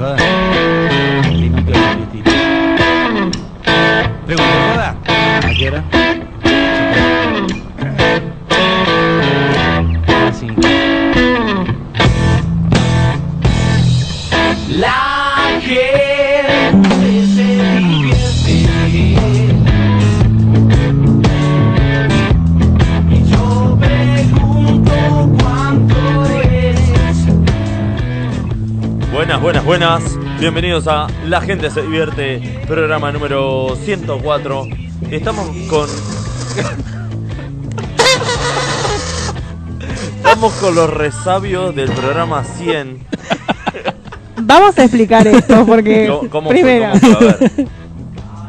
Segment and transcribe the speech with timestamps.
[0.00, 0.29] joda.
[29.80, 30.18] Buenas.
[30.38, 34.66] Bienvenidos a La Gente se divierte, programa número 104.
[35.10, 35.88] Estamos con.
[40.16, 43.06] Estamos con los resabios del programa 100.
[44.42, 46.60] Vamos a explicar esto porque ¿Cómo- cómo fue?
[46.60, 47.28] primero ¿Cómo fue?
[47.30, 47.68] A ver.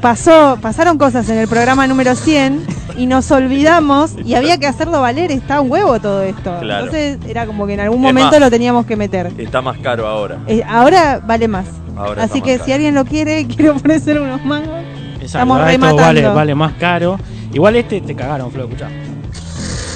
[0.01, 2.65] pasó, pasaron cosas en el programa número 100
[3.01, 6.55] y nos olvidamos y había que hacerlo valer, está un huevo todo esto.
[6.59, 6.85] Claro.
[6.85, 8.39] Entonces era como que en algún momento más.
[8.39, 9.31] lo teníamos que meter.
[9.37, 10.37] Está más caro ahora.
[10.47, 11.65] Eh, ahora vale más.
[11.97, 12.75] Ahora Así que más si caro.
[12.75, 14.81] alguien lo quiere, quiero ofrecer unos mangos.
[15.15, 16.01] Exacto, Estamos rematando.
[16.03, 17.19] vale, vale más caro.
[17.53, 18.87] Igual este te cagaron, Flo, escuchá.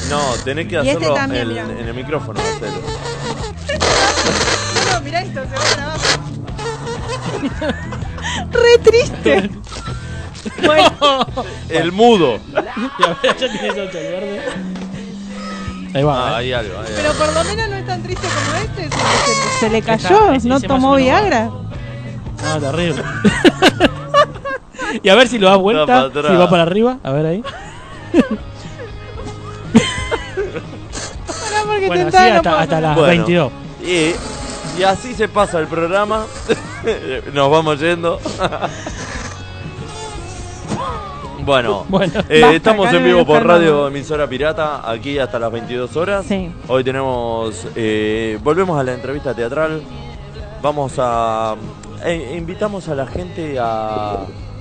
[0.09, 2.39] No, tenés que Y este hacerlo también, en- el micrófono.
[4.91, 5.99] No, mirá esto, se va para abajo.
[8.51, 9.49] Re triste.
[10.65, 11.25] Bueno,
[11.69, 12.39] El mudo.
[12.49, 12.55] Y
[13.03, 14.41] ahora ya tienes otro, el verde.
[15.93, 16.37] Ahí va.
[16.37, 16.53] Ah, ¿eh?
[16.53, 16.73] algo.
[16.95, 17.23] pero algo.
[17.23, 18.83] por lo menos no es tan triste como este.
[18.83, 20.95] Se, se- se le Está, cayó, ese- no tomó.
[20.95, 21.45] Viagra.
[22.43, 23.01] No, terrible.
[25.03, 26.97] y a ver si lo das vuelta, si va para arriba.
[27.03, 27.43] A ver ahí.
[31.65, 33.07] Bueno, así tentada no hasta, las Bueno.
[33.25, 33.51] 22.
[33.83, 36.25] Y, y así se pasa el programa.
[37.33, 38.19] Nos vamos yendo.
[41.45, 42.13] Bueno, Bueno.
[42.29, 43.87] eh, estamos en vivo por Radio.
[43.87, 46.25] Emisora Pirata, aquí hasta las 22 horas.
[46.25, 46.49] Sí.
[46.67, 49.81] Hoy tenemos, eh, volvemos a la entrevista teatral.
[50.61, 51.55] Vamos a,
[52.03, 54.17] eh, invitamos a la gente a,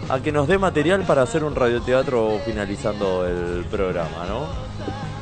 [0.08, 4.46] a que nos dé material para hacer un radioteatro finalizando el programa, ¿no?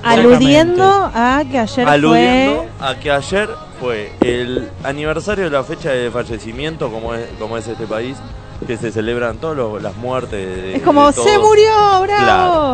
[0.05, 0.83] Aludiendo
[1.15, 2.89] a que ayer Aludiendo fue.
[2.89, 3.49] a que ayer
[3.81, 8.17] fue el aniversario de la fecha de fallecimiento, como es, como es este país,
[8.67, 10.31] que se celebran todas las muertes.
[10.57, 11.71] De, Es como de se murió,
[12.03, 12.07] bravo.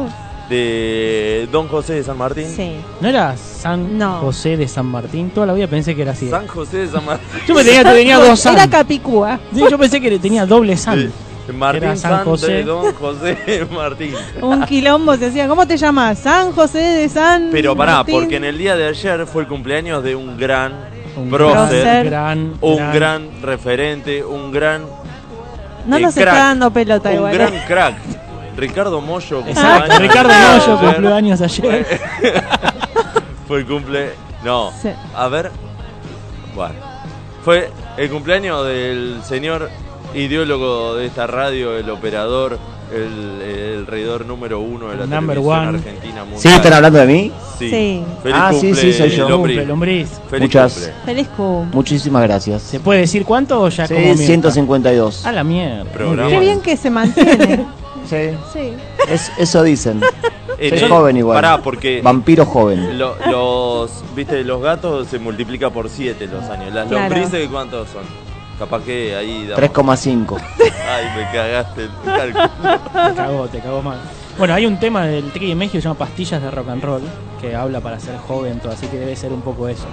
[0.07, 0.09] Claro.
[0.49, 2.47] De Don José de San Martín.
[2.49, 2.77] Sí.
[3.01, 4.19] ¿No era San No.
[4.21, 5.31] José de San Martín?
[5.31, 6.31] Toda la vida pensé que era así.
[6.31, 7.27] San José de San Martín.
[7.47, 8.55] Yo me tenía, tenía dos San.
[8.55, 9.39] Era Capicúa.
[9.55, 10.99] Sí, yo pensé que tenía doble San.
[11.01, 11.11] Eh,
[11.53, 12.53] Martín Era San San, José.
[12.53, 14.15] de Don José Martín.
[14.41, 15.49] Un quilombo se hacía.
[15.49, 16.19] ¿Cómo te llamas?
[16.19, 17.49] San José de San.
[17.53, 18.15] Pero pará, Martín.
[18.15, 20.73] porque en el día de ayer fue el cumpleaños de un gran
[21.17, 22.05] Un prócer, Prócer.
[22.07, 24.83] gran, un gran referente, un gran
[25.89, 27.35] No nos crack, está dando pelota un igual.
[27.35, 27.65] gran ¿eh?
[27.67, 27.97] crack.
[28.57, 29.41] Ricardo Mollo.
[29.47, 30.33] Exacto, cumpleaños Ricardo.
[30.33, 31.87] Mollo cumplió años ayer.
[33.49, 34.11] Fue el cumple.
[34.45, 34.73] No.
[34.83, 34.91] Sí.
[35.15, 35.51] A ver.
[36.55, 36.75] Bueno.
[37.45, 39.71] Fue el cumpleaños del señor
[40.15, 42.59] ideólogo de esta radio, el operador,
[42.93, 45.79] el, el reidor número uno de la Number televisión one.
[45.79, 46.41] argentina mundial.
[46.41, 47.33] ¿Sí están hablando de mí?
[47.59, 47.71] Sí.
[47.71, 48.03] Sí.
[48.23, 49.29] Feliz Ah, sí, cumple, sí, soy yo.
[49.29, 49.57] Lombriz.
[49.57, 50.09] Cumple, lombriz.
[50.31, 50.73] Feliz Muchas.
[50.75, 50.93] cumple.
[51.05, 51.71] Feliz cum.
[51.73, 52.63] Muchísimas gracias.
[52.63, 54.25] ¿Se puede decir cuánto o ya Sí, como mienta?
[54.25, 55.27] 152.
[55.27, 55.85] A la mierda.
[55.93, 56.31] Programa.
[56.31, 57.67] Qué bien que se mantiene.
[58.09, 58.31] Sí.
[58.55, 58.73] Sí.
[59.07, 60.01] Es- eso dicen.
[60.61, 61.37] En Soy joven igual.
[61.37, 62.99] Pará, porque Vampiro joven.
[62.99, 66.73] lo- los, viste, los gatos se multiplica por 7 los años.
[66.75, 67.15] Las Claro.
[67.15, 68.03] lombrices, ¿cuántos son?
[68.59, 69.47] Capaz que ahí...
[69.47, 70.37] damos- 3,5.
[70.61, 72.51] Ay, me cagaste el cálculo.
[73.09, 73.99] Te cagó, te cagó mal.
[74.37, 76.83] Bueno, hay un tema del Tri de México que se llama Pastillas de Rock and
[76.83, 77.03] Roll,
[77.41, 79.87] que habla para ser joven, todo, así que debe ser un poco eso.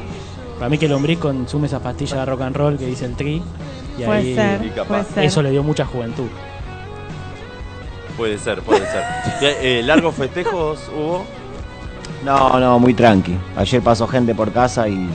[0.58, 3.16] Para mí que el lombriz consume esas pastillas de rock and roll que dice el
[3.16, 3.42] Tri,
[3.98, 4.66] y Puede ahí ser.
[4.66, 4.88] y capaz.
[4.88, 5.24] Puede ser.
[5.26, 6.28] eso le dio mucha juventud.
[8.18, 9.04] Puede ser, puede ser.
[9.42, 11.26] Eh, ¿Largos festejos hubo?
[12.24, 13.36] No, no, muy tranqui.
[13.58, 15.10] Ayer pasó gente por casa y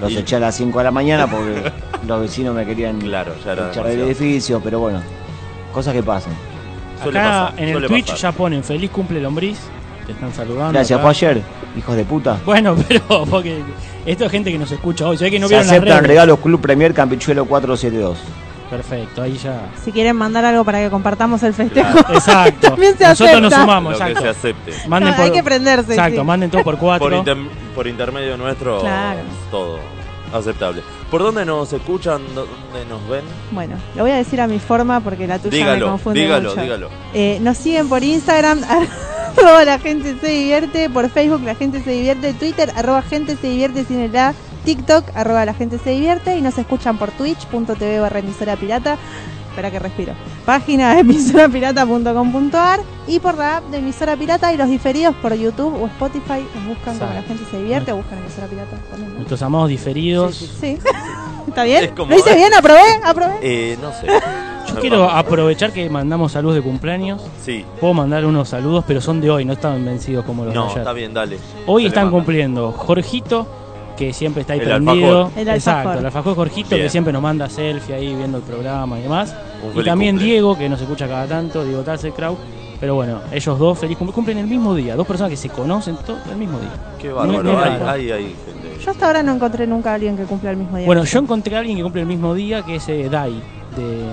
[0.00, 1.70] los Y- eché a las 5 de la mañana porque
[2.06, 5.00] los vecinos me querían Claro, echar del edificio, pero bueno,
[5.72, 6.32] cosas que pasan.
[7.02, 8.18] Suele Acá pasar, en el Twitch pasar.
[8.20, 9.58] ya ponen feliz cumple lombriz,
[10.06, 10.72] te están saludando.
[10.72, 11.42] Gracias, fue ayer,
[11.76, 12.38] hijos de puta.
[12.44, 13.62] Bueno, pero porque
[14.06, 16.04] esto es gente que nos escucha hoy, se ve que no Se vieron las aceptan
[16.04, 18.18] regalos Club Premier Campichuelo 472.
[18.70, 19.60] Perfecto, ahí ya.
[19.84, 21.98] Si quieren mandar algo para que compartamos el festejo.
[22.12, 22.68] Exacto.
[22.70, 24.72] También se Nosotros nos sumamos, Lo que se acepte.
[24.88, 25.92] Manden No, por, hay que prenderse.
[25.92, 26.26] Exacto, sí.
[26.26, 27.06] manden todo por cuatro.
[27.08, 27.36] Por, inter-
[27.74, 29.20] por intermedio nuestro, Claro.
[29.50, 29.78] todo
[30.34, 30.82] aceptable.
[31.10, 32.22] ¿Por dónde nos escuchan?
[32.34, 33.22] ¿Dónde nos ven?
[33.52, 36.48] Bueno, lo voy a decir a mi forma porque la tuya me Dígalo, confunde dígalo,
[36.50, 36.60] mucho.
[36.62, 36.88] dígalo.
[37.14, 38.60] Eh, nos siguen por Instagram,
[39.36, 43.48] arroba la gente se divierte, por Facebook la gente se divierte, Twitter, arroba gente se
[43.48, 44.34] divierte sin el A,
[44.64, 48.96] TikTok, arroba la gente se divierte y nos escuchan por twitch.tv barra emisora pirata.
[49.54, 50.12] Espera que respiro.
[50.44, 51.00] Página de
[51.74, 56.44] emisorapirata.com.ar y por la app de emisora pirata y los diferidos por YouTube o Spotify.
[56.56, 58.76] Nos buscan como la gente se divierte o buscan emisora pirata.
[58.98, 59.14] ¿no?
[59.14, 60.34] Nuestros amados diferidos.
[60.60, 60.78] Sí.
[61.48, 61.84] ¿Está bien?
[61.84, 62.52] Es como- ¿Lo hice bien?
[62.52, 62.80] ¿Aprobé?
[63.04, 63.34] ¿Aprobé?
[63.42, 64.06] Eh, no sé.
[64.68, 67.22] Yo quiero aprovechar que mandamos saludos de cumpleaños.
[67.44, 67.64] Sí.
[67.80, 70.66] Puedo mandar unos saludos, pero son de hoy, no están vencidos como los de No,
[70.66, 70.78] ayer.
[70.78, 71.38] está bien, dale.
[71.66, 73.46] Hoy Se están cumpliendo Jorgito,
[73.96, 75.24] que siempre está ahí El prendido.
[75.26, 75.40] alfajor.
[75.40, 75.98] El Exacto, alfajor.
[76.00, 76.82] el alfajor Jorgito, Bien.
[76.82, 79.34] que siempre nos manda selfie ahí viendo el programa y demás.
[79.74, 80.30] Un Y también cumple.
[80.30, 82.38] Diego, que nos escucha cada tanto, Diego Tasselkraut.
[82.80, 84.94] Pero bueno, ellos dos feliz cumple, cumplen el mismo día.
[84.96, 86.70] Dos personas que se conocen todo el mismo día.
[87.00, 87.42] Qué bárbaro.
[87.42, 87.88] no, hay, no.
[87.88, 88.84] hay, hay gente.
[88.84, 90.84] Yo hasta ahora no encontré nunca a alguien que cumpla el mismo día.
[90.86, 93.32] Bueno, yo encontré a alguien que cumple el mismo día, que es eh, Dai,
[93.76, 94.04] de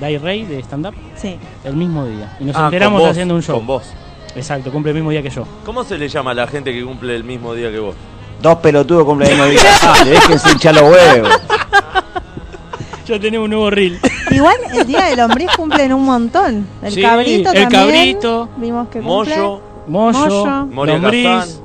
[0.00, 1.36] Dai Rey, de stand up, Sí.
[1.64, 2.36] el mismo día.
[2.40, 3.56] Y nos Ah, con enteramos vos, haciendo un show.
[3.58, 3.92] Con vos.
[4.34, 5.44] Exacto, cumple el mismo día que yo.
[5.64, 7.94] ¿Cómo se le llama a la gente que cumple el mismo día que vos?
[8.42, 9.70] Dos pelotudos cumplen el mismo día.
[9.82, 11.28] Dale, déjense hinchar los huevos.
[13.06, 13.98] Ya tenemos un nuevo reel.
[14.30, 16.66] Igual el día del lombriz cumplen un montón.
[16.82, 17.70] El Sí, cabrito el también.
[17.70, 18.48] cabrito.
[18.56, 19.36] Vimos que cumple.
[19.36, 20.66] Mollo, Moyo, Moyo.
[20.66, 21.58] Moria Lombriz.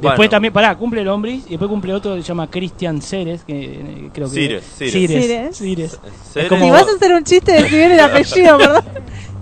[0.00, 0.30] Después Bueno.
[0.30, 3.64] también, pará, cumple el Lombriz y después cumple otro que se llama Cristian Ceres, que
[3.64, 4.34] eh, creo que...
[4.34, 4.92] Cires, Cires.
[4.92, 5.24] Cires.
[5.24, 5.56] Cires.
[5.56, 5.98] Cires.
[6.32, 6.48] Ceres.
[6.48, 8.84] como- Si vas a hacer un chiste, decir bien el apellido, perdón.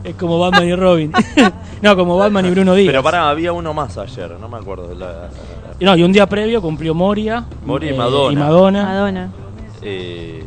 [0.05, 1.12] Es como Batman y Robin.
[1.82, 2.88] no, como Batman y Bruno Díaz.
[2.91, 4.94] Pero pará, había uno más ayer, no me acuerdo.
[4.94, 5.29] La-
[5.81, 7.44] No, y un día previo cumplió Moria.
[7.64, 8.32] Moria y eh, Madonna.
[8.32, 8.82] Y Madonna.
[8.84, 9.31] Madonna.
[9.82, 10.43] eh,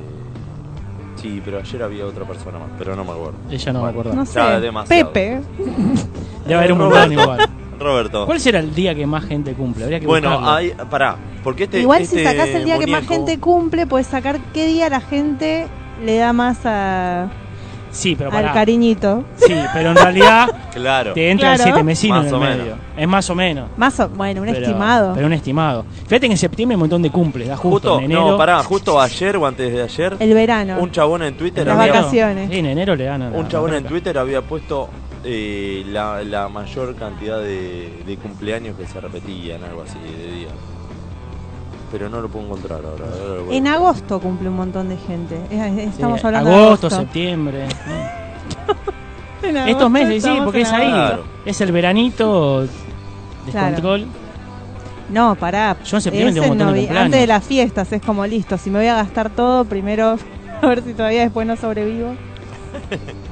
[1.22, 3.36] sí, pero ayer había otra persona más, pero no me acuerdo.
[3.50, 4.14] Ella no me acuerdo.
[4.14, 4.40] No sé.
[4.60, 5.12] demasiado.
[5.12, 5.42] Pepe.
[6.46, 7.50] Debe haber un montón igual.
[7.80, 8.26] Roberto.
[8.26, 9.86] ¿Cuál será el día que más gente cumple?
[9.86, 10.54] Habría que Bueno, buscarlo.
[10.54, 14.08] hay, pará, porque este Igual este si sacás el día que más gente cumple, puedes
[14.08, 15.68] sacar qué día la gente
[16.04, 17.30] le da más a,
[17.92, 18.54] Sí, pero al pará.
[18.54, 19.24] cariñito.
[19.36, 21.14] Sí, pero en realidad Claro.
[21.14, 21.64] te entran Claro.
[21.72, 22.58] siete mesinos Más en o el menos.
[22.66, 22.76] medio.
[22.98, 23.70] Es más o menos.
[23.78, 25.14] Más o, bueno, un Pero- estimado.
[25.16, 25.86] Pero un estimado.
[26.08, 28.32] Fíjate que en septiembre hay un montón de cumples, da justo, Justo, en enero.
[28.32, 30.78] no, pará, justo ayer o antes de ayer, el verano.
[30.80, 32.50] un chabón en Twitter Las había, vacaciones.
[32.50, 33.36] Sí, en enero le ganan.
[33.36, 34.90] un chabón en Twitter había puesto
[35.24, 40.52] eh, la, la mayor cantidad de, de cumpleaños que se repetían, algo así, de días.
[41.92, 43.06] Pero no lo puedo encontrar ahora.
[43.52, 45.36] En agosto cumple un montón de gente.
[45.50, 47.00] Es- es- Sí, Estamos hablando agosto, de agosto.
[47.12, 47.66] septiembre.
[49.42, 50.90] En Estos meses, sí, estamos porque es ahí.
[50.90, 51.24] Claro.
[51.46, 52.68] Es el veranito,
[53.46, 54.06] descontrol.
[55.10, 55.78] No, pará.
[55.84, 57.06] Yo en septiembre Es tengo un en montón de novi- cumpleaños.
[57.06, 58.58] Antes de las fiestas es como listo.
[58.58, 60.18] Si me voy a gastar todo, primero
[60.62, 62.14] a ver si todavía después no sobrevivo.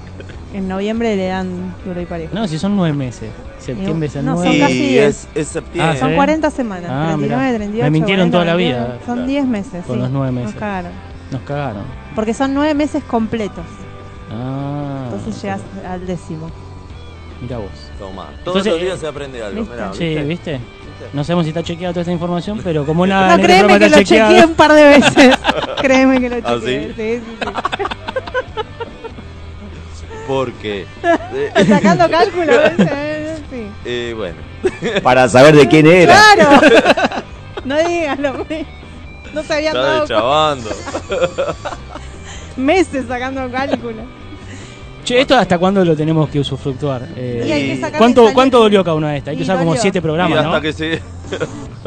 [0.54, 2.34] en noviembre le dan duro y parejo.
[2.34, 3.30] No, si son nueve meses.
[3.60, 4.60] Septiembre es el No, son nueve.
[4.60, 5.28] Casi diez.
[5.34, 5.94] es, es septiembre.
[5.96, 6.16] Ah, Son ¿sí?
[6.16, 6.90] 40 semanas.
[6.92, 7.58] Ah, 39, mirá.
[7.58, 7.84] 38.
[7.84, 8.86] Me mintieron 40, toda la 21.
[8.86, 8.98] vida.
[9.06, 9.28] Son Claro.
[9.28, 9.86] 10 meses.
[9.86, 10.02] Con sí.
[10.02, 10.52] los nueve meses.
[10.52, 10.92] Nos cagaron.
[11.32, 11.84] Nos cagaron.
[12.16, 13.66] Porque son 9 meses completos.
[14.32, 15.10] Ah.
[15.12, 16.50] Entonces llegas al décimo.
[17.42, 17.70] Mira vos.
[18.00, 18.28] Tomá.
[18.44, 19.60] Todos Entonces, los días se aprende algo.
[19.62, 19.76] ¿viste?
[19.76, 20.60] mirá, Sí, ¿viste?
[21.14, 23.98] No sabemos si está chequeada toda esta información, pero como nada No, créeme que está
[24.00, 25.38] lo chequeé un par de veces.
[25.82, 26.88] créeme que lo ¿Ah, chequeé.
[26.88, 26.94] sí?
[26.96, 27.48] sí, sí, sí.
[30.28, 30.86] Porque.
[31.04, 32.46] eh, Sacando cálculo.
[32.78, 33.40] ¿ves?
[33.50, 33.68] Sí.
[33.86, 34.36] eh, bueno.
[35.04, 36.16] Para saber de quién era.
[36.36, 36.62] ¡Claro!
[37.66, 38.34] No digas lo
[39.34, 40.70] No se habían Está dado deschavando.
[42.56, 44.04] meses sacando cálculo.
[45.04, 47.08] Che, ¿esto hasta cuándo lo tenemos que usufructuar?
[47.16, 48.34] Eh, Y hay que ¿cuánto.
[48.34, 49.32] ¿Cuánto dolió cada una de estas?
[49.32, 50.62] Hay que Y usar como siete Y programas, hasta ¿no?
[50.62, 51.02] que se.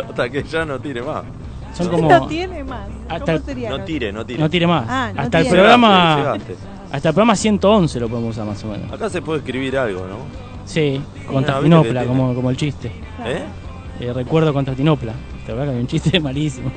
[0.09, 1.23] hasta que ya no tire más.
[1.77, 2.09] Son como...
[2.09, 2.89] No tiene más.
[3.09, 3.71] Hasta ¿Cómo el- sería?
[3.71, 4.39] No tire, no tire.
[4.41, 4.85] No tire más.
[4.89, 5.57] Ah, no hasta el tire.
[5.57, 6.17] programa...
[6.17, 6.57] Llegaste,
[6.93, 8.93] Hasta el programa 111 lo podemos usar más o menos.
[8.93, 10.17] Acá se puede escribir algo, ¿no?
[10.65, 12.89] Sí, Una Constantinopla, como, como el chiste.
[13.25, 13.43] ¿Eh?
[14.01, 15.13] Eh, recuerdo Constantinopla.
[15.47, 16.71] Te verdad que hay un chiste malísimo.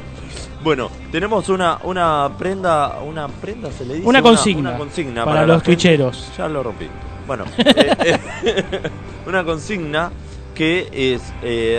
[0.64, 4.08] Bueno, tenemos una, una prenda, una prenda se le dice.
[4.08, 4.70] Una consigna.
[4.70, 6.32] Una, consigna para, los twitcheros.
[6.38, 6.88] Ya lo rompí.
[7.26, 8.82] Bueno, eh, eh,
[9.28, 10.12] una consigna
[10.54, 11.34] que es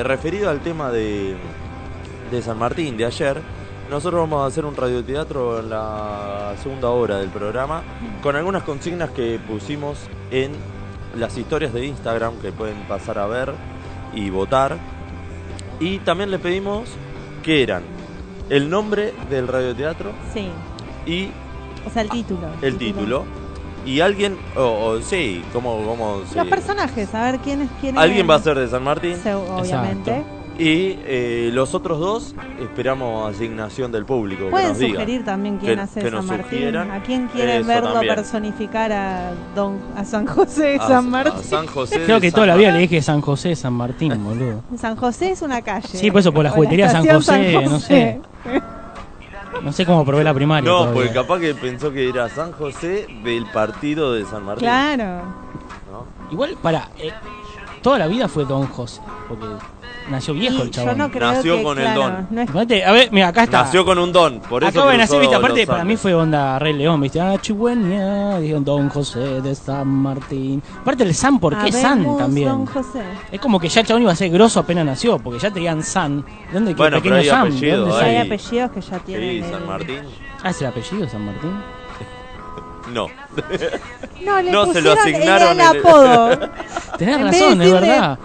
[0.04, 1.36] referido al tema de,
[2.30, 3.40] de San Martín de ayer.
[3.90, 7.82] Nosotros vamos a hacer un radioteatro en la segunda hora del programa
[8.22, 9.98] con algunas consignas que pusimos
[10.30, 10.52] en
[11.16, 13.52] las historias de Instagram que pueden pasar a ver
[14.14, 14.78] y votar.
[15.80, 16.88] Y también le pedimos
[17.42, 17.82] que eran
[18.48, 20.48] el nombre del radioteatro Sí.
[21.06, 21.28] y
[21.86, 22.48] O sea, el título.
[22.62, 23.24] el título.
[23.86, 24.62] Y alguien, o
[24.94, 26.36] o sí, como, como sí.
[26.36, 28.30] Los personajes, a ver quién es quién Alguien es.
[28.30, 29.16] va a ser de San Martín.
[29.50, 30.24] Obviamente.
[30.56, 34.44] Y eh, los otros dos esperamos asignación del público.
[34.44, 34.92] que Pueden diga.
[35.00, 36.44] sugerir también quién Que- hace que San nos Martín.
[36.50, 36.90] sugieran.
[36.92, 38.14] ¿A quién quieren Eso verlo también.
[38.14, 41.42] personificar a Don a San José de A- San a Martín?
[41.42, 42.00] San José.
[42.04, 44.62] Creo que San toda la vida le dije San José de San Martín, boludo.
[44.78, 45.88] San José es una calle.
[45.88, 48.20] Sí, por eso, por la juguetería San José, no sé.
[49.62, 50.68] No sé cómo probé la primaria.
[50.68, 50.94] No, todavía.
[50.94, 54.64] porque capaz que pensó que era San José del partido de San Martín.
[54.68, 55.22] Claro.
[55.90, 56.04] ¿no?
[56.30, 56.88] Igual, para.
[57.84, 59.44] Toda la vida fue Don José, porque
[60.10, 60.98] nació viejo Y el yo chabón.
[60.98, 62.26] no creo Nació que, con el don.
[62.30, 62.50] no es-
[62.84, 63.62] A ver, mira, acá está.
[63.62, 66.58] Nació con un don, por eso Acaba de nacer, viste, aparte para mí fue onda
[66.58, 70.62] Rey León, viste, ah, Chihuahua, dijeron Don José de San Martín.
[70.80, 72.48] Aparte el San, ¿por qué San también?
[72.48, 73.02] Don José.
[73.30, 75.82] Es como que ya el chabón iba a ser grosso apenas nació, porque ya tenían
[75.82, 76.22] San.
[76.22, 77.24] ¿De dónde qué Bueno, pequeño pero hay?
[77.26, 78.16] ¿De apellido, dónde hay-?
[78.16, 79.30] Hay apellidos que ya tienen.
[79.30, 80.00] Sí, el- San Martín.
[80.42, 81.50] Ah, ¿es el apellido San Martín?
[82.92, 83.06] No.
[84.24, 86.38] No, le No, se lo pusieron asignaron el, el- apodo.
[86.98, 88.18] Tenés En razón, es verdad.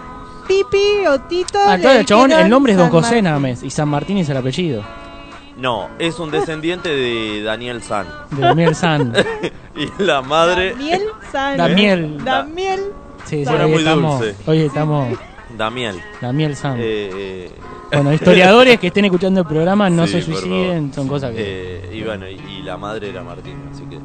[0.48, 1.58] Pipi o Tito.
[1.64, 4.36] Ah, claro, el chabón, el nombre es Don José más, y San Martín es el
[4.36, 4.82] apellido.
[5.56, 8.06] No, es un descendiente de Daniel San.
[8.30, 9.12] De Daniel San.
[9.76, 11.56] Y la madre, Damiel San.
[11.56, 12.24] Damiel.
[12.24, 12.80] Damiel.
[13.24, 14.36] Sí, sí, Suena hoy muy estamos, dulce.
[14.46, 15.18] Hoy estamos
[15.56, 16.00] Damiel.
[16.20, 16.76] Damiel San.
[16.78, 17.50] Eh, eh,
[17.92, 21.80] Bueno, historiadores que estén escuchando el programa no Sí, se suiciden, son cosas que...
[21.84, 23.98] eh, y bueno, y, y la madre era Martín, así que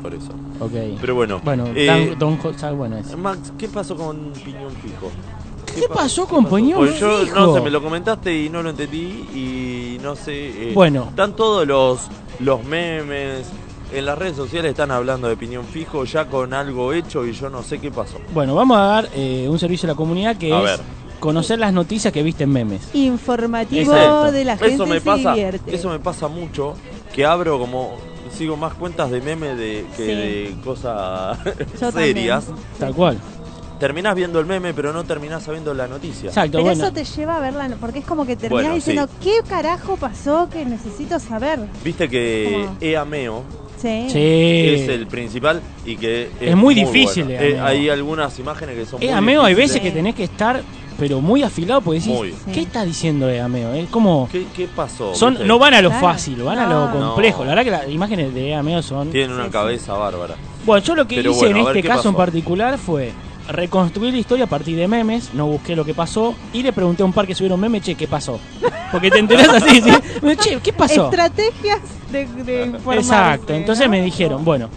[0.00, 0.30] por eso.
[0.60, 0.98] ok.
[1.00, 1.40] Pero bueno.
[1.44, 3.16] Bueno, eh, Dan- Don José, bueno, es.
[3.16, 5.10] Max, ¿qué pasó con Piñón Fijo?
[5.74, 7.36] ¿Qué pasó con Piñón Pues yo Fijo?
[7.38, 8.98] no sé, me lo comentaste y no lo entendí
[9.34, 10.70] y no sé.
[10.70, 11.06] eh, Bueno.
[11.10, 12.00] Están todos los,
[12.40, 13.46] los memes.
[13.92, 17.50] En las redes sociales están hablando de Piñón Fijo ya con algo hecho y yo
[17.50, 18.18] no sé qué pasó.
[18.32, 20.80] Bueno, vamos a dar eh, un servicio a la comunidad que A es ver.
[21.18, 22.88] conocer las noticias que viste en memes.
[22.94, 24.30] Informativo Exacto.
[24.32, 25.74] de la gente eso me se pasa, divierte.
[25.74, 26.74] Eso me pasa mucho,
[27.12, 27.96] que abro como
[28.36, 30.12] sigo más cuentas de memes de, que Sí.
[30.14, 31.38] de cosas
[31.92, 32.46] serias.
[32.78, 33.18] Tal cual.
[33.78, 36.28] Terminás viendo el meme, pero no terminás sabiendo la noticia.
[36.28, 36.84] Exacto, Pero bueno.
[36.84, 39.12] eso te lleva a verla, porque es como que terminas Bueno, diciendo, sí.
[39.30, 41.60] ¿qué carajo pasó que necesito saber?
[41.82, 42.76] Viste que ¿Cómo?
[42.80, 43.42] Eameo
[43.80, 44.06] Sí.
[44.12, 47.40] Es el principal y que es, Es muy difícil, bueno.
[47.40, 47.56] Eameo.
[47.56, 50.60] Eh, hay algunas imágenes que son Eh, muy Ameo, hay veces que tenés que estar,
[51.00, 52.34] pero muy afilado, porque decís, Muy.
[52.52, 53.72] ¿qué está diciendo de Ameo?
[53.72, 54.28] Es como...
[54.30, 55.14] ¿Qué, qué pasó?
[55.14, 55.48] Son, ¿Viste?
[55.48, 56.06] no van a lo Claro.
[56.08, 57.06] fácil, van a lo No.
[57.14, 57.42] complejo.
[57.44, 59.10] La verdad que las imágenes de Ameo son...
[59.10, 59.52] Tienen una Sí, sí.
[59.52, 60.36] cabeza bárbara.
[60.66, 62.24] Bueno, yo lo que Pero hice bueno, a en ver este qué caso en pasó.
[62.26, 63.12] particular fue
[63.48, 67.02] reconstruir la historia a partir de memes, no busqué lo que pasó y le pregunté
[67.02, 68.38] a un par que subieron memes, che, ¿qué pasó?
[68.92, 69.90] Porque te enterás así, ¿sí?
[70.38, 71.06] che, ¿qué pasó?
[71.06, 71.80] Estrategias
[72.12, 73.90] de, de informarse, Exacto, entonces ¿no?
[73.92, 74.68] me dijeron, bueno,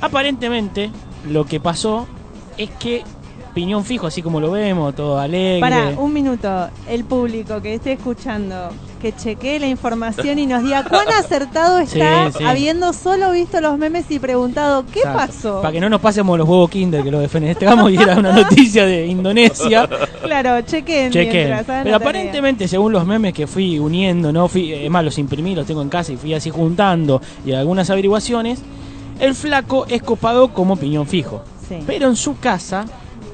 [0.00, 0.90] aparentemente
[1.30, 2.06] lo que pasó
[2.58, 3.02] es que
[3.54, 5.60] piñón fijo, así como lo vemos, todo alegre.
[5.60, 6.68] Para, un minuto.
[6.88, 12.32] El público que esté escuchando, que chequee la información y nos diga cuán acertado está
[12.32, 12.44] sí.
[12.44, 15.18] habiendo solo visto los memes y preguntado, ¿qué Exacto.
[15.18, 15.62] pasó?
[15.62, 18.86] Para que no nos pasemos los huevos Kinder que lo defenestramos y era una noticia
[18.86, 19.88] de Indonesia.
[20.22, 21.10] Claro, chequen.
[21.10, 21.32] Chequen.
[21.32, 21.96] mientras Pero tarea.
[21.96, 25.82] aparentemente, según los memes que fui uniendo, no fui, es más, los imprimí, los tengo
[25.82, 28.62] en casa y fui así juntando y algunas averiguaciones,
[29.18, 31.42] el flaco es copado como piñón fijo.
[31.68, 31.78] Sí.
[31.86, 32.86] Pero en su casa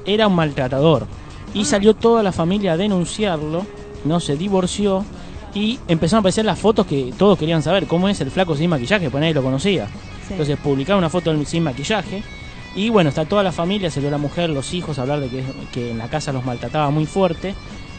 [0.05, 1.07] era un maltratador.
[1.53, 3.65] Y salió toda la familia a denunciarlo,
[4.05, 5.03] no se divorció
[5.53, 8.69] y empezaron a aparecer las fotos que todos querían saber, cómo es el flaco sin
[8.69, 9.87] maquillaje, pues nadie lo conocía.
[10.27, 10.33] Sí.
[10.33, 12.21] Entonces publicaron una foto sin maquillaje
[12.75, 15.43] y bueno, está toda la familia, salió la mujer, los hijos a hablar de que,
[15.73, 17.55] que en la casa los maltrataba muy fuerte.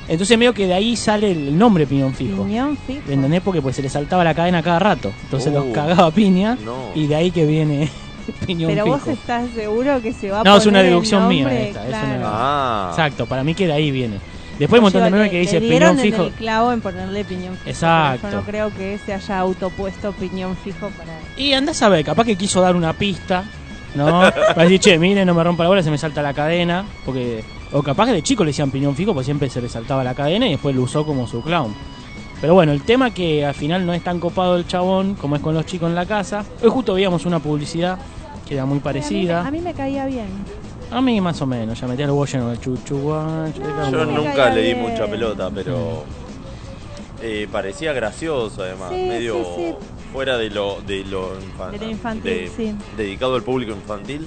[0.08, 2.44] Entonces medio que de ahí sale el nombre Piñón Fijo.
[2.44, 3.00] Piñón fijo.
[3.08, 3.42] ¿Entendés?
[3.42, 5.12] Porque pues se le saltaba la cadena cada rato.
[5.24, 6.76] Entonces Uh, los cagaba a piña no.
[6.94, 7.90] y de ahí que viene
[8.46, 8.96] Piñón Pero Fijo.
[8.98, 11.76] vos estás seguro que se va a No, es una poner el deducción mía es
[11.76, 12.88] una- Ah.
[12.90, 14.18] Exacto, para mí que de ahí viene.
[14.58, 16.26] Después hay un montón de memes que dice le dieron Piñón en Fijo.
[16.26, 17.70] el clavo en ponerle piñón fijo.
[17.70, 18.28] Exacto.
[18.30, 21.12] Yo no creo que se haya autopuesto piñón fijo para.
[21.36, 23.44] Y andás a ver, capaz que quiso dar una pista,
[23.94, 24.20] ¿no?
[24.20, 26.84] Para decir, che, mire, no me rompa la bola, se me salta la cadena.
[27.06, 30.04] Porque, o capaz que de chico le decían piñón fijo, pues siempre se le saltaba
[30.04, 31.74] la cadena y después lo usó como su clown.
[32.40, 35.42] Pero bueno, el tema que al final no es tan copado el chabón como es
[35.42, 36.44] con los chicos en la casa.
[36.62, 37.98] Hoy justo veíamos una publicidad
[38.48, 39.42] que era muy A mí, parecida.
[39.42, 40.28] me- a mí me caía bien.
[40.90, 44.04] A mí más o menos, ya metía el huevo lleno de chuchu, guancho, de Yo
[44.06, 44.90] nunca caía le di bien.
[44.90, 46.02] mucha pelota, pero
[47.22, 49.74] eh, parecía gracioso además, Sí, medio sí, sí.
[50.12, 52.74] fuera de lo de lo infantil, De lo infantil, sí.
[52.96, 54.26] dedicado al público infantil.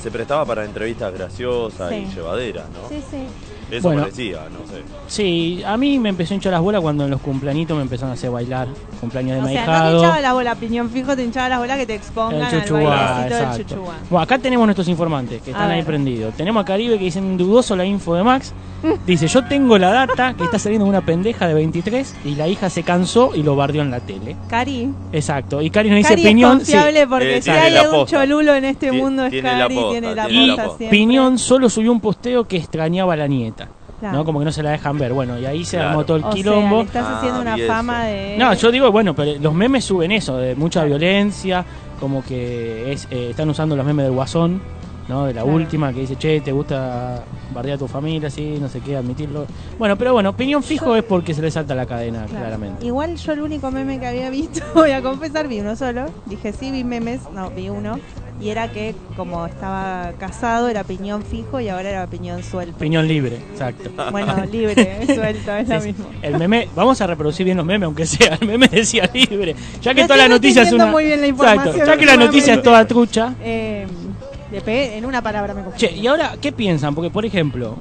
[0.00, 2.06] Se prestaba para entrevistas graciosas Sí.
[2.08, 2.88] y llevaderas, ¿no?
[2.88, 3.24] Sí, sí.
[3.70, 4.02] Eso Bueno.
[4.02, 4.82] parecía, no sé.
[5.06, 8.10] Sí, a mí me empezó a hinchar las bolas cuando en los cumpleañitos me empezaron
[8.10, 8.68] a hacer bailar.
[9.00, 11.78] Cumpleaños de O sea, no te hinchaba la bola piñón fijo, te hinchaba las bolas
[11.78, 13.62] que te expongan El al chuchuá, del exacto.
[13.64, 13.94] chuchuá.
[14.08, 16.34] Bueno, acá tenemos nuestros informantes que están ahí prendidos.
[16.34, 18.52] Tenemos a Caribe que dicen dudoso la info de Max.
[19.06, 22.70] Dice, yo tengo la data que está saliendo una pendeja de 23 y la hija
[22.70, 24.36] se cansó y lo bardeó en la tele.
[24.48, 24.88] Cari.
[25.12, 25.60] Exacto.
[25.60, 26.60] Y Cari nos dice Cari es piñón.
[26.64, 26.72] sí.
[26.72, 28.16] confiable porque Eh, si hay la posta.
[28.22, 30.78] cholulo en este mundo es tiene la Cari, posta, tiene la tiene la posta posta.
[30.78, 30.98] siempre.
[30.98, 33.59] Piñón solo subió un posteo que extrañaba a la nieta.
[34.00, 34.16] Claro.
[34.18, 34.24] ¿no?
[34.24, 35.12] Como que no se la dejan ver.
[35.12, 35.90] Bueno, y ahí se Claro.
[35.90, 36.78] armó todo el O sea, quilombo.
[36.78, 38.16] le estás Ah, haciendo una vi fama eso.
[38.16, 38.36] de...
[38.38, 41.64] No, yo digo, bueno, pero los memes suben eso, de mucha violencia,
[42.00, 44.62] como que es, eh, están usando los memes del guasón,
[45.06, 45.26] ¿no?
[45.26, 45.54] De la Claro.
[45.56, 49.44] última, que dice, che, te gusta bardear a tu familia, sí, no sé qué, admitirlo.
[49.78, 52.40] Bueno, pero bueno, opinión fijo es porque se le salta la cadena, Claro.
[52.44, 52.86] claramente.
[52.86, 56.06] Igual yo el único meme que había visto, voy a confesar, vi uno solo.
[56.26, 57.98] Dije, sí, vi memes, no, vi uno.
[58.40, 62.78] Y era que como estaba casado era piñón fijo y ahora era piñón suelto.
[62.78, 63.90] Piñón libre, exacto.
[64.10, 65.86] Bueno, libre, suelto, es lo Sí, sí.
[65.88, 66.06] mismo.
[66.22, 68.38] El meme, vamos a reproducir bien los memes, aunque sea.
[68.40, 69.54] El meme decía libre.
[69.82, 70.86] Ya que No toda la noticia es una.
[70.86, 73.34] muy bien la Exacto, Ya que la noticia es toda trucha.
[73.42, 73.86] Eh,
[74.50, 75.86] le pegué en una palabra me confundí.
[75.86, 76.94] Che, y ahora, ¿qué piensan?
[76.94, 77.76] Porque, por ejemplo,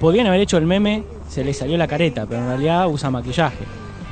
[0.00, 3.64] podrían haber hecho el meme, se le salió la careta, pero en realidad usa maquillaje.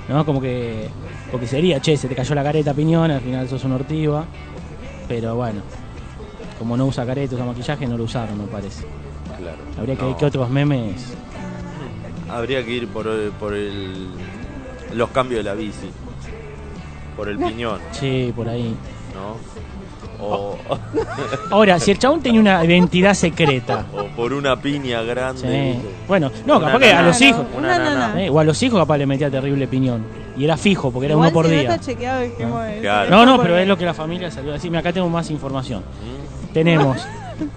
[0.09, 0.25] ¿No?
[0.25, 0.87] Como que.
[1.33, 4.25] Porque sería, che, se te cayó la careta piñón, al final sos un ortiva.
[5.09, 5.61] Pero bueno,
[6.59, 8.85] como no usa careta, usa maquillaje, no lo usaron, me parece.
[9.39, 9.59] Claro.
[9.79, 10.09] Habría que No.
[10.09, 11.15] ver qué otros memes.
[12.31, 14.09] Habría que ir por, el- por el,
[14.95, 15.91] los cambios de la bici.
[17.17, 18.75] Por el piñón, Sí, por ahí.
[19.15, 19.59] ¿no?
[20.21, 20.59] O,
[21.53, 23.87] Ahora, si el chabón tenía una identidad secreta.
[23.97, 25.41] o por una piña grande.
[25.81, 25.89] Sí.
[26.09, 27.47] Bueno, no, Una capaz que a los hijos.
[27.57, 28.23] Una Una nana.
[28.25, 30.05] eh, o a los hijos capaz le metía terrible piñón.
[30.37, 31.71] Y era fijo, porque era Igual uno por si no día.
[31.75, 32.25] está chequeado.
[32.81, 33.11] Claro.
[33.11, 34.71] No, no, pero es lo que la familia salió a decir.
[34.71, 35.81] Mira, acá tengo más información.
[35.83, 36.18] Mm.
[36.53, 36.97] Tenemos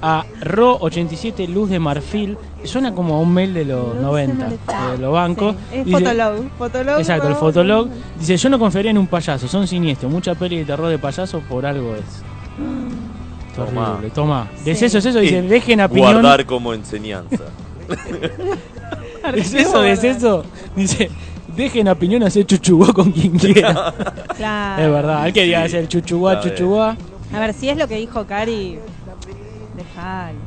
[0.02, 2.38] a Ro87 Luz de Marfil.
[2.64, 4.92] Suena como a un mail de los Luz de 90, Marfil.
[4.92, 5.56] de los bancos.
[5.72, 6.50] Sí, es Dice- Fotolog.
[6.58, 7.00] Fotolog.
[7.00, 7.36] Exacto, el.
[7.36, 7.88] Fotolog.
[8.20, 10.12] Dice, yo no confiaría en un payaso, son siniestros.
[10.12, 12.02] Mucha peli de terror de payaso por algo es.
[13.56, 13.92] Toma.
[13.94, 14.48] Horrible, toma.
[14.64, 14.86] De Sí.
[14.86, 16.14] eso, es eso, dice, Y dejen a Piñón.
[16.14, 17.44] Guardar como enseñanza.
[19.36, 19.84] ¿Es eso?
[19.84, 20.44] ¿Es eso?
[20.76, 21.10] Dice,
[21.56, 23.94] dejen a Piñón hacer chuchuguá con quien quiera.
[24.38, 24.84] Claro.
[24.84, 25.66] es verdad, él quería Sí.
[25.66, 25.90] hacer bien.
[26.42, 26.96] chuchuguá.
[27.34, 28.78] A ver, si es lo que dijo Cari,
[29.78, 30.38] dejalo.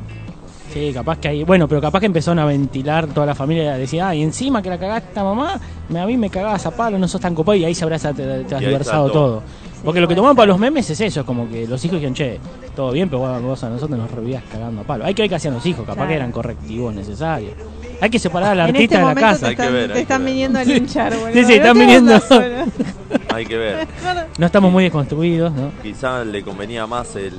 [0.73, 1.43] Sí, capaz que ahí.
[1.43, 3.75] Bueno, pero capaz que empezaron a ventilar toda la familia.
[3.77, 6.71] Decía, ah, y encima que la cagaste a mamá, me- a mí me cagabas a
[6.71, 7.55] palo, no sos tan copado.
[7.55, 9.43] Y ahí se habrá tra- transversado todo.
[9.85, 12.15] Porque lo que tomaban para los memes es eso, es como que los hijos dijeron,
[12.15, 12.39] che,
[12.75, 15.05] todo bien, pero bueno, vos a nosotros nos revivías cagando a palo.
[15.05, 16.09] Hay que ver qué hacían los hijos, capaz Claro.
[16.09, 17.53] que eran correctivos necesarios.
[18.01, 19.39] Hay que separar al En artista este de la casa.
[19.39, 20.33] te Hay que están, ver, te hay que están ver.
[20.33, 21.33] viniendo a linchar, boludo.
[21.33, 22.13] Sí, sí, están te viniendo.
[23.35, 23.87] Hay que ver.
[24.37, 25.71] No estamos muy desconstruidos, ¿no?
[25.81, 27.33] Quizá le convenía más el,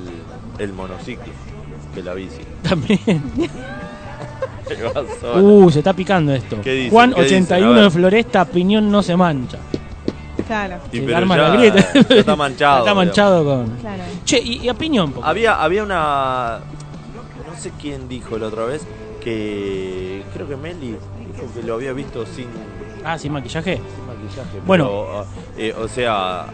[0.57, 1.31] el monociclo
[1.93, 2.41] que la bici.
[2.63, 2.99] También.
[5.33, 6.59] Uh, se está picando esto.
[6.61, 6.91] ¿Qué dicen?
[6.91, 7.43] Juan ¿Qué dicen?
[7.43, 7.83] 81 A ver.
[7.85, 9.57] de Floresta, Piñón no se mancha.
[10.45, 11.93] Claro, Y pero arma ya- la grieta.
[12.09, 13.69] ya está manchado, está manchado con.
[13.77, 14.03] claro.
[14.25, 16.59] Che, y, y a Piñón, porque- Había, había una.
[17.49, 18.85] No sé quién dijo la otra vez
[19.23, 20.23] que.
[20.33, 20.97] Creo que Meli
[21.33, 22.47] dijo que lo había visto sin,
[23.05, 23.79] Ah, sin maquillaje.
[24.27, 24.59] Maquillaje.
[24.65, 24.85] Bueno.
[24.85, 25.25] pero,
[25.57, 26.45] eh, o sea,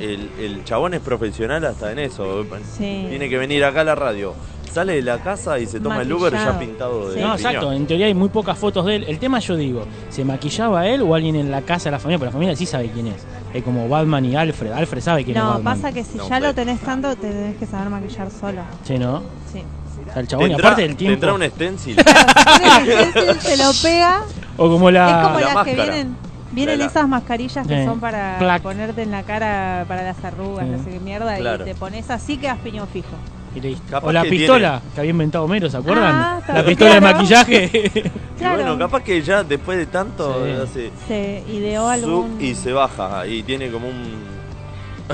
[0.00, 2.44] el, el chabón es profesional hasta en eso.
[2.76, 3.06] Sí.
[3.08, 4.34] Tiene que venir acá a la radio.
[4.72, 7.16] Sale de la casa y se toma el Uber ya pintado de.
[7.18, 7.20] Sí.
[7.20, 9.04] No, exacto, en teoría hay muy pocas fotos de él.
[9.06, 12.18] El tema yo digo, ¿se maquillaba él o alguien en la casa de la familia?
[12.18, 13.22] Pero la familia sí sabe quién es.
[13.52, 14.72] Es como Batman y Alfred.
[14.72, 17.56] Alfred sabe quién es No, pasa que si No ya lo tenés tanto, te tenés
[17.58, 18.62] que saber maquillar solo.
[18.82, 19.22] Sí, ¿no?
[19.52, 19.62] Sí.
[20.08, 21.20] O sea, el chabón, y ¿Tendrá, aparte del tiempo.
[21.20, 21.96] tendrá un stencil.
[23.40, 24.22] Se lo pega.
[24.56, 25.22] O como es la.
[25.22, 25.82] como la las que máscara.
[25.92, 26.16] vienen.
[26.52, 28.62] Vienen La- la- esas mascarillas que son para Plac.
[28.62, 31.64] ponerte en la cara para las arrugas, no sé qué mierda, Claro.
[31.64, 33.08] y te pones así quedas piñón fijo.
[33.54, 33.82] y listo.
[33.90, 36.14] Capaz O la que pistola que había inventado Homero, ¿se acuerdan?
[36.14, 37.16] Ah, la pistola de Claro.
[37.18, 37.70] maquillaje.
[38.40, 40.50] Y bueno, capaz que ya después de tanto Sí.
[40.62, 42.38] hace Se ideó algún.
[42.40, 44.24] y se baja y tiene como un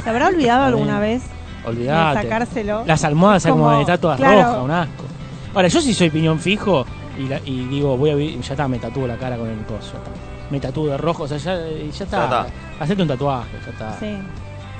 [0.03, 1.23] ¿Se habrá olvidado alguna vez
[1.67, 2.23] Olvidate.
[2.23, 2.85] sacárselo?
[2.87, 4.43] Las almohadas como, como- de estatuas claro.
[4.43, 5.05] rojas, un asco.
[5.55, 6.87] Ahora, yo sí soy piñón fijo
[7.19, 9.97] y, la- y digo, voy a ya está, me tatúo la cara con el coso.
[9.97, 10.11] está.
[10.51, 12.17] Me tatúo de rojo, o sea, ya, ya está.
[12.19, 12.47] Ya está.
[12.81, 13.99] Hacete un tatuaje, ya está.
[13.99, 14.17] Sí.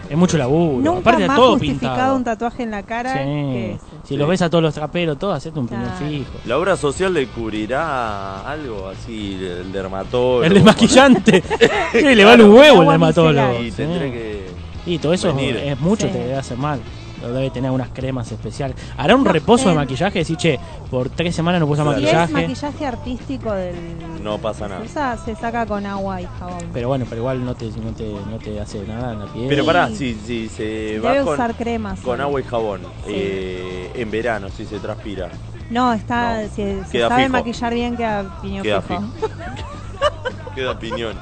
[0.09, 0.83] Es mucho laburo.
[0.83, 2.17] Nunca Aparte de más todo justificado pintado.
[2.17, 3.19] un tatuaje en la cara Sí.
[3.19, 3.81] que ese.
[4.05, 4.17] Si Sí.
[4.17, 5.99] lo ves a todos los traperos, todo, hacete un piñón Claro.
[5.99, 6.31] fijo.
[6.47, 10.45] La obra social le cubrirá algo así, el dermatólogo.
[10.45, 11.43] El de maquillante.
[11.93, 13.59] Sí, le vale un huevo el dermatólogo.
[13.61, 13.77] Y Sí.
[13.77, 14.47] tendré que.
[14.87, 15.57] Y todo eso venir.
[15.57, 16.13] es mucho, Sí.
[16.15, 16.81] te debe hacer mal.
[17.23, 18.77] Lo debe tener unas cremas especiales.
[18.97, 20.59] Hará un No, reposo de maquillaje, decir, che,
[20.91, 21.99] por tres semanas no puse Claro.
[21.99, 22.33] Si es maquillaje.
[22.33, 23.75] maquillaje artístico del.
[24.23, 24.81] No pasa nada.
[24.83, 26.59] Se, usa- se saca con agua y jabón.
[26.73, 29.47] Pero bueno, pero igual no te, no te, no te hace nada en la piel.
[29.49, 32.01] Pero pará, si, si se va Debe con, usar cremas.
[32.01, 33.13] con agua y jabón Sí.
[33.15, 35.29] eh, en verano, si se transpira,
[35.71, 36.43] No, está.
[36.43, 37.33] No, Si se queda sabe fijo.
[37.33, 39.03] maquillar bien, queda piñón queda fijo.
[39.17, 39.29] fijo.
[40.55, 41.15] Queda piñón.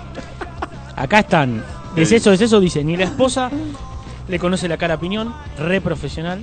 [0.94, 1.62] Acá están.
[1.94, 2.82] ¿Qué Es eso, es eso, dice.
[2.84, 3.50] Ni la esposa
[4.28, 6.42] le conoce la cara a Piñón, re profesional.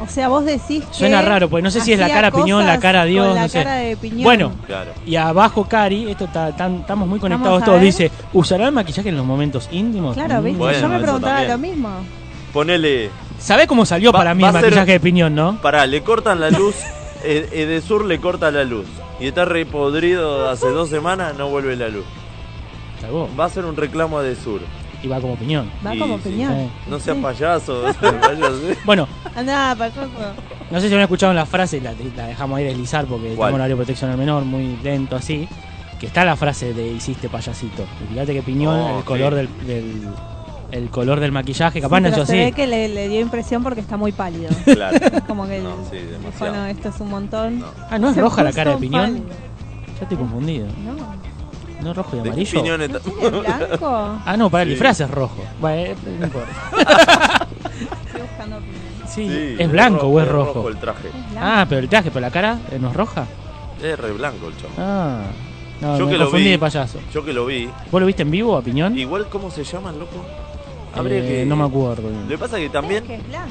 [0.00, 0.92] O sea, vos decís que.
[0.94, 3.42] Suena raro, porque no sé si es la cara Piñón, la cara Dios, con la
[3.42, 3.58] no sé.
[3.62, 4.22] cara de Piñón.
[4.24, 4.90] Bueno, Claro.
[5.06, 7.86] y abajo Cari, esto está, tan- estamos muy conectados Vamos a todos, ver.
[7.86, 10.14] dice, ¿usará el maquillaje en los momentos íntimos?
[10.14, 10.44] Claro, Mm.
[10.44, 10.58] ¿viste?
[10.58, 11.50] Bueno, Yo me eso preguntaba también.
[11.52, 11.88] lo mismo.
[12.52, 13.10] Ponele.
[13.38, 15.58] ¿Sabés cómo salió Va- para mí va el a ser- maquillaje de Piñón, no?
[15.62, 16.74] Pará, le cortan la luz.
[17.24, 18.86] eh, Edesur le corta la luz.
[19.20, 22.04] Y está repodrido hace dos semanas, no vuelve la luz.
[23.38, 24.60] Va a ser un reclamo a Edesur.
[25.04, 25.70] Y va como Piñón.
[25.86, 26.18] Va como.
[26.18, 26.54] Piñón.
[26.54, 26.90] Sí.
[26.90, 27.82] No seas payaso.
[27.86, 28.60] no seas payaso.
[28.84, 30.08] Bueno, Andá, payaso.
[30.70, 33.32] no sé si han escuchado la frase, la, la dejamos ahí deslizar porque ¿Cuál?
[33.32, 35.46] estamos en horario de protección al menor, muy lento así.
[36.00, 37.84] Que está la frase de hiciste payasito.
[38.04, 40.08] Y fíjate que Piñón, Oh, el color del, del,
[40.72, 42.32] el color del maquillaje, capaz Sí, pero se así.
[42.36, 44.48] ve que le, le dio impresión porque está muy pálido.
[44.64, 44.98] Claro.
[45.26, 46.54] Como que No, sí, dijo, demasiado.
[46.56, 47.60] no, esto es un montón.
[47.60, 47.66] No.
[47.90, 49.02] Ah, ¿no es Se roja la cara de piñón?
[49.02, 49.24] pálido.
[49.96, 50.66] Ya estoy confundido.
[50.66, 51.33] No.
[51.84, 52.62] ¿No es rojo y ¿De qué amarillo?
[52.62, 54.18] piñones ¿No ta- tiene blanco?
[54.26, 54.72] Ah, no, para el Sí.
[54.74, 55.44] disfraz es rojo.
[55.60, 57.46] Bueno, eh, no importa.
[58.06, 59.08] Estoy buscando piñón.
[59.08, 60.68] Sí, Sí, ¿es blanco o es rojo?
[60.68, 61.08] el traje.
[61.08, 61.38] Es blanco.
[61.40, 63.26] Ah, pero el traje, pero la cara eh, no es roja.
[63.82, 64.72] Es re blanco el chavo.
[64.78, 65.20] Ah,
[65.80, 66.50] no, Yo me que lo confundí vi.
[66.52, 66.98] de payaso.
[67.12, 67.68] Yo que lo vi.
[67.90, 68.96] ¿Vos lo viste en vivo a Piñón?
[68.98, 70.24] Igual, ¿cómo se llama el loco?
[70.96, 71.44] Habría Eh, que.
[71.46, 72.08] No me acuerdo.
[72.08, 73.50] Lo que pasa es que Es también que es blanco.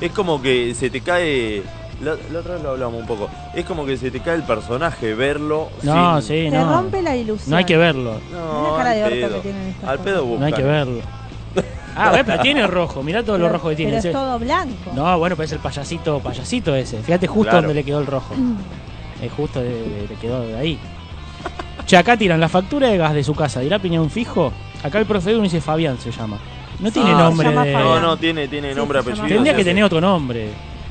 [0.00, 1.62] es como que se te cae.
[2.04, 3.28] La, la otra vez lo hablamos un poco.
[3.54, 5.70] Es como que se te cae el personaje, verlo.
[5.82, 6.72] No, sin- sí, Te no.
[6.76, 7.50] rompe la ilusión.
[7.50, 8.20] No hay que verlo.
[8.32, 9.34] No, Mirá la cara al de orto pedo.
[9.36, 10.04] que tienen estas Al cosas.
[10.12, 10.52] pedo No hay buscan.
[10.54, 11.00] que verlo.
[11.96, 13.02] Ah, ve, pero tiene rojo.
[13.04, 13.90] Mirá todo lo Pero- rojo que tiene.
[13.92, 14.08] Pero ese.
[14.08, 14.90] es todo blanco.
[14.96, 16.98] No, bueno, pero es el payasito, payasito ese.
[17.02, 17.68] Fíjate justo Claro.
[17.68, 18.34] donde le quedó el rojo.
[19.22, 20.78] Es justo de- de- le quedó de ahí.
[21.86, 23.60] Che, acá tiran la factura de gas de su casa.
[23.60, 24.52] ¿Dirá Piñón fijo?
[24.82, 26.38] Acá el profe Edu dice Fabián se llama.
[26.80, 27.72] No tiene Ah, nombre de...
[27.72, 29.26] No, no, tiene, tiene Sí, nombre, apellido.
[29.28, 30.48] Tendría que tener otro nombre.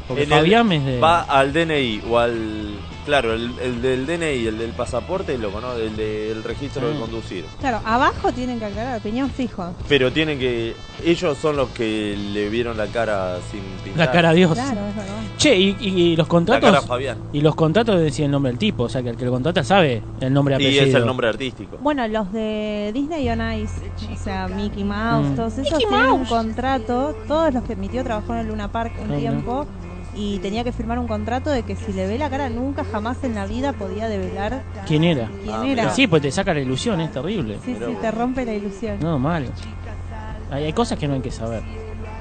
[0.07, 0.99] Porque En el- Fabián es de...
[0.99, 2.75] Va al DNI o al.
[3.05, 6.99] Claro, el, el del DNI, el del pasaporte, lo conoce, el del registro de Ah.
[7.01, 7.43] conducir.
[7.59, 9.73] Claro, abajo tienen que aclarar, piñón fijo.
[9.89, 10.73] Pero tienen que.
[11.03, 14.05] Ellos son los que le vieron la cara sin pintar.
[14.07, 14.53] La cara a Dios.
[14.53, 15.13] Claro, es verdad.
[15.37, 16.69] Che, y, y los La contratos...
[16.69, 17.17] cara a Fabián.
[17.33, 18.83] Y los contratos decían el nombre del tipo.
[18.83, 20.85] O sea, que el que lo contrata sabe el nombre y Y apellido.
[20.85, 21.77] es el nombre artístico.
[21.81, 23.73] Bueno, los de Disney on Ice,
[24.13, 25.35] o sea, Mickey Mouse, Mm.
[25.35, 27.15] todos esos tienen un contrato.
[27.27, 29.65] Todos los que mi tío trabajó en el Luna Park un tiempo
[30.15, 33.23] y tenía que firmar un contrato de que si le ve la cara nunca jamás
[33.23, 35.29] en la vida podía develar ¿Quién era?
[35.43, 35.89] quién Ah, era.
[35.91, 37.57] Sí, pues te saca la ilusión, es terrible.
[37.65, 38.97] Sí, sí, te rompe la ilusión.
[39.01, 39.47] No, mal.
[40.51, 41.61] Hay, hay cosas que no hay que saber.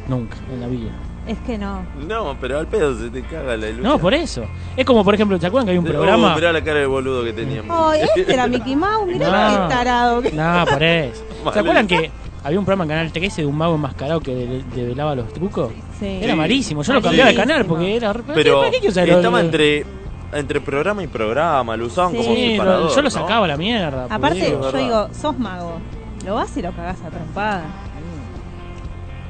[0.08, 0.90] Nunca, en la vida.
[1.26, 1.84] Es que no.
[2.08, 3.84] No, pero al pedo se te caga la ilusión.
[3.92, 4.44] No, por eso.
[4.76, 6.34] Es como, por ejemplo, ¿te acuerdan que hay un Oh, programa?
[6.34, 7.76] mirá la cara de boludo que teníamos.
[7.78, 9.28] Oh, este era Mickey Mouse, mirá
[9.58, 9.68] No.
[9.68, 10.22] qué tarado.
[10.22, 11.22] que- No, por eso.
[11.52, 12.10] ¿Se acuerdan que
[12.44, 15.72] había un programa en Canal 13 de un mago enmascarado que de- develaba los trucos?
[15.98, 16.18] Sí.
[16.22, 16.82] Era malísimo.
[16.82, 17.04] Yo lo Sí.
[17.04, 18.12] cambiaba de canal porque era.
[18.34, 19.84] Pero ¿para qué estaba entre,
[20.32, 22.16] entre programa y programa, lo usaban Sí.
[22.18, 22.90] como Sí, separador.
[22.90, 23.10] yo lo ¿no?
[23.10, 24.06] sacaba a la mierda.
[24.10, 25.78] Aparte, digo, es yo digo, sos mago.
[26.24, 27.62] Lo vas y lo cagás a trompada.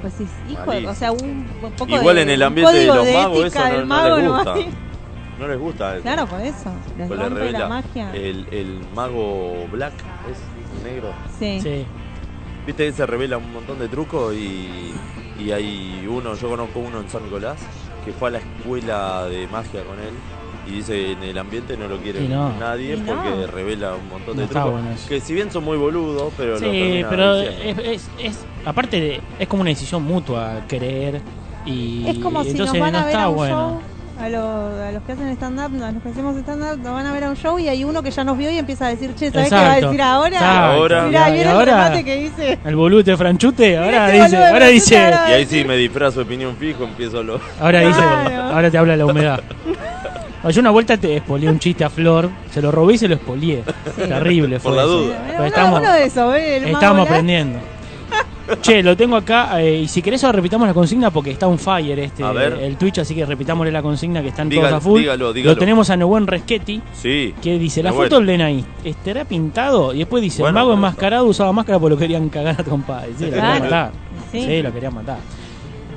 [0.00, 0.90] Pues sí, hijo, Malísimo.
[0.90, 3.86] o sea, un, un poco Igual de, en el ambiente de los magos eso no,
[3.86, 4.54] mago les no va gusta.
[5.38, 6.02] No les gusta eso.
[6.02, 6.70] Claro, por eso.
[6.98, 8.10] Les Pues rompe la magia.
[8.14, 9.92] El, el mago Black
[10.30, 11.08] es negro.
[11.38, 11.60] Sí.
[11.60, 11.86] Sí.
[12.66, 14.92] Viste que se revela un montón de trucos y,
[15.40, 17.58] y hay uno, yo conozco uno en San Nicolás
[18.04, 20.12] que fue a la escuela de magia con él
[20.66, 22.52] y dice en el ambiente no lo quiere no.
[22.58, 23.04] nadie no.
[23.04, 26.52] porque revela un montón de No trucos bueno que si bien son muy boludos pero
[26.52, 31.20] lo Sí, terminan pero es, es, es- aparte de, es como una decisión mutua creer
[31.66, 33.54] y Es como si nos entonces van no a ver está a un bueno.
[33.56, 33.80] show,
[34.20, 37.12] a, lo- a los que hacen stand-up, a los que hacemos stand-up, nos van a
[37.12, 39.14] ver a un show y hay uno que ya nos vio y empieza a decir,
[39.14, 40.36] che, ¿sabes qué va a decir ahora?
[40.36, 40.58] Exacto.
[40.80, 41.02] Ahora.
[41.06, 42.58] Mirá, Y el ahora remate que dice.
[42.64, 44.94] el boludo de franchute ahora este dice, ahora dice,
[45.28, 48.42] y ahí sí me disfrazo de opinión fijo empiezo lo ahora dice, Claro.
[48.54, 49.40] ahora te habla la humedad.
[50.50, 53.14] Yo una vuelta te espolié un chiste a Flor, se lo robé y se lo
[53.14, 53.62] espolié.
[53.96, 54.98] Terrible fue Por la eso.
[54.98, 55.16] duda.
[55.36, 55.82] Pues uno, estamos-.
[56.36, 56.72] El
[57.06, 57.58] aprendiendo.
[58.60, 59.60] Che, lo tengo acá.
[59.62, 62.54] eh, y si querés, ahora repitamos la consigna porque está un fire este A ver.
[62.60, 65.00] el Twitch, así que repitámosle la consigna que están Dígalo, todos a full.
[65.00, 65.54] dígalo, dígalo.
[65.54, 68.08] Lo tenemos a Nehuen Reschetti, sí que dice: La Nehuen.
[68.08, 69.94] foto del DNI estará pintado.
[69.94, 73.04] Y después dice: Bueno, El mago enmascarado usaba máscara porque lo querían cagar a trompada.
[73.16, 73.64] Sí, lo querían Claro.
[73.64, 73.92] matar.
[74.30, 74.40] Sí.
[74.44, 74.62] Sí.
[74.62, 75.18] lo querían matar.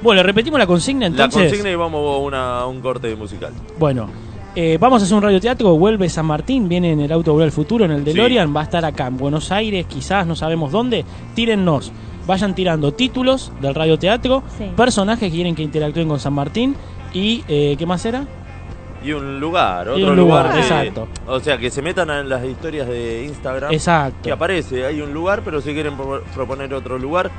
[0.02, 1.48] Bueno, repetimos la consigna la entonces.
[1.50, 4.08] consigna y vamos a una- un corte musical Bueno,
[4.56, 5.76] eh, vamos a hacer un radioteatro.
[5.78, 8.56] Vuelve San Martín, viene en el auto al Futuro, en el DeLorean.
[8.56, 11.04] Va a estar acá en Buenos Aires, quizás, no sabemos dónde.
[11.34, 11.92] Tírennos,
[12.26, 14.72] vayan tirando títulos del radioteatro, Sí.
[14.76, 16.76] personajes que quieren que interactúen con San Martín
[17.14, 18.26] y, eh, ¿qué más era?
[19.04, 21.08] y un lugar Y otro un lugar, exacto.
[21.28, 24.18] o sea que se metan en las historias de Instagram Exacto.
[24.24, 27.30] que aparece, hay un lugar, pero si quieren pro- proponer otro lugar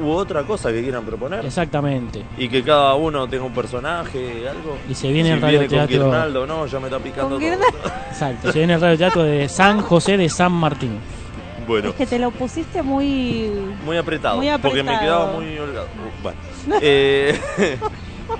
[0.00, 2.24] u otra cosa que quieran proponer Exactamente.
[2.36, 4.76] y que cada uno tenga un personaje, algo.
[4.90, 6.04] Y se viene si el viene con radioteatro.
[6.10, 7.92] Guirnaldo, no, ya me está picando Con todo.
[8.10, 10.98] Exacto, se viene el radioteatro de San José de San Martín.
[11.72, 13.50] Bueno, Es que te lo pusiste muy.
[13.84, 15.86] muy apretado, Muy porque me quedaba muy holgado.
[15.86, 16.38] Uh, Bueno,
[16.82, 17.40] eh,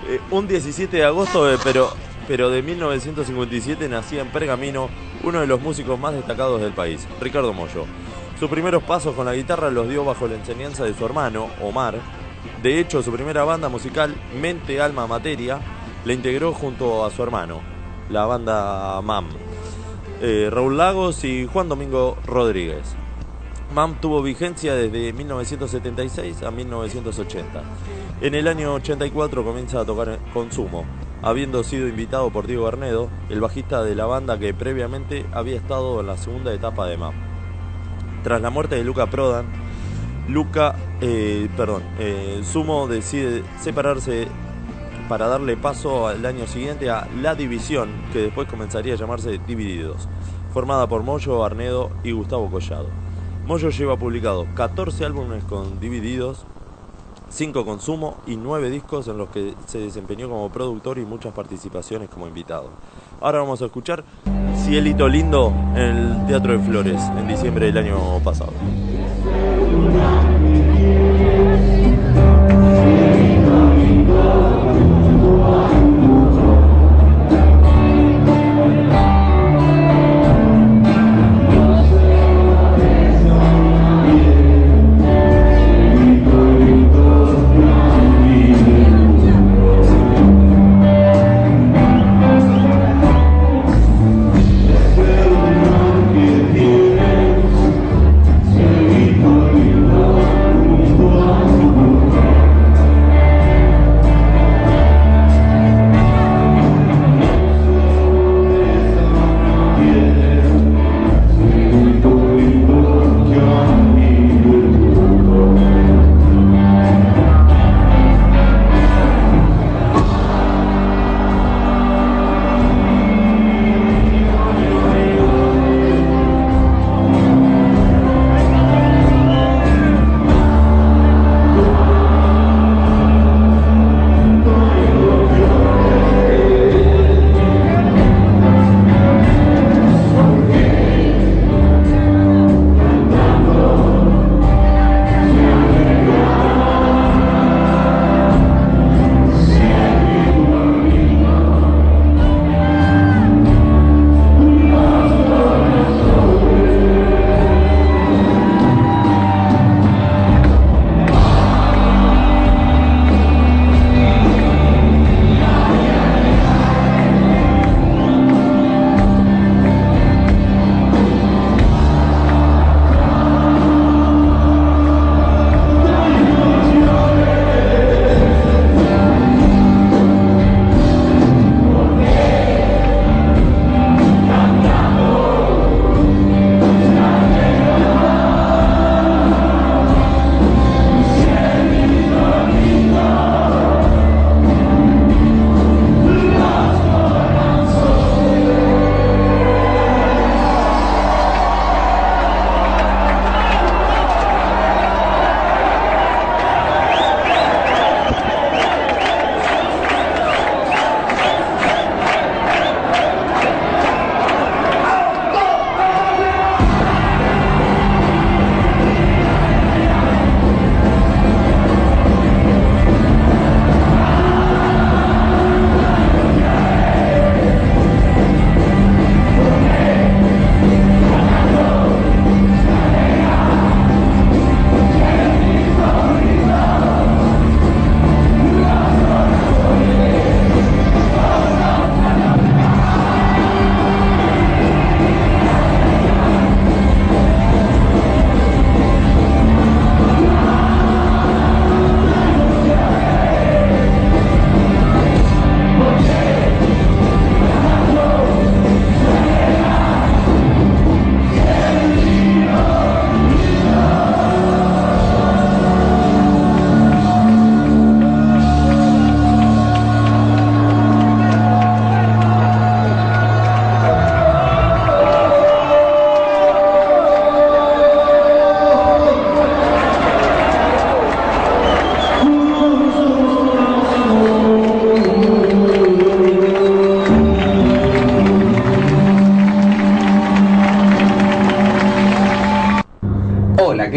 [0.08, 1.90] eh, un 17 de agosto, eh, pero
[2.28, 4.88] pero de 1957 nacía en Pergamino
[5.24, 7.86] uno de los músicos más destacados del país, Ricardo Mollo.
[8.38, 11.96] Sus primeros pasos con la guitarra los dio bajo la enseñanza de su hermano, Omar.
[12.62, 15.58] De hecho, su primera banda musical, Mente, Alma, Materia,
[16.04, 17.60] la integró junto a su hermano,
[18.10, 19.28] la banda MAM.
[20.20, 22.94] eh, Raúl Lagos y Juan Domingo Rodríguez.
[23.72, 27.62] MAM tuvo vigencia desde 1976 a 1980.
[28.20, 30.84] En el año 84 comienza a tocar Consumo,
[31.22, 36.00] habiendo sido invitado por Diego Garnedo, el bajista de la banda que previamente había estado
[36.00, 37.14] en la segunda etapa de MAM.
[38.22, 39.46] Tras la muerte de Luca Prodan,
[40.28, 44.28] Luca, eh, perdón, eh, Sumo decide separarse
[45.08, 50.08] para darle paso al año siguiente a La División, que después comenzaría a llamarse Divididos,
[50.52, 53.11] formada por Moyo, Arnedo y Gustavo Collado.
[53.46, 56.44] Moyo lleva publicado 14 álbumes con Divididos,
[57.28, 61.34] 5 con Sumo y 9 discos en los que se desempeñó como productor y muchas
[61.34, 62.70] participaciones como invitado.
[63.20, 64.04] Ahora vamos a escuchar
[64.64, 68.52] Cielito Lindo en el Teatro de Flores en diciembre del año pasado.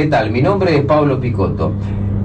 [0.05, 0.29] ¿Qué tal?
[0.29, 1.71] Mi nombre es Pablo Picotto.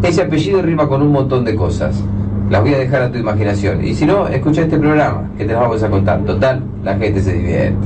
[0.03, 2.05] Ese apellido rima con un montón de cosas.
[2.51, 3.83] Las voy a dejar a tu imaginación.
[3.83, 6.23] Y si no, escucha este programa, que te las vamos a contar.
[6.27, 7.79] Total, la gente se divierte.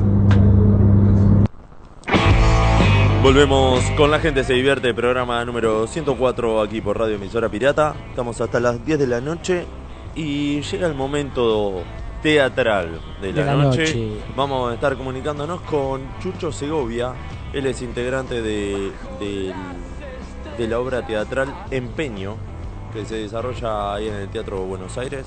[3.23, 7.95] Volvemos con la gente se divierte, programa número 104 aquí por Radio Emisora Pirata.
[8.11, 9.65] Estamos hasta las 10 de la noche
[10.17, 11.85] y llega el momento
[12.21, 13.83] teatral de la, De la noche.
[13.83, 14.09] noche.
[14.35, 17.13] Vamos a estar comunicándonos con Chucho Segovia.
[17.55, 18.91] Él es integrante de,
[20.59, 22.37] de la obra teatral Empeño,
[22.93, 25.27] que se desarrolla ahí en el Teatro Buenos Aires.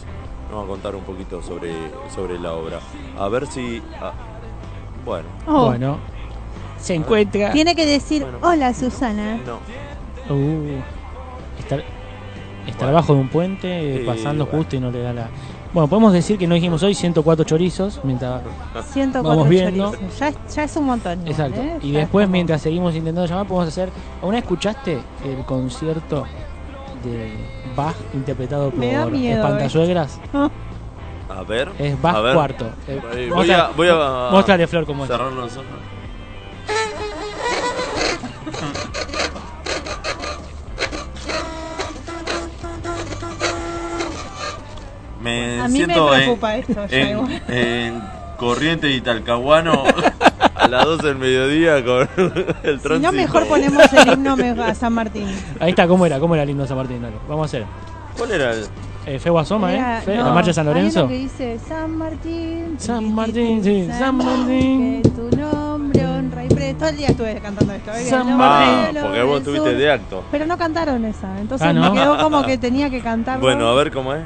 [0.52, 1.72] Nos va a contar un poquito sobre,
[2.13, 2.80] sobre la obra.
[3.18, 3.82] A ver si...
[4.02, 4.13] ah,
[5.06, 5.98] bueno, Oh, Bueno,
[6.80, 7.52] se encuentra.
[7.52, 8.40] Tiene que decir, Bueno.
[8.42, 9.38] hola Susana.
[9.46, 9.60] no.
[10.34, 10.82] Uh,
[11.60, 11.82] estar,
[12.68, 14.60] estar abajo de un puente, pasando bueno.
[14.60, 15.30] justo y no le da la.
[15.78, 18.42] Bueno, podemos decir que no dijimos hoy 104 chorizos, mientras
[18.94, 19.92] 104 Vamos viendo.
[19.92, 20.20] chorizos.
[20.20, 21.20] Ya, es- ya es un montón.
[21.20, 21.62] igual, Exacto.
[21.62, 21.78] ¿eh?
[21.84, 23.90] Y Ya después, como- mientras seguimos intentando llamar, podemos hacer.
[24.24, 26.24] ¿Aún escuchaste el concierto
[27.04, 27.32] de
[27.76, 30.20] Bach interpretado por Espantazuegras?
[31.30, 31.70] A ver.
[31.78, 32.34] Es Bach a ver.
[32.34, 32.66] cuarto.
[32.88, 35.12] Eh, Eh, mostra- Voy a, voy a Mostrale, Flor, cómo es.
[35.12, 35.66] cerrar los ojos.
[45.28, 47.42] Me A mí me en- preocupa esto ya en, igual.
[47.50, 48.02] en
[48.38, 49.84] Corriente y Talcahuano
[50.56, 52.08] a las 12 del mediodía con
[52.63, 52.96] el tránsito.
[52.96, 55.28] Si no, mejor ponemos el himno a San Martín.
[55.60, 56.20] Ahí está, ¿cómo era?
[56.20, 57.02] ¿Cómo era el himno de San Martín?
[57.02, 57.66] Dale, vamos a hacer.
[58.18, 58.66] ¿Cuál era el?
[59.06, 60.02] Eh, Fe Guasoma, Era- ¿eh?
[60.02, 61.00] Fe- no, la marcha de San hay Lorenzo.
[61.02, 62.76] uno que dice San Martín.
[62.78, 65.02] San Martín, sí, San Martín.
[65.02, 66.74] Que tu nombre honra y pre.
[66.74, 67.92] Todo el día estuve cantando esto.
[67.94, 68.04] ¿eh?
[68.06, 68.98] San Martín.
[68.98, 69.78] Ah, porque vos del tuviste sur.
[69.80, 70.24] de acto.
[70.32, 71.40] Pero no cantaron esa.
[71.40, 71.94] Entonces Ah, ¿no?
[71.94, 73.42] me quedó como que tenía que cantarlo.
[73.42, 74.24] Bueno, a ver cómo es.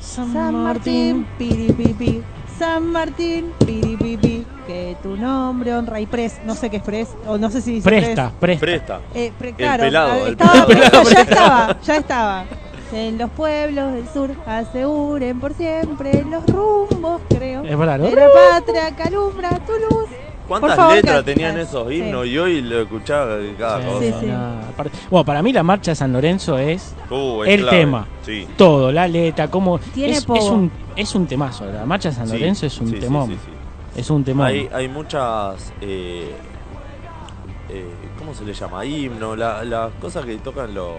[0.00, 2.22] San Martín, piripipi.
[2.58, 4.44] San Martín, piripipi.
[4.66, 6.40] Que tu nombre honra y pres.
[6.44, 7.08] No sé qué es pres.
[7.26, 8.60] O no sé si dice Presta, presta.
[8.60, 9.00] Presta.
[9.14, 11.02] Eh, pre- El claro, pelado, ah, el estaba, pelado.
[11.10, 12.44] ya estaba, ya estaba.
[12.92, 17.62] En los pueblos del sur aseguren por siempre los rumbos, creo.
[17.64, 18.04] Es verdad, ¿no?
[18.06, 20.08] De la patria que alumbra tu luz.
[20.48, 21.94] ¿Cuántas favor, letras que- tenían esos sí.
[21.96, 22.26] himnos?
[22.26, 24.00] Y hoy lo escuchaba de cada Sí, cosa.
[24.00, 24.26] Sí, sí.
[24.26, 27.76] no, aparte- Bueno, para mí la marcha de San Lorenzo es Uh, es el clave.
[27.78, 28.06] tema.
[28.24, 28.46] Sí.
[28.56, 32.32] todo, la letra, como Tiene es, un es un temazo, la marcha de San Sí,
[32.34, 33.28] Lorenzo es un temón.
[33.28, 34.00] sí, sí.
[34.00, 34.46] Es un temón.
[34.46, 35.72] Hay, hay muchas.
[35.80, 36.30] Eh,
[37.70, 37.84] eh,
[38.18, 38.84] ¿Cómo se le llama?
[38.84, 40.92] Himno, la- las cosas que tocan los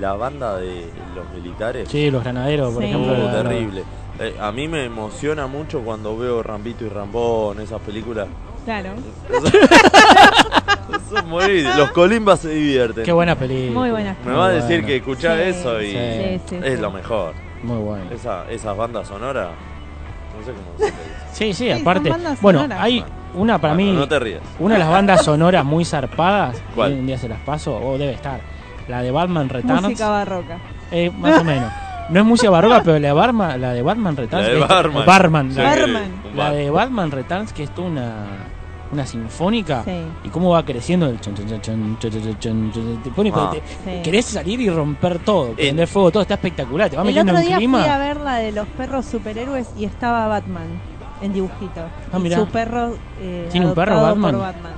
[0.00, 1.88] la banda de los militares.
[1.90, 2.88] Sí, los granaderos, por Sí.
[2.88, 3.12] ejemplo.
[3.12, 3.82] Uh, la- terrible.
[4.20, 8.28] Eh, a mí me emociona mucho cuando veo Rambito y Rambón, esas películas.
[8.64, 8.90] Claro.
[11.16, 11.66] Es morir.
[11.76, 13.04] Los colimbas se divierten.
[13.04, 13.78] Qué buena película.
[13.80, 14.16] Muy buena.
[14.24, 16.80] Me va a Muy decir que escuchás Sí, eso y sí, sí, es sí.
[16.80, 17.34] lo mejor.
[17.62, 18.04] Muy bueno.
[18.10, 19.48] Esa, esas bandas sonoras,
[20.38, 21.02] no sé cómo se le dice.
[21.32, 22.10] Sí, sí, Sí, son aparte.
[22.10, 22.82] bandas Bueno, sonoras.
[22.82, 24.40] hay una para Bueno, mí, No te rías.
[24.58, 26.62] una de las bandas sonoras muy zarpadas.
[26.74, 26.92] ¿Cuál?
[26.94, 28.40] Un día se las paso, o debe estar.
[28.88, 29.82] La de Batman Returns.
[29.82, 30.58] Música barroca.
[30.90, 31.70] Eh, más o menos.
[32.08, 34.44] No es música barroca, pero la de Batman, la de Batman Returns.
[34.46, 35.06] La de es- Barman.
[35.06, 36.02] Barman, Ya la- que- Barman.
[36.30, 36.52] un La bar.
[36.54, 38.14] de Batman Returns, que es toda una,
[38.92, 40.02] una sinfónica sí.
[40.24, 44.02] y cómo va creciendo el chon, chon, chon, te te, sí.
[44.02, 45.86] querés salir y romper todo prender eh.
[45.86, 48.16] fuego todo está espectacular te va el metiendo otro día un clima fui a ver
[48.18, 50.66] la de los perros superhéroes y estaba Batman
[51.22, 54.38] en dibujito ah, y su perro eh, tiene un perro Batman?
[54.38, 54.72] Batman?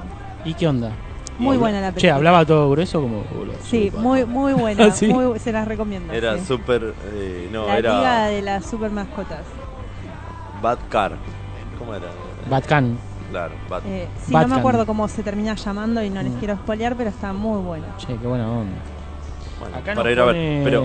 [0.45, 0.93] y qué onda
[1.39, 2.01] muy buena la película.
[2.01, 3.25] Che, hablaba todo grueso como.
[3.65, 4.91] Sí, muy, muy buena.
[4.93, 5.09] ¿Sí?
[5.09, 6.13] Muy, se las recomiendo.
[6.13, 6.45] Era sí.
[6.45, 6.95] súper.
[7.13, 8.27] Eh, no, la era.
[8.27, 9.41] De las super mascotas.
[10.61, 11.17] Batcar.
[11.79, 12.07] ¿Cómo era?
[12.49, 12.99] Batcan.
[13.33, 13.83] Claro, Bad.
[13.87, 16.39] Eh, sí, no me acuerdo cómo se termina llamando y no les Mm.
[16.39, 17.87] quiero spoilear, pero está muy buena.
[17.99, 18.77] Che, qué buena onda.
[19.59, 20.35] Bueno, Acá para nos ir a ver.
[20.35, 20.83] pone Pero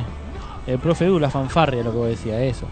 [0.66, 2.66] El profe Edu, la fanfarria, lo que vos decías, eso.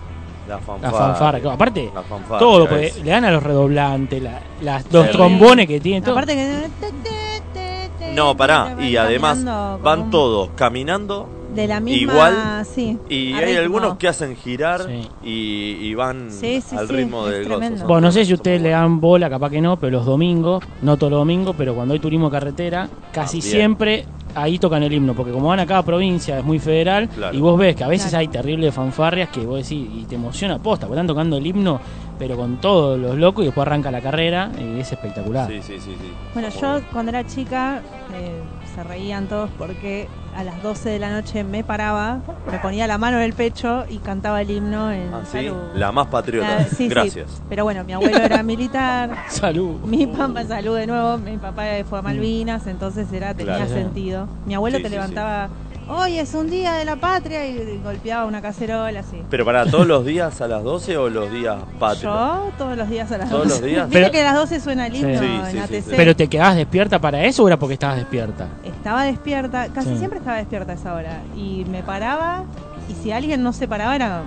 [0.47, 1.51] la La fanfarria.
[1.53, 5.11] Aparte, La fanfarria todo, porque es- le dan a los redoblantes, la- las, los Sí.
[5.13, 6.13] trombones que tienen, todo.
[6.15, 8.13] Aparte que.
[8.13, 8.75] No, pará.
[8.79, 9.43] Y además
[9.81, 11.27] van todos caminando.
[11.55, 12.13] De la misma.
[12.13, 13.59] igual, sí, Y hay ritmo.
[13.61, 15.07] algunos que hacen girar Sí.
[15.23, 17.87] y, y van Sí, sí, al ritmo del gozo.
[17.87, 20.97] Bueno, no sé si ustedes le dan bola, capaz que no, pero los domingos, no
[20.97, 23.51] todos los domingos, pero cuando hay turismo carretera, casi También.
[23.57, 24.05] siempre
[24.37, 27.33] ahí tocan el himno, porque como van a cada provincia, es muy federal, Claro.
[27.37, 28.19] y vos ves que a veces Claro.
[28.19, 31.79] hay terribles fanfarrias que vos decís, y te emociona posta, porque están tocando el himno,
[32.19, 35.47] pero con todos los locos, y después arranca la carrera, y es espectacular.
[35.47, 35.91] Sí, sí, sí.
[35.97, 36.11] sí.
[36.33, 37.81] Bueno, yo cuando era chica
[38.13, 38.41] eh,
[38.75, 42.19] se reían todos porque a las 12 de la noche me paraba,
[42.51, 45.31] me ponía la mano en el pecho y cantaba el himno en Ah, sí.
[45.45, 45.55] salud.
[45.75, 46.55] La más patriota.
[46.59, 46.87] La- sí, sí.
[46.89, 47.41] Gracias.
[47.49, 49.79] Pero bueno, mi abuelo era militar, Salud.
[49.85, 53.71] mi papá salud de nuevo, mi papá fue a Malvinas, entonces era tenía Claro.
[53.73, 54.27] sentido.
[54.45, 55.49] Mi abuelo Sí, te sí, levantaba,
[55.87, 59.21] hoy es un día de la patria y golpeaba una cacerola así.
[59.29, 62.03] Pero para todos los días a las 12 o los días patrios.
[62.03, 63.61] Yo todos los días a las ¿Todos 12.
[63.61, 63.87] los días?
[63.91, 65.25] Pero- que a las 12 suena el himno Sí.
[65.25, 65.81] Sí, en sí, ATC.
[65.89, 65.93] sí.
[65.95, 68.47] ¿Pero te quedabas despierta para eso o era porque estabas despierta?
[68.63, 69.97] Estaba despierta, casi Sí.
[69.97, 71.21] siempre estaba despierta a esa hora.
[71.35, 72.43] Y me paraba,
[72.89, 74.21] y si alguien no se paraba era.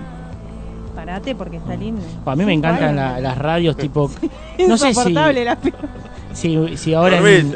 [0.95, 2.01] Parate porque está el himno.
[2.25, 4.09] A mí me encantan la- las radios tipo...
[4.67, 5.57] No sé si, Insoportable la
[6.33, 7.55] si, si ahora en.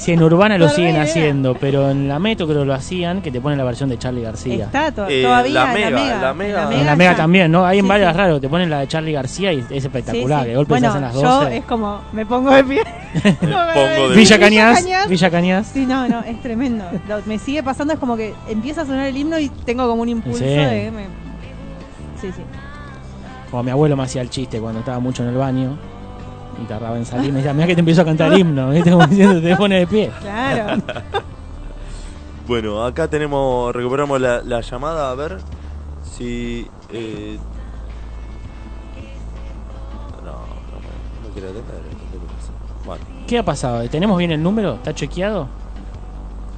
[0.00, 1.02] Si en Urbana lo siguen idea.
[1.02, 3.98] haciendo, pero en la Metro creo que lo hacían, que te ponen la versión de
[3.98, 4.64] Charlie García.
[4.64, 6.20] Está to- Eh, todavía la en Mega, la mega.
[6.20, 6.80] la Mega.
[6.80, 7.64] En la Mega también, ¿no?
[7.66, 8.18] Hay en Sí, varias sí.
[8.18, 10.42] radios, te ponen la de Charlie García y es espectacular.
[10.44, 10.48] sí.
[10.50, 11.56] De golpe bueno, se hacen las yo 12.
[11.58, 12.82] es como, me pongo de pie.
[13.40, 14.38] pongo de Villa.
[14.38, 15.66] Cañas, Villa Cañas.
[15.72, 16.84] Sí, no, no, es tremendo.
[17.08, 20.02] Lo- me sigue pasando, es como que empieza a sonar el himno y tengo como
[20.02, 20.44] un impulso Sí.
[20.46, 20.90] de...
[20.90, 21.20] me-
[22.20, 22.42] Sí, sí.
[23.50, 25.76] Como mi abuelo me hacía el chiste cuando estaba mucho en el baño
[26.62, 27.30] y tardaba en salir.
[27.32, 28.70] Me decía, mira que te empiezo a cantar el himno.
[28.70, 28.90] ¿viste?
[28.90, 30.10] Como diciendo, te pone de pie.
[30.20, 30.82] Claro.
[32.46, 35.38] Bueno, acá tenemos, recuperamos la, la llamada, a ver
[36.02, 36.66] si...
[36.92, 37.38] eh,
[40.24, 41.80] No, no, quiero atender.
[42.84, 43.88] Bueno, ¿Qué ha pasado?
[43.88, 44.74] ¿Tenemos bien el número?
[44.74, 45.46] ¿Está chequeado?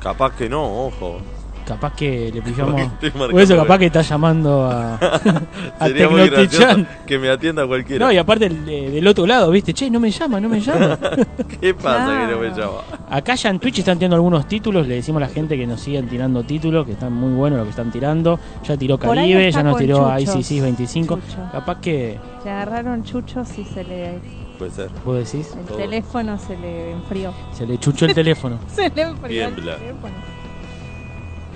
[0.02, 1.18] capaz que no, ojo.
[1.66, 4.94] Capaz que le marcando O eso, capaz que está llamando a,
[5.78, 6.88] a Sería muy gracioso Tecnotichan.
[7.06, 8.04] que me atienda cualquiera.
[8.06, 9.72] No, y aparte el de- del otro lado, ¿viste?
[9.72, 10.98] Che, no me llama, no me llama.
[11.60, 12.78] ¿Qué pasa que no me llama?
[13.10, 14.86] Acá ya en Twitch están tirando algunos títulos.
[14.86, 17.64] Le decimos a la gente que nos sigan tirando títulos, que están muy buenos lo
[17.64, 18.38] que están tirando.
[18.64, 20.50] Ya tiró Por ahí Caribe, está ya nos con tiró a chuchos.
[20.50, 21.14] ICC 25.
[21.16, 21.38] Chucho.
[21.52, 24.18] Capaz que Le agarraron chuchos y se le.
[24.58, 24.90] Puede ser.
[25.04, 25.76] vos decís, El Todo.
[25.78, 27.32] teléfono se le enfrió.
[27.52, 28.58] se le chuchó el teléfono.
[28.68, 29.76] Se le enfrió el Tiembla.
[29.76, 30.14] teléfono.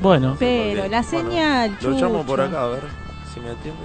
[0.01, 1.77] Bueno, Pero la señal.
[1.83, 2.83] Lo llamo por acá, a ver
[3.33, 3.81] si me atiende.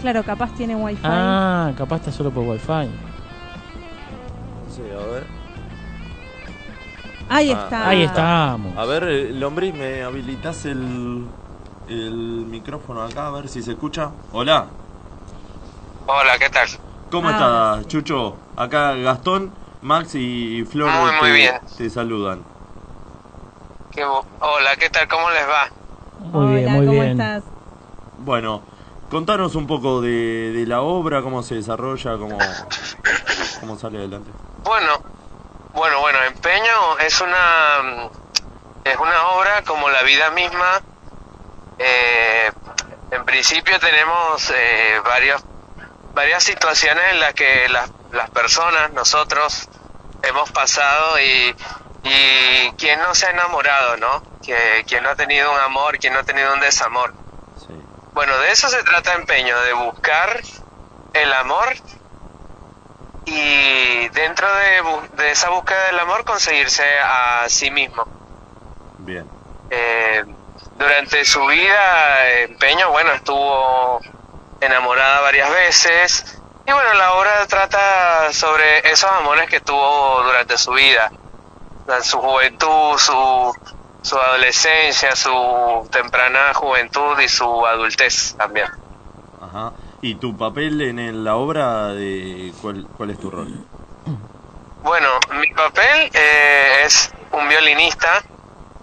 [0.00, 1.00] Claro, capaz tiene wifi.
[1.04, 2.88] ah, capaz está solo por wifi.
[4.70, 5.24] Sí, a ver.
[7.30, 7.88] Ahí Ah, está.
[7.88, 8.76] Ahí estamos.
[8.76, 11.26] A ver, eh, Lombriz, ¿me habilitas el,
[11.88, 12.12] el
[12.48, 13.26] micrófono acá?
[13.26, 14.10] A ver si se escucha.
[14.32, 14.66] Hola.
[16.06, 16.68] Hola, ¿qué tal?
[17.10, 17.32] ¿Cómo Ah.
[17.80, 18.36] estás, Chucho?
[18.56, 21.54] Acá Gastón, Max y Flor Muy, muy te, bien.
[21.76, 22.57] te saludan.
[23.98, 25.08] ¿Qué bo- Hola, ¿qué tal?
[25.08, 25.68] ¿Cómo les va?
[26.18, 27.20] Muy bien, muy ¿cómo bien.
[27.20, 27.42] estás?
[28.18, 28.62] Bueno,
[29.10, 32.38] contanos un poco de, de la obra, cómo se desarrolla, cómo,
[33.58, 34.30] cómo sale adelante.
[34.62, 35.00] Bueno,
[35.72, 38.08] bueno, bueno, Empeño es una
[38.84, 40.80] es una obra como la vida misma.
[41.80, 42.52] Eh,
[43.10, 45.42] en principio tenemos eh, varios
[46.14, 49.68] varias situaciones en las que las, las personas, nosotros,
[50.22, 51.52] hemos pasado y,
[52.02, 54.22] y quien no se ha enamorado, ¿no?
[54.42, 57.12] Que, quien no ha tenido un amor, quien no ha tenido un desamor.
[57.58, 57.74] Sí.
[58.12, 60.40] Bueno, de eso se trata empeño, de buscar
[61.12, 61.74] el amor
[63.24, 68.06] y dentro de, esa búsqueda del amor conseguirse a sí mismo.
[68.98, 69.28] Bien.
[69.70, 70.24] Eh,
[70.78, 74.00] durante su vida, Empeño, bueno, estuvo
[74.60, 80.72] enamorada varias veces y bueno, la obra trata sobre esos amores que tuvo durante su
[80.72, 81.10] vida,
[82.02, 83.54] su juventud, su,
[84.02, 88.66] su adolescencia, su temprana juventud y su adultez también.
[89.40, 89.72] Ajá.
[90.00, 93.48] ¿Y tu papel en el- la obra, de cuál, cuál es tu rol?
[94.82, 95.08] Bueno,
[95.40, 98.22] mi papel eh, es un violinista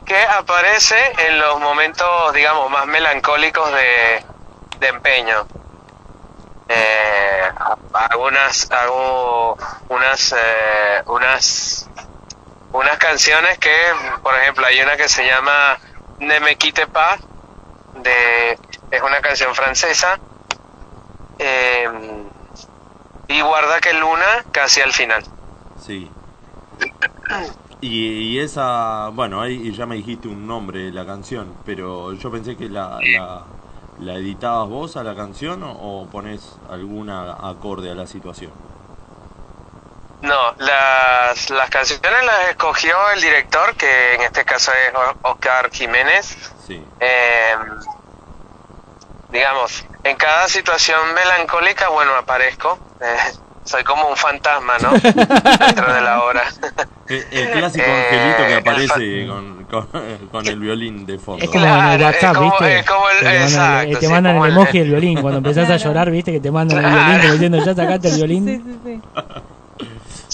[0.06, 0.96] que aparece
[1.28, 4.24] en los momentos, digamos, más melancólicos de,
[4.80, 5.48] de empeño.
[6.68, 7.52] Eh,
[7.94, 9.58] algunas, hago
[9.90, 11.90] unas, eh, unas,
[12.76, 13.76] unas canciones que,
[14.22, 15.78] por ejemplo, hay una que se llama
[16.20, 17.20] Ne me quitte pas,
[17.96, 18.58] de,
[18.92, 20.20] es una canción francesa,
[21.40, 21.88] eh,
[23.28, 25.24] y guarda que luna casi al final.
[25.80, 26.10] Sí.
[27.82, 32.32] Y, y esa, bueno, ahí ya me dijiste un nombre de la canción, pero yo
[32.32, 33.44] pensé que la, la,
[34.00, 38.52] la editabas vos a la canción o, o pones alguna acorde a la situación.
[40.22, 46.36] No, las, las canciones las escogió el director, que en este caso es Oscar Jiménez.
[46.66, 46.84] Sí.
[47.00, 47.54] Eh,
[49.32, 52.78] digamos, en cada situación melancólica, bueno, aparezco.
[53.02, 53.16] Eh,
[53.64, 54.92] soy como un fantasma, ¿no?
[55.66, 56.44] Dentro de la obra.
[57.08, 61.44] El, el clásico Eh, angelito que el aparece con, con, con el violín de fondo.
[61.44, 62.80] Es como en el WhatsApp, es como- ¿viste?
[62.80, 64.90] es como el- Que te mandan, exacto, te sí, mandan como el el- emoji del
[64.90, 65.22] violín.
[65.22, 66.32] Cuando empezás a llorar, ¿viste?
[66.32, 68.46] Que te mandan el violín diciendo, ya sacaste el violín.
[68.46, 69.02] Sí, sí,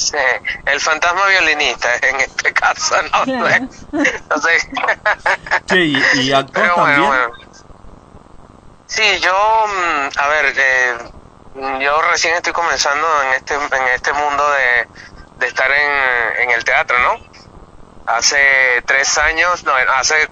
[0.02, 0.18] sí.
[0.18, 3.26] Sí, el fantasma violinista, en este caso, no
[4.42, 4.70] sé.
[5.68, 7.08] Che, ¿y, y actúas Pero bueno, también?
[7.08, 7.52] bueno.
[8.88, 10.98] Sí, yo, mm, a ver, eh,
[11.82, 14.88] yo recién estoy comenzando en este, en este mundo de,
[15.40, 17.16] de estar en, en el teatro, ¿no?
[18.08, 20.30] Hace tres años, no, hace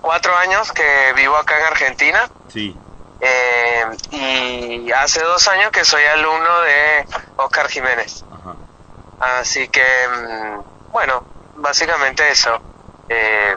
[0.00, 2.76] cuatro años que vivo acá en Argentina Sí.
[3.20, 8.24] eh, y hace dos años que soy alumno de Oscar Jiménez.
[8.30, 8.54] Ajá.
[9.22, 12.60] Así que, mm, bueno, básicamente eso.
[13.08, 13.56] Eh,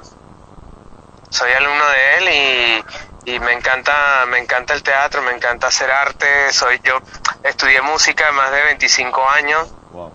[1.29, 2.83] soy alumno de él
[3.25, 6.53] y, y me encanta, me encanta el teatro, me encanta hacer arte.
[6.53, 7.01] Soy yo
[7.43, 10.13] estudié música más de 25 años Wow.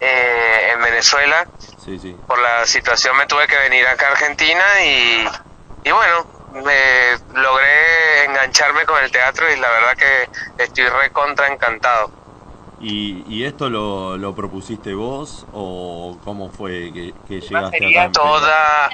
[0.00, 1.46] eh, en Venezuela.
[1.78, 2.18] Sí, sí.
[2.26, 5.28] Por la situación me tuve que venir acá a Argentina y,
[5.84, 10.28] y bueno, me logré engancharme con el teatro y la verdad que
[10.64, 12.10] estoy recontra encantado.
[12.82, 17.78] ¿Y, y esto lo, lo propusiste vos o cómo fue que, que llegaste?
[17.78, 18.90] Sería en toda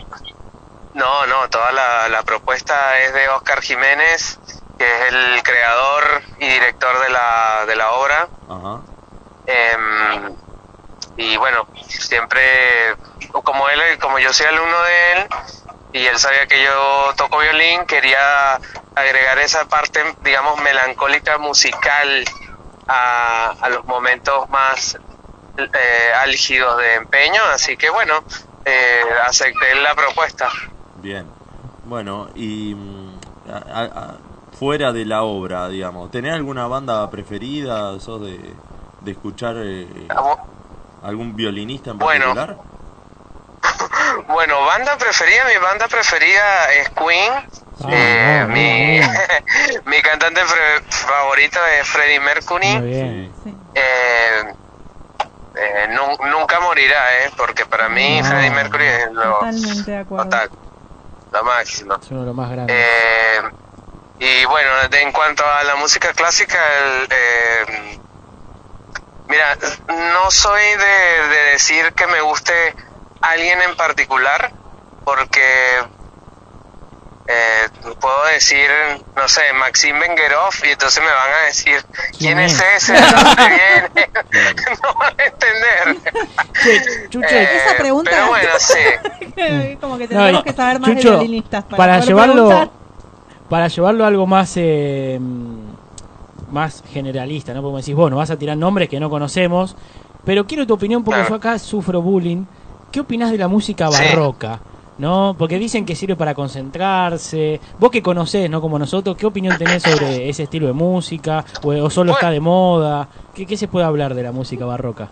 [0.93, 4.39] no no toda la, la propuesta es de Oscar Jiménez
[4.78, 8.28] que es el creador y director de la, de la obra?
[8.49, 8.82] Ajá.
[9.47, 10.36] Em,
[11.16, 12.95] y bueno siempre
[13.43, 15.28] como él como yo soy alumno de él
[15.95, 18.61] y él sabía que yo toco violín, quería
[18.95, 22.24] agregar esa parte, digamos, melancólica musical
[22.89, 24.99] a, a los momentos más
[25.57, 28.22] eh, álgidos de empeño, así que bueno,
[28.64, 30.49] eh, acepté la propuesta.
[31.03, 31.26] Bien.
[31.84, 33.20] Bueno, y mm,
[33.72, 34.16] a- a-
[34.59, 37.99] fuera de la obra, digamos, ¿tenés alguna banda preferida?
[38.01, 38.55] ¿Sos de,
[39.03, 40.09] de escuchar eh,
[41.03, 42.34] algún violinista en Bueno.
[42.34, 42.59] particular?
[44.28, 47.32] Bueno, banda preferida, mi banda preferida es Queen.
[47.85, 49.01] Ah, Eh, mi,
[49.85, 50.41] mi cantante
[50.91, 52.66] favorito es Freddie Mercury.
[52.79, 53.35] Muy bien.
[53.74, 54.55] Eh,
[55.55, 57.31] eh, nu- nunca morirá, ¿eh?
[57.37, 58.20] Porque para mí.
[58.22, 60.24] Freddie Mercury es lo, Totalmente de acuerdo.
[60.24, 60.51] total,
[61.31, 61.99] lo máximo.
[62.03, 62.76] Es uno de los más grandes.
[62.76, 63.43] Eh,
[64.18, 68.01] y bueno, de- en cuanto a la música clásica, el, eh,
[69.29, 69.57] mira,
[69.89, 72.74] no soy de, de decir que me guste
[73.20, 74.53] alguien en particular,
[75.05, 75.87] porque
[77.29, 77.68] eh,
[78.01, 78.68] puedo decir,
[79.14, 81.76] no sé, Maxim Benguerov, y entonces me van a decir,
[82.16, 82.89] ¿quién, ¿Quién es es?
[82.89, 82.93] ese?
[82.95, 83.49] ¿De dónde
[83.95, 84.11] viene?
[84.83, 86.12] no van a entender.
[87.11, 89.76] Chucho, Eh, Esa pregunta- Pero bueno, sí.
[89.81, 92.70] Como que tenemos que saber más Chucho, de violinistas para, para llevarlo preguntar.
[93.49, 95.20] para llevarlo a algo más eh,
[96.51, 97.62] más generalista, ¿no?
[97.62, 99.76] Como decís, vos, no vas a tirar nombres que no conocemos,
[100.24, 101.31] pero quiero tu opinión porque Claro.
[101.35, 102.45] yo acá sufro bullying.
[102.91, 104.03] ¿Qué opinás de la música Sí.
[104.99, 105.37] ¿No?
[105.39, 107.61] Porque dicen que sirve para concentrarse.
[107.79, 108.61] Vos que conocés, ¿no?
[108.61, 111.45] Como nosotros, ¿qué opinión tenés sobre ese estilo de música?
[111.63, 113.09] ¿O, o solo está de moda?
[113.35, 115.09] ¿Qué, ¿Qué se puede hablar de la música barroca?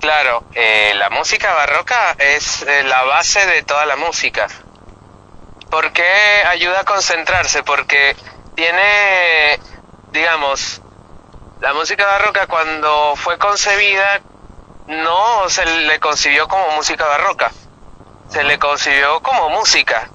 [0.00, 4.46] Claro, eh, la música barroca es eh, la base de toda la música.
[5.70, 6.08] ¿Por qué
[6.48, 7.62] ayuda a concentrarse?
[7.62, 8.16] Porque
[8.54, 9.58] tiene,
[10.12, 10.80] digamos,
[11.60, 14.20] la música barroca cuando fue concebida
[14.86, 17.50] no se le concibió como música barroca,
[18.28, 20.08] se le concibió como música,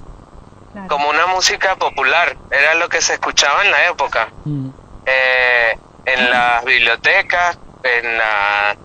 [0.72, 0.88] Claro.
[0.88, 4.70] como una música popular, era lo que se escuchaba en la época Mm.
[5.06, 8.76] eh, en las bibliotecas, en, la-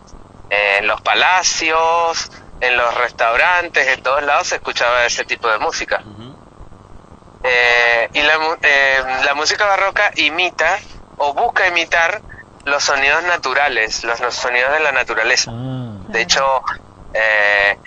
[0.51, 6.03] en los palacios, en los restaurantes, en todos lados se escuchaba ese tipo de música.
[7.45, 10.79] Eh, y la, eh, la música barroca imita
[11.19, 12.21] o busca imitar
[12.65, 15.51] los sonidos naturales, los, los sonidos de la naturaleza.
[15.55, 15.99] Ah.
[16.09, 16.63] De hecho,
[17.15, 17.79] eh,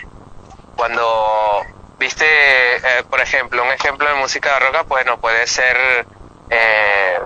[0.81, 1.63] cuando
[1.99, 6.07] viste, eh, por ejemplo, un ejemplo de música barroca, bueno, puede ser
[6.49, 7.19] eh,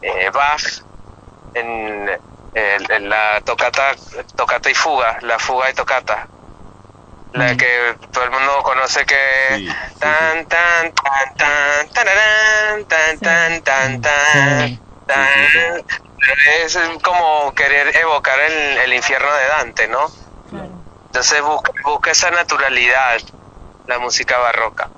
[0.00, 0.60] eh, Bach
[1.54, 2.08] en,
[2.54, 3.94] en- en la tocata,
[4.34, 6.28] tocata y fuga, la fuga y tocata.
[7.34, 7.56] La Mm.
[7.56, 13.62] que todo el mundo conoce que Sí, sí, tan tan tan tan tararán, tan tan
[13.62, 14.00] tan
[15.06, 15.84] tan
[16.64, 20.10] es como querer evocar el, el infierno de Dante, ¿no?
[20.48, 20.81] Claro.
[21.12, 23.20] Entonces busca, busca esa naturalidad,
[23.86, 24.88] la música barroca.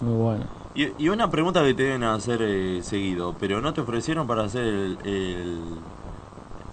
[0.00, 0.48] Muy bueno.
[0.74, 4.48] Y, y una pregunta que te deben hacer eh, seguido, pero ¿no te ofrecieron para
[4.48, 5.82] ser el, el,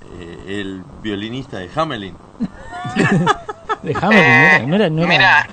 [0.05, 2.15] eh, el violinista de Hamelin?
[3.82, 4.59] De Hamelin, ¿no era?
[4.65, 5.47] No era, no era- Mira,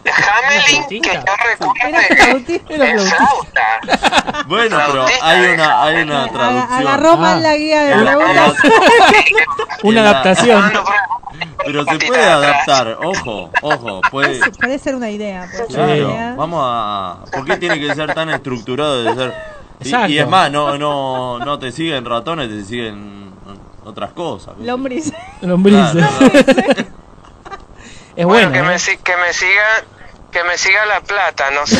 [0.44, 4.44] Hamelin, que yo recuerde, Era es flauta.
[4.48, 6.72] Bueno, pero hay de una, hay una traducción.
[6.86, 8.54] Agarró mal la guía de En la- en preguntas.
[8.64, 10.72] la- Una adaptación.
[11.64, 14.40] Pero se puede de adaptar, ojo, ojo, puede...
[14.58, 15.42] Puede- ser una idea.
[15.50, 16.34] puede ser una Claro, idea.
[16.36, 17.16] vamos a...
[17.30, 19.34] ¿Por qué tiene que ser tan estructurado de ser...
[20.08, 23.30] Y, y es más, no, no, no te siguen ratones, te siguen
[23.84, 24.54] otras cosas.
[24.58, 25.12] Lombriz.
[25.42, 25.92] Lombrices.
[25.92, 26.86] Claro,
[28.16, 28.52] Es Bueno, bueno.
[28.52, 28.62] que, ¿eh?
[28.62, 29.64] me, si- que me siga
[30.32, 31.78] que me siga la plata, no sé.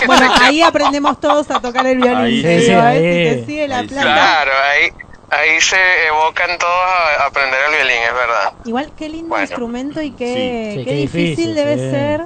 [0.00, 2.44] ¿Qué Bueno, ahí aprendemos todos a tocar el violín.
[2.46, 2.98] Ahí sí, digo, ahí.
[3.04, 3.34] ¿eh?
[3.34, 3.94] Si te sigue la Ahí sí.
[3.94, 4.12] plata.
[4.14, 4.90] Claro, ahí,
[5.30, 6.84] ahí se evocan todos
[7.20, 8.52] a aprender el violín, es verdad.
[8.64, 9.42] Igual, qué lindo Bueno.
[9.44, 10.78] instrumento y qué, Sí.
[10.80, 11.90] Sí, qué qué difícil, difícil, debe sí.
[11.90, 12.20] ser.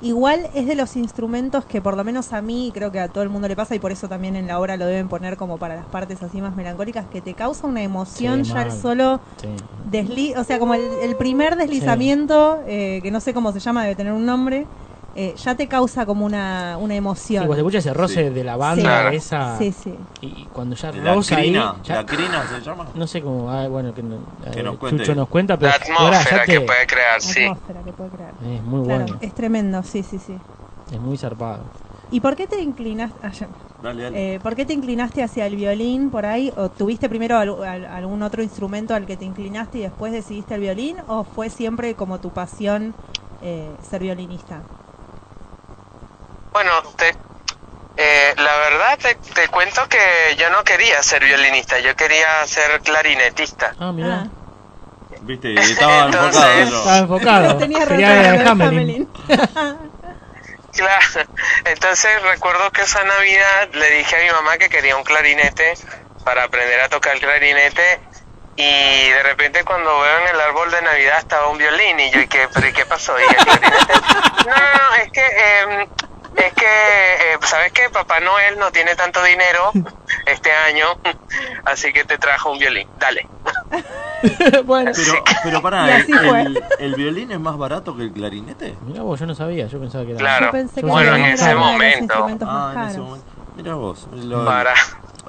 [0.00, 3.24] Igual es de los instrumentos que por lo menos a mí, creo que a todo
[3.24, 5.58] el mundo le pasa, y por eso también en la obra lo deben poner como
[5.58, 9.20] para las partes así más melancólicas, que te causa una emoción Sí, ya el solo
[9.40, 9.48] Sí.
[9.86, 13.84] desli o sea, como el, el primer deslizamiento, eh, que no sé cómo se llama,
[13.84, 14.66] debe tener un nombre,
[15.16, 17.46] eh, ya te causa como una, una emoción.
[17.46, 18.34] cuando escuchas ese roce Sí.
[18.34, 19.16] de la banda, Sí.
[19.16, 19.58] Esa.
[19.58, 20.06] Sí, sí.
[20.20, 21.44] Y cuando ya La roza ahí.
[21.50, 22.90] crina, ya- la crina se llama.
[22.94, 23.50] no sé cómo.
[23.50, 24.20] ah, bueno, que, no-
[24.52, 24.78] Que eh, nos.
[24.78, 25.70] Chucho nos cuenta, pero.
[25.70, 27.42] La ahora atmósfera ya te- que puede crear, sí.
[27.44, 28.34] Atmósfera que puede crear.
[28.42, 29.18] Es muy Claro, bueno.
[29.20, 30.40] es tremendo, sí, sí, sí.
[30.90, 31.64] Es muy zarpado.
[32.10, 33.48] ¿Y por qué te inclinaste, ah, ya.
[33.82, 34.34] Dale, dale.
[34.34, 36.52] Eh, ¿por qué te inclinaste hacia el violín por ahí?
[36.56, 40.54] ¿O tuviste primero al- al- algún otro instrumento al que te inclinaste y después decidiste
[40.54, 40.96] el violín?
[41.08, 42.94] ¿O fue siempre como tu pasión
[43.40, 44.64] eh, ser violinista?
[46.56, 47.14] Bueno, te,
[47.98, 49.98] eh, la verdad te, te cuento que
[50.38, 53.74] yo no quería ser violinista, yo quería ser clarinetista.
[53.78, 54.22] Ah, mira.
[54.24, 54.28] Ah.
[55.20, 56.78] Viste, estaba Entonces- enfocado.
[56.78, 57.02] Estaba ¿no?
[57.02, 57.58] enfocado.
[57.58, 59.06] Tenía Hamelin.
[60.72, 61.06] Claro.
[61.64, 65.74] Entonces recuerdo que esa Navidad le dije a mi mamá que quería un clarinete
[66.24, 68.00] para aprender a tocar el clarinete
[68.56, 72.20] y de repente cuando veo en el árbol de Navidad estaba un violín y yo
[72.20, 73.18] y que pero ¿y qué pasó?
[73.18, 73.94] ¿Y el clarinete?
[74.46, 75.88] No, no, no, es que eh,
[76.36, 79.70] es que eh, sabes que Papá Noel no tiene tanto dinero
[80.26, 80.86] este año,
[81.64, 82.86] así que te trajo un violín.
[82.98, 83.26] Dale.
[84.64, 84.90] bueno,
[85.44, 86.40] Pero, pero así el, fue.
[86.42, 88.76] el- el violín es más barato que el clarinete?
[88.82, 90.18] mirá vos, yo no sabía, yo pensaba que era.
[90.18, 90.46] Claro.
[90.46, 92.26] Yo pensé que Bueno, era en ese momento.
[92.46, 93.26] Ah, en ese momento.
[93.56, 94.06] Mira vos.
[94.12, 94.74] lo- Para.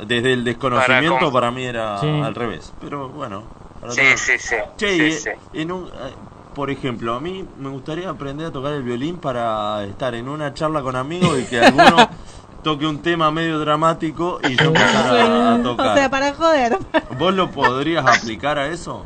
[0.06, 2.22] desde el desconocimiento para para, mí era Sí.
[2.24, 2.74] al revés.
[2.82, 3.44] Pero bueno.
[3.80, 4.56] para Sí, sí, sí.
[4.78, 5.30] Che, sí, sí.
[5.54, 6.14] en un, eh,
[6.58, 10.56] por ejemplo, a mí me gustaría aprender a tocar el violín para estar en una
[10.56, 12.10] charla con amigos y que alguno
[12.64, 15.90] toque un tema medio dramático y yo empezar a, tocar.
[15.90, 16.80] O sea, para joder.
[17.20, 19.06] ¿Vos lo podrías aplicar a eso?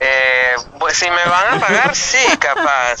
[0.00, 3.00] Eh, pues si me van a pagar, sí, capaz.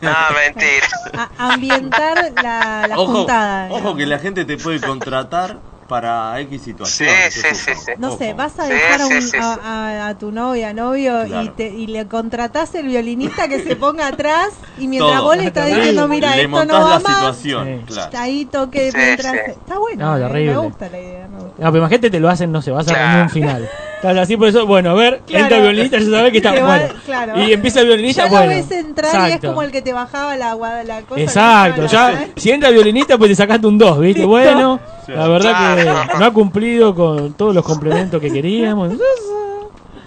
[0.00, 0.86] No, mentira.
[1.18, 3.68] A- ambientar la, la ojo, juntada.
[3.70, 7.08] ojo que la gente te puede contratar para X situación.
[7.30, 7.92] Sí, sí, sí, sí.
[7.98, 9.60] No sé, vas a Sí, dejar a, un- sí, a- sí.
[9.64, 14.06] a- a tu novia, novio, y, te, y le contratás el violinista que se ponga
[14.08, 15.24] atrás y mientras Todo.
[15.24, 17.94] vos le estás diciendo, mira, Le esto no va la más, situación, Sí.
[17.94, 18.18] claro.
[18.18, 19.32] ahí toque Sí, mientras...
[19.32, 19.38] sí.
[19.52, 20.52] Está bueno, No, terrible.
[20.52, 21.28] me gusta la idea.
[21.28, 21.62] me gusta.
[21.62, 23.06] No, pero imagínate te lo hacen, no sé, vas a Claro.
[23.08, 23.68] reunión final.
[24.00, 25.44] Claro, así por eso, bueno, a ver, Claro.
[25.44, 26.94] entra el violinista, ya sabes que está bueno.
[27.06, 27.42] claro.
[27.42, 28.44] Y empieza el violinista, Ya bueno.
[28.46, 29.48] lo ves entrar y es exacto.
[29.48, 31.20] como el que te bajaba la, la cosa.
[31.20, 32.32] Exacto, la ya, ¿eh?
[32.36, 34.24] si entra el violinista, pues te sacaste un 2, ¿viste?
[34.24, 34.78] Bueno.
[35.08, 36.08] La verdad Claro.
[36.12, 38.92] que no ha cumplido con todos los complementos que queríamos.
[38.92, 39.04] Sería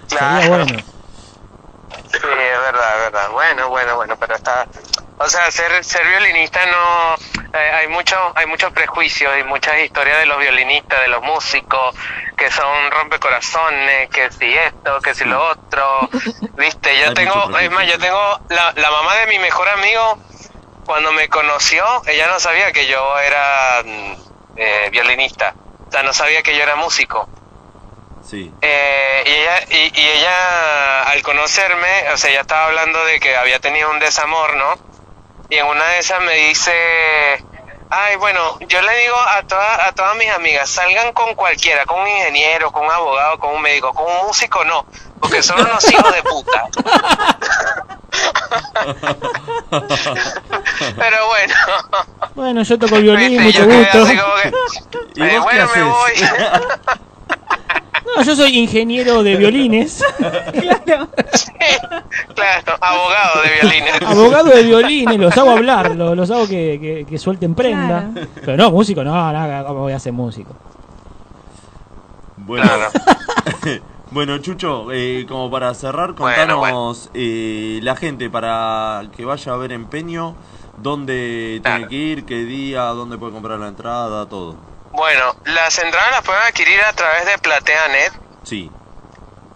[0.07, 0.47] Claro.
[0.49, 0.65] bueno.
[2.11, 3.29] Sí, es verdad, es verdad.
[3.31, 4.67] Bueno, bueno, bueno, pero está...
[5.21, 7.15] O sea, ser, ser violinista no...
[7.53, 11.93] eh, hay mucho, hay muchos prejuicios y muchas historias de los violinistas, de los músicos,
[12.37, 16.09] que son rompecorazones, que si esto, que si lo otro.
[16.57, 17.59] Viste, yo Hay tengo...
[17.59, 18.39] Es más, yo tengo...
[18.49, 20.17] La, la mamá de mi mejor amigo,
[20.85, 24.13] cuando me conoció, ella no sabía que yo era mm,
[24.59, 25.55] eh, violinista.
[25.87, 27.27] O sea, no sabía que yo era músico.
[28.23, 28.53] Sí.
[28.61, 33.35] Eh, y, ella, y, y ella, al conocerme, o sea, ella estaba hablando de que
[33.35, 34.77] había tenido un desamor, ¿no?
[35.49, 36.71] Y en una de esas me dice,
[37.89, 42.01] ay, bueno, yo le digo a, todas a todas mis amigas, salgan con cualquiera, con
[42.01, 44.85] un ingeniero, con un abogado, con un médico, con un músico no,
[45.19, 46.67] porque son unos hijos de puta.
[50.97, 51.53] Pero bueno,
[52.35, 54.05] Bueno, yo toco el violín, viste, mucho gusto.
[54.05, 56.11] que, ¿Y eh, vos qué bueno, me voy.
[58.15, 61.09] No, yo soy ingeniero de violines, Claro.
[62.33, 64.01] claro, abogado de violines.
[64.01, 68.09] abogado de violines, los hago hablar, los, los hago que, que, que suelten prenda.
[68.11, 68.27] Claro.
[68.43, 70.55] Pero no, músico, no, no, ¿cómo voy a ser músico?
[72.37, 72.89] Bueno, Claro.
[74.11, 79.57] bueno Chucho, eh, como para cerrar, Bueno, contanos eh, la gente para que vaya a
[79.57, 80.35] ver empeño,
[80.77, 84.55] dónde tiene que ir, qué día, dónde puede comprar la entrada, todo.
[84.91, 88.13] Bueno, las entradas las pueden adquirir a través de PlateaNet.
[88.43, 88.71] Sí,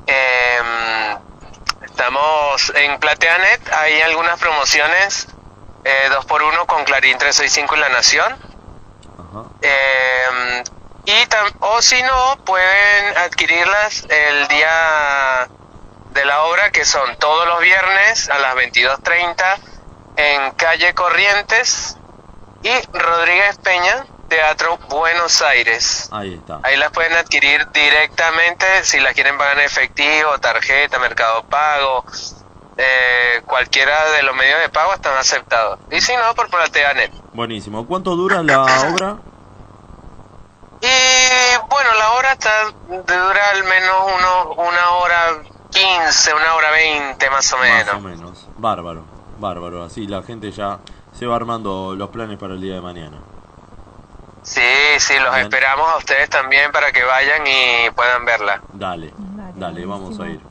[0.06, 1.16] Eh,
[1.82, 5.28] estamos en PlateaNet, hay algunas promociones,
[5.86, 8.36] eh, 2x1 con Clarín 365 y La Nación.
[9.18, 9.44] ajá.
[11.06, 15.50] Y tam- o si no, pueden adquirirlas el día
[16.14, 19.60] de la obra, que son todos los viernes a las 22.30
[20.16, 21.98] en calle Corrientes
[22.62, 26.08] y Rodríguez Peña, Teatro Buenos Aires.
[26.12, 26.60] Ahí está.
[26.64, 32.06] Ahí las pueden adquirir directamente si las quieren pagar en efectivo, tarjeta, mercado pago,
[32.78, 35.80] eh, cualquiera de los medios de pago están aceptados.
[35.92, 37.12] Y si no, por PlateaNet.
[37.34, 37.86] Buenísimo.
[37.86, 39.18] ¿Cuánto dura la obra?
[40.86, 42.52] Y bueno, la hora está,
[42.90, 47.86] dura al menos uno, una hora 15, una hora 20 más o menos.
[47.86, 48.48] Más o menos.
[48.58, 49.06] Bárbaro,
[49.40, 49.84] bárbaro.
[49.84, 50.80] Así la gente ya
[51.14, 53.20] se va armando los planes para el día de mañana.
[54.42, 54.60] Sí,
[54.98, 55.44] sí, los Bien.
[55.46, 58.62] esperamos a ustedes también para que vayan y puedan verla.
[58.74, 60.42] Dale, Dale, dale, vamos a ir.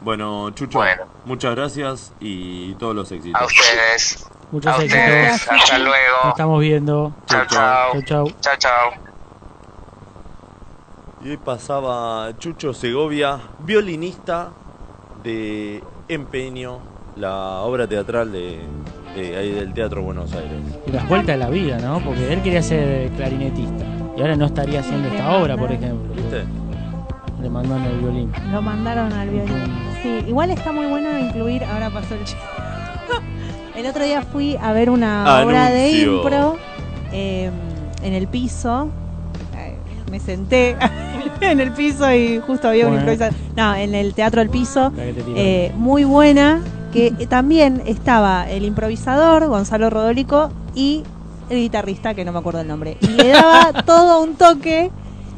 [0.00, 1.04] Bueno, Chucho, Bueno.
[1.26, 3.38] muchas gracias y todos los éxitos.
[3.38, 4.26] A ustedes.
[4.50, 5.34] Muchos a ustedes.
[5.34, 5.52] éxitos.
[5.60, 6.16] Hasta Nos luego.
[6.30, 7.12] estamos viendo.
[7.26, 7.92] Chao, Chau, chao.
[7.92, 8.30] Chau, chau.
[8.40, 9.01] Chao, chao.
[11.24, 14.50] Y hoy pasaba Chucho Segovia, violinista
[15.22, 16.80] de Empeño,
[17.14, 18.58] la obra teatral de,
[19.14, 20.60] de ahí del Teatro Buenos Aires.
[20.84, 22.00] Y las vueltas de la vida, ¿no?
[22.00, 23.84] Porque él quería ser clarinetista.
[24.16, 26.12] Y ahora no estaría haciendo esta obra, por ejemplo.
[26.12, 26.44] ¿Viste?
[27.40, 28.32] Le mandan el violín.
[28.50, 29.64] Lo mandaron al violín.
[30.02, 32.42] Sí, igual está muy bueno incluir, ahora pasó el chiste.
[33.76, 36.56] El otro día fui a ver una obra de impro
[37.12, 37.50] eh,
[38.02, 38.90] en el piso.
[40.12, 40.76] Me senté
[41.40, 43.10] en el piso y justo había un Bueno.
[43.10, 43.34] improvisador.
[43.56, 44.92] No, en el Teatro del Piso.
[44.98, 46.60] Eh, muy buena.
[46.92, 51.02] que también estaba el improvisador, Gonzalo Rodolico, y
[51.48, 52.98] el guitarrista, que no me acuerdo el nombre.
[53.00, 54.90] Y le daba todo un toque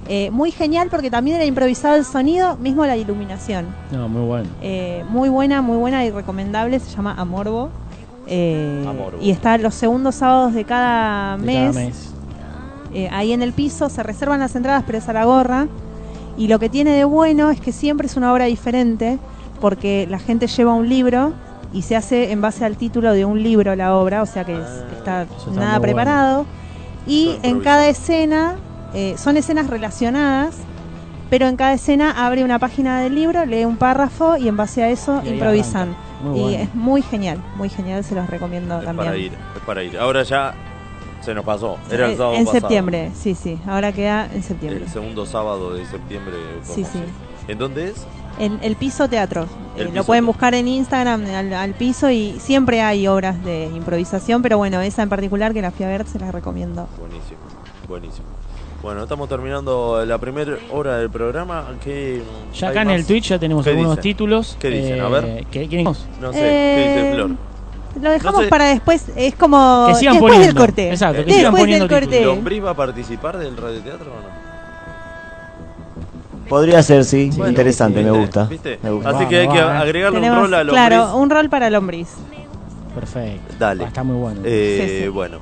[0.09, 3.67] eh, muy genial porque también era improvisado el sonido, mismo la iluminación.
[3.93, 4.49] No, muy bueno.
[4.63, 7.71] Eh, muy buena, muy buena y recomendable, se llama Amorbo.
[8.27, 9.19] Eh, Amorbo.
[9.23, 11.57] Y está los segundos sábados de cada De mes.
[11.73, 12.14] cada mes.
[12.95, 15.67] Eh, ahí en el piso se reservan las entradas, pero es a la gorra.
[16.37, 19.19] Y lo que tiene de bueno es que siempre es una obra diferente,
[19.61, 21.33] porque la gente lleva un libro
[21.73, 24.53] y se hace en base al título de un libro la obra, o sea que
[24.55, 24.61] es-
[25.07, 25.27] Ah, está
[25.61, 26.47] nada preparado.
[27.07, 28.55] Y en cada escena,
[28.95, 30.57] eh, son escenas relacionadas,
[31.31, 34.83] pero en cada escena abre una página del libro, lee un párrafo y en base
[34.83, 35.97] a eso Y improvisan.
[36.35, 36.49] y bueno.
[36.59, 39.07] es muy genial, muy genial, se los recomiendo Es también.
[39.09, 39.99] para ir, es para ir.
[39.99, 40.55] Ahora ya
[41.25, 41.77] se nos pasó.
[41.91, 42.61] Era el Eh, sábado en pasado.
[42.61, 44.85] septiembre, sí, sí, ahora queda en septiembre.
[44.85, 46.35] El segundo sábado de septiembre.
[46.63, 47.01] Sí, sí.
[47.49, 48.07] ¿En dónde es?
[48.39, 49.47] En el piso teatro.
[49.77, 53.43] El Eh, Piso lo pueden buscar en Instagram al, al piso y siempre hay obras
[53.45, 56.89] de improvisación, pero bueno, esa en particular que la fui a ver se las recomiendo.
[56.99, 57.39] Buenísimo,
[57.89, 58.27] buenísimo.
[58.83, 61.65] Bueno, estamos terminando la primera hora del programa.
[61.83, 62.23] ¿Qué,
[62.55, 64.03] Ya acá en el Twitch ya tenemos ¿Qué algunos dicen?
[64.03, 64.57] títulos.
[64.61, 65.01] ¿Qué dicen?
[65.01, 65.47] A eh, ver.
[65.47, 67.31] ¿qué- ¿Quieren No sé, Eh, ¿qué dice Flor?
[68.01, 68.49] Lo dejamos sé.
[68.49, 70.61] para después, es como Que sigan después del poniendo.
[70.61, 70.91] corte.
[70.91, 72.25] Exacto, que sigan después poniendo del corte.
[72.25, 74.45] ¿Lombriz va a participar del radioteatro o no?
[76.49, 77.33] Podría ser, sí.
[77.33, 78.13] Sí, Interesante, ¿Viste?
[78.13, 78.45] me gusta.
[78.45, 78.79] ¿Viste?
[78.83, 79.11] Me gusta.
[79.11, 80.87] Así que hay que Vamos, agregarle un Tenemos, rol a Lombriz.
[80.89, 82.09] claro, un rol para Lombriz.
[82.95, 83.55] Perfecto.
[83.59, 83.85] Dale.
[83.85, 84.41] Ah, Está muy bueno.
[84.45, 85.09] Eh, Sí, sí.
[85.09, 85.39] Bueno.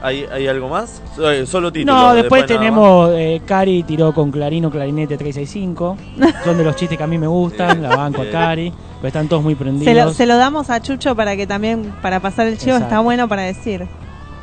[0.00, 1.02] ¿Hay, ¿Hay algo más?
[1.16, 1.92] So- Solo título.
[1.92, 2.48] No, después más.
[2.48, 5.96] tenemos eh, Cari tiró con Clarino Clarinete 365.
[6.44, 8.30] Son de los chistes que a mí me gustan, la banco a.
[8.30, 8.72] Cari.
[8.96, 10.16] Pero están todos muy Se lo, prendidos.
[10.16, 12.86] se lo damos a Chucho para que también, para pasar el chivo, Exacto.
[12.94, 13.86] está bueno para decir.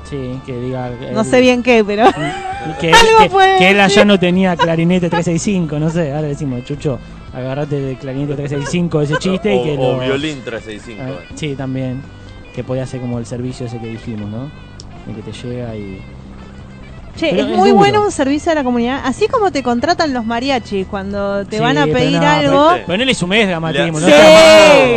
[0.09, 0.91] Sí, que diga.
[1.13, 2.05] No sé bien qué, pero
[2.79, 6.09] Que, Algo que- puede que él allá no tenía Clarinete 365, no sé.
[6.09, 6.99] Ahora le decimos, Chucho,
[7.33, 9.99] agarrate de Clarinete 365 ese chiste o, y que o lo.
[9.99, 11.01] violín 365.
[11.05, 11.27] Ah, eh.
[11.35, 12.01] sí, también.
[12.53, 14.49] Que podía ser como el servicio ese que dijimos, ¿no?
[15.07, 16.01] El que te llega y.
[17.15, 17.79] Che, Pero es es muy duro.
[17.79, 19.01] bueno un servicio a la comunidad.
[19.05, 22.69] Así como te contratan los mariachis cuando te Sí, van a pero pedir no, algo.
[23.47, 24.25] gamatismo, Le- no Sí, sea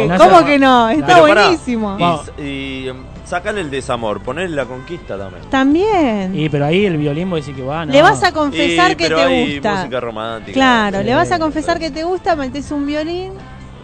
[0.00, 0.88] malo, no sea ¿cómo que no?
[0.88, 1.06] Está.
[1.06, 1.96] Pero pará, buenísimo.
[2.38, 5.44] Y, y, em, sacale el desamor, ponerle la conquista también.
[5.48, 6.36] También.
[6.36, 7.92] Y pero ahí el violín vos decís que va, no.
[7.92, 9.74] Le vas a confesar Y, que pero te hay gusta.
[9.76, 10.52] música romántica.
[10.54, 11.40] Claro, Sí, le vas a sí.
[11.40, 13.32] confesar que te gusta, metes un violín,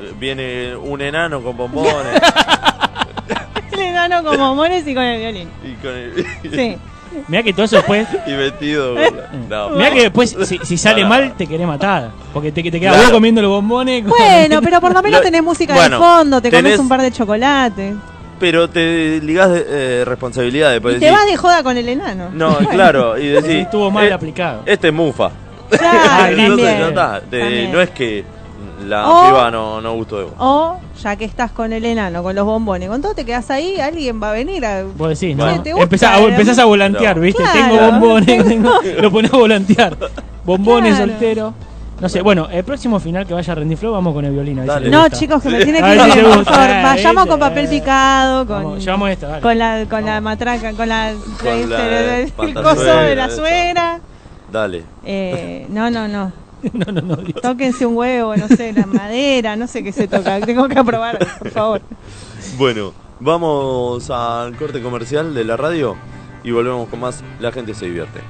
[0.03, 2.21] Eh, Viene un enano con bombones.
[3.95, 5.49] el enano con bombones y con el violín.
[5.65, 6.77] y, con el- Sí.
[7.29, 8.09] Mirá que todo eso después.
[8.27, 12.11] y la- No, Mirá que después, si, si sale mal, te querés matar.
[12.33, 13.05] Porque te, te quedas Claro.
[13.09, 14.03] vos comiendo los bombones.
[14.03, 16.79] con- Bueno, pero por lo menos Lo- tenés música bueno, de fondo, te comes tenés-
[16.81, 17.95] un par de chocolates.
[18.41, 20.79] Pero te ligás de eh, responsabilidades.
[20.79, 22.31] Y pues te decís, vas de joda con el enano.
[22.33, 23.51] No, claro, y decís.
[23.63, 24.63] Estuvo mal eh, aplicado.
[24.67, 25.31] Este es Mufa.
[25.71, 27.73] Claro, Entonces, también, no, está, te- también.
[27.73, 28.25] no es que
[28.85, 30.33] la O- piba no, no gustó de vos.
[30.39, 33.81] O, ya que estás con el enano, con los bombones, con todo te quedas ahí,
[33.81, 34.85] alguien va a venir a...
[34.97, 35.45] Vos decís, ¿no?
[35.45, 35.63] Bueno.
[35.63, 36.27] ¿Te gusta, empezás, a, eh?
[36.29, 37.23] empezás a volantear, No.
[37.23, 37.43] ¿viste?
[37.43, 37.59] Claro.
[37.59, 39.97] Tengo bombones, tengo- lo pones a volantear.
[40.45, 41.11] Bombones, Claro.
[41.13, 41.55] soltero.
[42.01, 44.59] No sé, bueno, el próximo final que vaya a rendir flow, vamos con el violín.
[44.59, 44.85] a ver si Dale.
[44.87, 45.17] le No, gusta.
[45.19, 46.71] chicos, que me tiene que ir si por favor.
[46.71, 48.65] Eh, Vayamos con papel picado, con...
[48.65, 49.41] Vamos, llevamos esto, dale.
[49.41, 51.77] Con la, con la matraca, con la, Con la
[52.19, 54.01] este, el pantasuegra, coso de la suegra.
[54.53, 54.83] Dale.
[55.05, 56.33] Eh, no, no, no.
[56.73, 57.17] no, no, no.
[57.17, 57.41] Dios.
[57.41, 60.41] Tóquense un huevo, no sé, la madera, no sé qué se toca.
[60.41, 61.83] Tengo que aprobar, por favor.
[62.57, 65.97] Bueno, vamos al corte comercial de la radio
[66.43, 68.21] y volvemos con más La gente se divierte.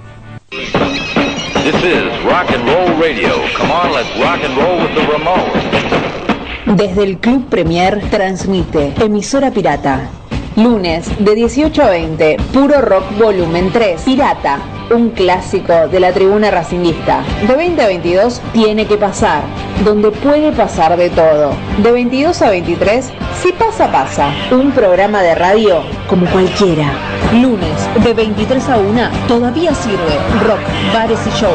[0.51, 3.31] This is rock and roll radio.
[3.57, 6.77] Come on, let's rock and roll with the Ramones.
[6.77, 10.11] Desde el Club Premier transmite Emisora Pirata.
[10.57, 14.03] Lunes de 18 a 20, Puro Rock Volumen 3.
[14.03, 14.61] Pirata,
[14.91, 17.23] un clásico de la tribuna racinguista.
[17.47, 19.43] De 20 a 22, Tiene que pasar,
[19.85, 21.53] donde puede pasar de todo.
[21.83, 23.13] De 22 a 23,
[23.43, 24.31] Si pasa, pasa.
[24.51, 26.93] Un programa de radio como cualquiera.
[27.33, 30.19] Lunes de 23 a 1, Todavía sirve.
[30.47, 30.61] Rock,
[30.93, 31.53] bares y show.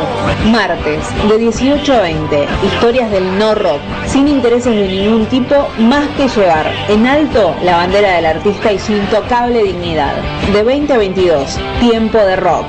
[0.52, 3.80] Martes de 18 a 20, Historias del no rock.
[4.06, 8.80] Sin intereses de ningún tipo, más que llevar en alto la bandera del artista y
[8.80, 10.16] su intocable dignidad.
[10.54, 12.66] De 20 a 22, Tiempo de rock.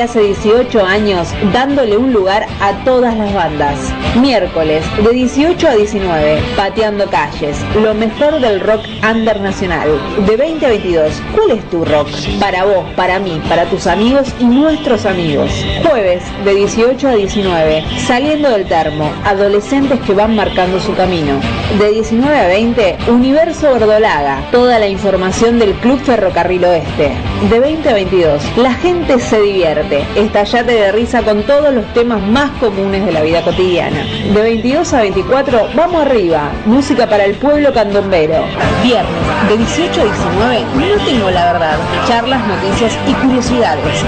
[0.00, 3.76] Hace 18 años, dándole un lugar a todas las bandas.
[4.20, 7.56] Miércoles, de 18 a 19, Pateando Calles.
[7.82, 9.88] Lo mejor del rock under nacional.
[10.26, 12.08] De 20 a 22, ¿cuál es tu rock?
[12.40, 15.50] Para vos, para mí, para tus amigos y nuestros amigos.
[15.82, 19.10] Jueves, de 18 a 19, Saliendo del termo.
[19.24, 21.40] Adolescentes que van marcando su camino.
[21.78, 24.42] De 19 a 20, Universo Verdolaga.
[24.52, 27.12] Toda la información del Club Ferrocarril Oeste.
[27.50, 29.81] De 20 a 22, la gente se divierte.
[30.16, 34.04] Estallate de risa con todos los temas más comunes de la vida cotidiana.
[34.32, 36.50] De 22 22 a 24, vamos arriba.
[36.66, 38.44] Música para el pueblo candombero.
[38.82, 41.78] Viernes, de 18 a 19, no tengo la verdad.
[42.06, 44.04] Charlas, noticias y curiosidades.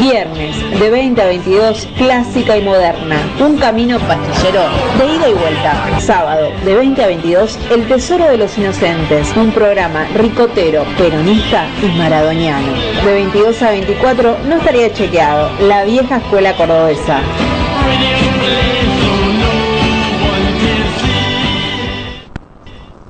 [0.00, 3.16] Viernes, de 20 a 22, clásica y moderna.
[3.38, 4.62] Un camino pastillero
[4.98, 6.00] de ida y vuelta.
[6.00, 9.36] Sábado, de 20 a 22, El Tesoro de los Inocentes.
[9.36, 12.72] Un programa ricotero, peronista y maradoniano.
[13.04, 15.07] De 22 a 24, no estaría chequeado.
[15.10, 17.20] La vieja escuela cordobesa.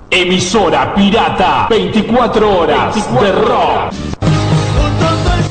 [0.08, 3.92] Emisora pirata, 24 horas de rock.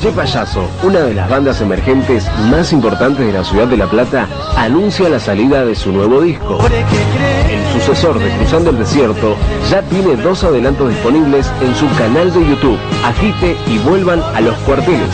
[0.00, 4.26] Che Payaso, una de las bandas emergentes más importantes de la ciudad de La Plata,
[4.56, 6.58] anuncia la salida de su nuevo disco.
[6.64, 9.36] El sucesor de Cruzando el Desierto
[9.68, 12.78] ya tiene dos adelantos disponibles en su canal de YouTube.
[13.04, 15.10] Agite y vuelvan a los cuarteles.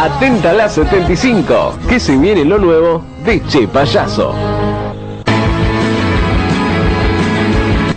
[0.00, 4.59] Atenta a la 75, que se viene lo nuevo de Che Payaso.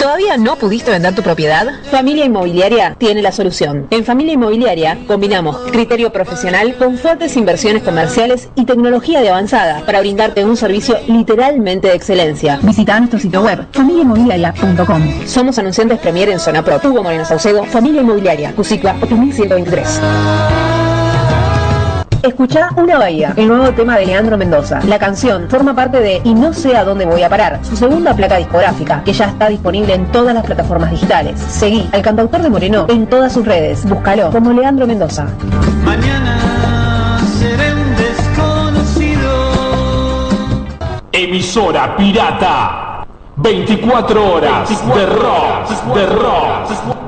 [0.00, 1.66] ¿Todavía no pudiste vender tu propiedad?
[1.90, 3.88] Familia Inmobiliaria tiene la solución.
[3.90, 10.00] En Familia Inmobiliaria combinamos criterio profesional con fuertes inversiones comerciales y tecnología de avanzada para
[10.00, 12.60] brindarte un servicio literalmente de excelencia.
[12.62, 15.26] Visita nuestro sitio web familiainmobiliaria.com.
[15.26, 16.80] Somos anunciantes Premier en Zona Pro.
[16.84, 20.91] Hugo Moreno Saucedo, Familia Inmobiliaria, Cusicua 8123.
[22.22, 24.80] Escucha Una Bahía, el nuevo tema de Leandro Mendoza.
[24.86, 28.14] La canción forma parte de Y no sé a dónde voy a parar, su segunda
[28.14, 31.40] placa discográfica, que ya está disponible en todas las plataformas digitales.
[31.40, 33.84] Seguí al cantautor de Moreno en todas sus redes.
[33.88, 35.26] Búscalo como Leandro Mendoza.
[35.84, 39.32] Mañana seré un desconocido.
[41.10, 43.04] Emisora pirata,
[43.36, 47.01] 24 horas de rock, de rock.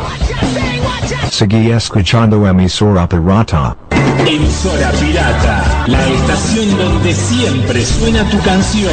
[1.30, 3.76] Seguí escuchando emisora pirata.
[4.26, 8.92] Emisora Pirata, la estación donde siempre suena tu canción.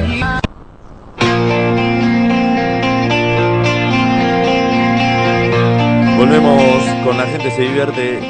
[6.17, 8.21] Volvemos con La gente se divierte.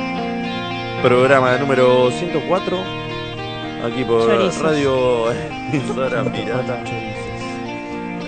[1.02, 2.78] Programa número 104.
[3.84, 4.62] Aquí por Chorizos.
[4.62, 5.30] Radio
[5.72, 6.82] Emisora Pirata.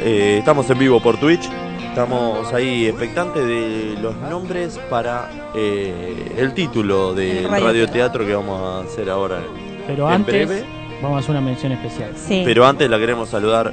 [0.03, 1.49] Eh, estamos en vivo por Twitch.
[1.89, 7.67] Estamos ahí expectantes de los nombres para eh, el título del El radioteatro.
[7.67, 9.41] radioteatro que vamos a hacer ahora
[9.89, 10.65] Pero en antes, breve.
[11.03, 12.13] vamos a hacer una mención especial.
[12.17, 12.43] Sí.
[12.45, 13.73] Pero antes la queremos saludar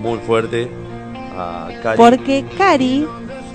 [0.00, 0.70] muy fuerte
[1.36, 1.96] a Cari.
[1.98, 3.06] Porque Cari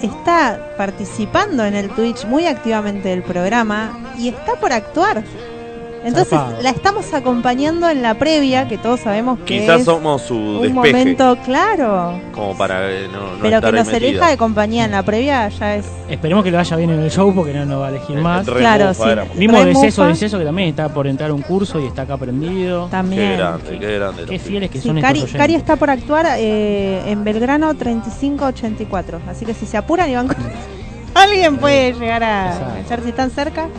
[0.03, 5.23] está participando en el Twitch muy activamente del programa y está por actuar.
[6.05, 10.35] Entonces la estamos acompañando en la previa, que todos sabemos que Quizás es somos su
[10.35, 10.73] un despeje.
[10.93, 14.07] momento claro, Como para eh, no, no pero estar que ahí nos metida.
[14.09, 15.85] elija de compañía en la previa ya es...
[16.07, 18.45] Esperemos que le vaya bien en el show porque no nos va a elegir más.
[18.45, 19.09] re Claro, mufa sí.
[19.09, 19.35] éramos.
[19.35, 20.05] Re Deceso.
[20.05, 22.87] Deceso, que también está por entrar a un curso y está acá aprendido.
[22.91, 23.31] También.
[23.31, 24.25] Qué grande, qué grande.
[24.25, 25.41] Qué los fieles que Sí, son Cari, estos oyentes.
[25.41, 30.27] Cari está por actuar eh, en Belgrano 3584, así que si se apuran y van
[30.27, 30.37] con...
[31.15, 32.75] Alguien puede llegar a Exacto.
[32.85, 33.69] echar si están cerca.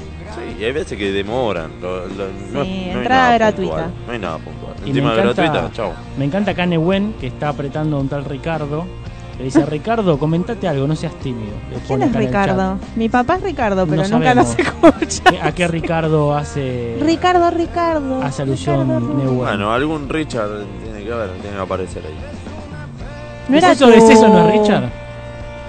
[0.58, 1.70] Y hay veces que demoran.
[1.82, 3.72] lo- lo- no, Sí, no entrada nada gratuita.
[3.74, 4.72] puntual, No hay nada puntual.
[4.84, 5.92] Y Encima me encanta- gratuita, chao.
[6.18, 8.86] Me encanta acá Nehuen, que está apretando a un tal Ricardo.
[9.38, 11.52] Le dice, Ricardo, comentate algo, no seas tímido.
[11.70, 12.78] Le ¿Quién es Ricardo?
[12.96, 14.98] Mi papá es Ricardo, pero No nunca lo sabemos.
[15.08, 15.46] escucha.
[15.46, 18.22] ¿A qué Ricardo hace, Ricardo, Ricardo.
[18.22, 18.88] hace alusión
[19.18, 19.36] Nehuen?
[19.36, 22.14] Bueno, algún Richard tiene que haber, tiene que aparecer ahí.
[23.48, 24.90] ¿No era ¿Deceso, tu- Deceso no es Richard?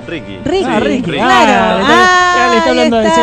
[0.08, 0.39] Ricky.
[0.43, 0.66] Ricky.
[0.66, 1.12] Ah, Ricky.
[1.12, 1.84] Claro.
[1.86, 3.20] Ah, Ah, le está hablando de está.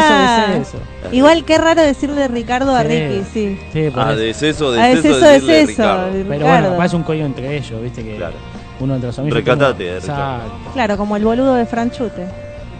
[0.48, 0.78] Deceso, Deceso.
[1.12, 2.88] Igual qué raro decirle Ricardo a Sí.
[2.88, 3.60] Ricky, sí.
[3.72, 4.00] Sí, Ah, eso.
[4.00, 5.66] Ah, deceso, deceso, decirle deceso.
[5.82, 6.06] Ricardo.
[6.12, 6.46] Pero Ricardo.
[6.62, 8.34] bueno, pasa un código entre ellos, viste que Claro.
[8.80, 9.38] uno entre los amigos.
[9.38, 10.52] Recatate, como- Ricardo.
[10.74, 12.26] Claro, como el boludo de Franchute.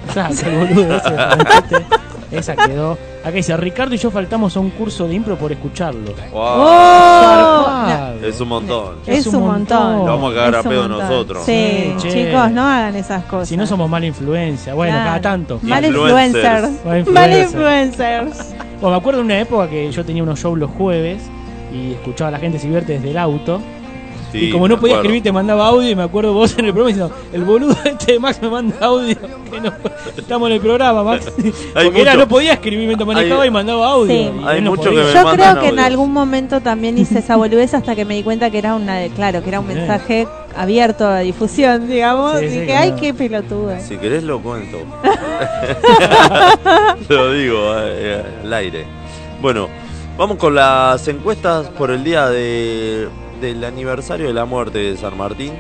[0.09, 1.86] Exacto, el boludo ese, Franchute.
[2.32, 2.98] Esa quedó.
[3.24, 6.12] Acá dice, Ricardo y yo faltamos a un curso de impro por escucharlo.
[6.30, 6.42] Wow.
[6.42, 7.86] ¡Oh!
[8.22, 8.96] Es un montón.
[9.06, 9.96] Es, Es un montón.
[9.98, 11.44] Lo vamos a cagar a pedo nosotros.
[11.46, 12.10] Sí, che.
[12.26, 13.48] chicos, no hagan esas cosas.
[13.48, 14.74] Si no somos mala influencia.
[14.74, 15.06] Bueno, Claro.
[15.08, 15.58] cada tanto.
[15.62, 16.68] Mal Influencers.
[16.68, 16.84] influencers.
[16.84, 18.22] Mal Mal influencer.
[18.24, 18.54] influencers.
[18.80, 21.22] Bueno, me acuerdo de una época que yo tenía unos shows los jueves
[21.72, 23.58] y escuchaba a la gente se divierte desde el auto.
[24.35, 25.89] Sí, y como no podía escribir, te mandaba audio.
[25.89, 28.74] Y me acuerdo vos en el programa diciendo: El boludo este de Max me manda
[28.80, 29.16] audio.
[29.55, 29.72] Que no,
[30.16, 31.30] estamos en el programa, Max.
[31.74, 34.12] Porque era, no podía escribir mientras manejaba hay- y mandaba audio.
[34.12, 34.30] Sí.
[34.43, 37.37] y Hay no mucho que me Yo creo que en algún momento también hice esa
[37.37, 40.26] boludez hasta que me di cuenta que era una de, claro, que era un mensaje
[40.57, 42.41] abierto a difusión, digamos.
[42.41, 43.76] Sí, y sí, que, que ay, qué pelotudo.
[43.80, 44.78] Si querés lo cuento.
[47.09, 48.85] lo digo eh, al aire.
[49.41, 49.68] Bueno,
[50.16, 53.09] vamos con las encuestas por el día de,
[53.45, 55.53] del aniversario de la muerte de San Martín.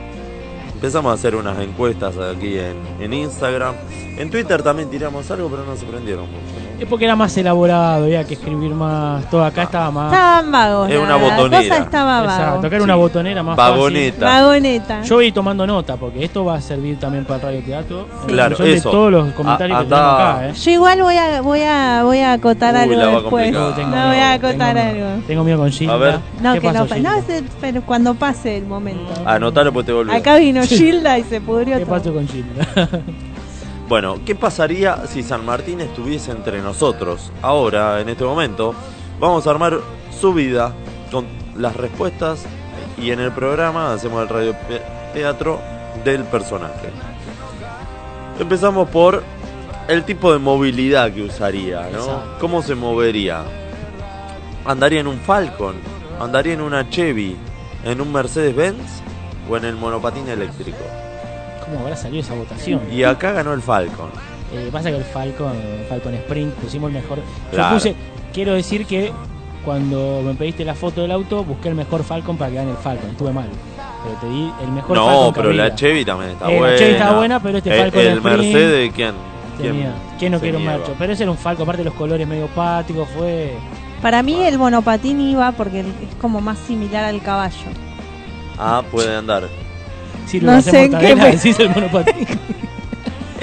[0.72, 3.74] Empezamos a hacer unas encuestas aquí en, en Instagram.
[4.16, 6.63] En Twitter también tiramos algo, pero no se prendieron mucho.
[6.84, 6.86] ¿No?
[6.86, 9.28] Es porque era más elaborado, había que escribir más.
[9.30, 10.12] Todo acá estaba más.
[10.12, 10.90] Estaban vagos.
[10.90, 11.62] Es una La botonera.
[11.62, 12.30] cosa estaba vago.
[12.30, 12.84] Exacto, era Sí.
[12.84, 14.24] una botonera más Vagoneta.
[14.26, 14.94] Vagoneta.
[14.96, 15.08] fácil.
[15.08, 18.06] Yo voy tomando nota porque esto va a servir también para el radioteatro.
[18.22, 18.62] en Claro, eso.
[18.64, 20.52] De todos los comentarios A- que tenemos acá, ¿eh?
[20.54, 23.52] Yo igual voy a, voy a, voy a acotar Uy, algo la después.
[23.52, 25.22] No Tengo voy a acotar tengo algo.
[25.26, 25.94] Tengo miedo con Gilda.
[25.94, 26.18] A ver.
[26.42, 29.12] No, ¿Qué que pasó, no, no, se- pero cuando pase el momento.
[29.24, 30.14] Anotalo pues te volvés.
[30.14, 31.94] Acá vino Gilda y se pudrió ¿Qué todo.
[31.96, 32.66] pasó con Gilda?
[33.86, 37.30] Bueno, ¿qué pasaría si San Martín estuviese entre nosotros?
[37.42, 38.74] Ahora, en este momento,
[39.20, 39.78] vamos a armar
[40.18, 40.72] su vida
[41.12, 42.44] con las respuestas
[42.96, 44.56] y en el programa hacemos el radio
[45.12, 45.60] teatro
[46.02, 46.88] del personaje.
[48.40, 49.22] Empezamos por
[49.86, 52.38] el tipo de movilidad que usaría, ¿no?
[52.40, 53.42] ¿Cómo se movería?
[54.64, 55.76] ¿Andaría en un Falcon?
[56.18, 57.36] ¿Andaría en una Chevy?
[57.84, 59.02] ¿En un Mercedes-Benz?
[59.48, 61.03] ¿O en el monopatín eléctrico?
[61.66, 62.80] ¿Cómo habrá salido esa votación?
[62.92, 64.10] Y acá ganó el Falcon.
[64.52, 67.18] Eh, pasa que el Falcon, el Falcon Sprint, pusimos el mejor.
[67.50, 67.68] Claro.
[67.70, 67.94] Yo puse,
[68.32, 69.10] quiero decir que
[69.64, 72.76] cuando me pediste la foto del auto, busqué el mejor Falcon para que gane el
[72.76, 73.10] Falcon.
[73.10, 73.48] Estuve mal.
[74.04, 75.74] Pero te di el mejor No, Falcon que pero la.
[75.74, 76.76] Chevy también está Eh, la buena.
[76.76, 79.14] Chevy está buena, pero este El- Falcon El, Sprint Mercedes, ¿quién?
[79.58, 79.94] Tenía.
[80.18, 80.94] ¿Quién no quiere un macho?
[80.98, 83.54] Pero ese era un Falcon, aparte de los colores medio páticos, fue.
[84.02, 85.86] Para mí el monopatín iba porque es
[86.20, 87.54] como más similar al caballo.
[88.58, 89.48] Ah, puede andar.
[90.42, 92.26] No sé en qué me- decís el monopatín.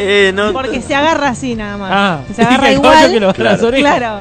[0.04, 0.52] Eh, no.
[0.52, 1.92] Porque se agarra así nada más.
[1.94, 3.12] Ah, se agarra el igual.
[3.12, 3.70] que lo Claro.
[3.78, 4.20] Claro.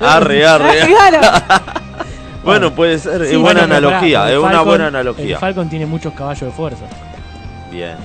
[0.00, 0.86] Arre, arre.
[0.86, 1.20] Claro.
[2.44, 3.26] Bueno, puede ser.
[3.26, 4.26] Sí, es buena bueno, analogía.
[4.28, 5.38] es el una Falcon- buena El analogía.
[5.38, 6.84] Falcon tiene muchos caballos de fuerza.
[7.70, 7.96] Bien,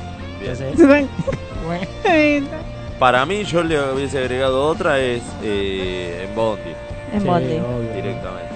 [0.41, 1.07] bien.
[2.99, 6.61] Para mí, yo le hubiese agregado otra: es eh, en Bondi,
[7.13, 7.53] En sí, bondi.
[7.59, 7.93] obvio.
[7.93, 8.49] directamente.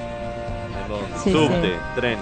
[0.81, 1.05] En Bondi.
[1.23, 1.73] Sí, Subte, sí.
[1.95, 2.17] tren.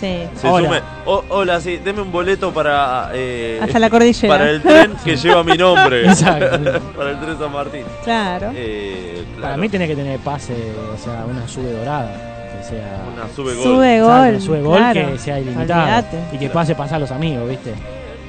[0.00, 0.16] Sí.
[0.34, 0.64] Se Ahora.
[0.66, 0.80] sume.
[1.04, 3.10] O- hola, sí, deme un boleto para.
[3.12, 4.32] eh, Hasta la cordillera.
[4.34, 6.06] Para el tren que lleva mi nombre.
[6.08, 6.58] Exacto.
[6.96, 7.84] para el tren San Martín.
[8.04, 8.50] Claro.
[8.54, 9.42] Eh, claro.
[9.42, 12.10] Para mí tiene que tener pase, o sea, una sube dorada.
[12.58, 12.98] Que sea.
[13.12, 13.62] Una sube gol.
[13.64, 14.40] Sube Exacto, gol.
[14.40, 15.12] sube gol claro.
[15.12, 15.82] que sea ilimitada.
[15.82, 16.18] Olvídate.
[16.32, 17.74] Y que pase pasar a los amigos, ¿viste?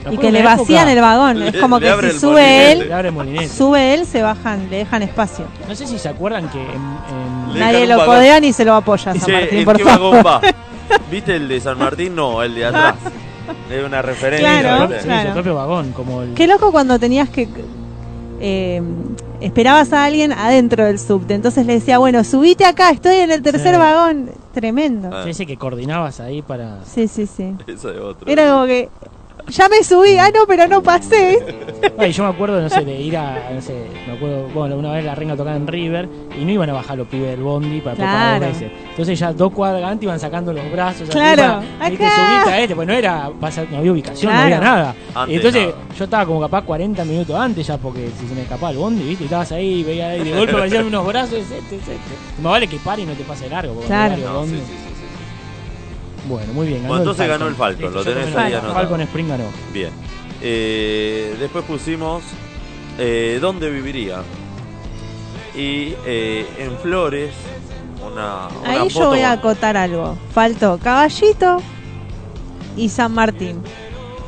[0.09, 1.39] Y que le vacían época- el vagón.
[1.39, 2.71] Le- es como le que abre si el sube molinete.
[2.85, 3.47] Él, abre el molinete.
[3.49, 5.45] sube él, se bajan, le dejan espacio.
[5.69, 8.15] No sé si se acuerdan que en, en- Le Nadie un lo vagón.
[8.15, 10.23] codea ni se lo apoya San Martín, ¿en por qué favor.
[10.23, 10.41] vagón va?
[11.09, 12.15] ¿Viste el de San Martín?
[12.15, 12.95] No, el de atrás.
[13.69, 14.61] Es una referencia.
[14.61, 15.01] Claro, ¿viste?
[15.01, 15.29] sí, claro.
[15.29, 17.49] su propio vagón, como el Qué loco cuando tenías que.
[18.39, 18.81] eh,
[19.41, 21.33] esperabas a alguien adentro del subte.
[21.33, 23.79] Entonces le decía, bueno, subite acá, estoy en el tercer Sí.
[23.79, 24.29] vagón.
[24.53, 25.09] Tremendo.
[25.11, 25.25] Ah.
[25.25, 27.55] que coordinabas ahí para Sí, sí, sí.
[27.67, 28.29] Eso es otro.
[28.29, 28.89] Era como que
[29.47, 31.37] Ya me subí, ah, no, pero no pasé.
[31.97, 33.73] Ay, yo me acuerdo, no sé, de ir a, no sé,
[34.07, 36.07] me acuerdo, bueno, una vez la renga tocaba en River
[36.39, 38.45] y no iban a bajar los pibes del bondi para tocar Claro.
[38.45, 38.71] dos veces.
[38.91, 41.09] Entonces ya dos cuadras antes iban sacando los brazos.
[41.09, 42.05] Claro, arriba, ¿viste?
[42.05, 42.15] acá.
[42.15, 44.37] Subite a este, pues no era, pasa- no había ubicación, Claro.
[44.49, 44.95] no había nada.
[45.15, 45.77] Antes Y entonces nada.
[45.97, 49.03] yo estaba como capaz 40 minutos antes ya porque si se me escapaba el bondi,
[49.03, 49.23] ¿viste?
[49.23, 52.41] Y estabas ahí, veía ahí, de golpe aparecían unos brazos, es este, es este.
[52.41, 53.73] Más vale que pare y no te pase largo.
[53.73, 54.15] porque Claro.
[54.17, 54.90] No, sí, sí, sí, sí.
[56.25, 56.81] Bueno, muy bien.
[56.83, 58.57] Bueno, entonces ganó el Falcon, Listo, lo tenés ahí nota.
[58.65, 58.73] anotado.
[58.73, 59.43] Falcon Spring ganó.
[59.73, 59.89] Bien.
[60.41, 62.23] Eh, después pusimos
[62.99, 64.21] eh, dónde viviría.
[65.55, 67.31] Y eh, en Flores,
[68.05, 70.17] una, una Ahí yo voy a acotar algo.
[70.33, 71.57] Faltó Caballito
[72.77, 73.61] y San Martín.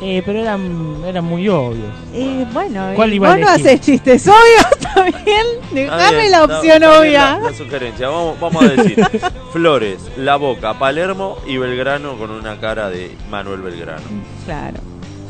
[0.02, 1.94] Eh, pero eran, eran muy obvios.
[2.14, 4.68] Y bueno, ¿Cuál iba a vos no haces chistes obvios.
[4.96, 7.38] Está bien, la está- opción está obvia.
[7.40, 8.10] La, la sugerencia.
[8.10, 9.06] Vamos, vamos a decir
[9.52, 14.04] Flores, La Boca, Palermo y Belgrano con una cara de Manuel Belgrano.
[14.46, 14.78] Claro.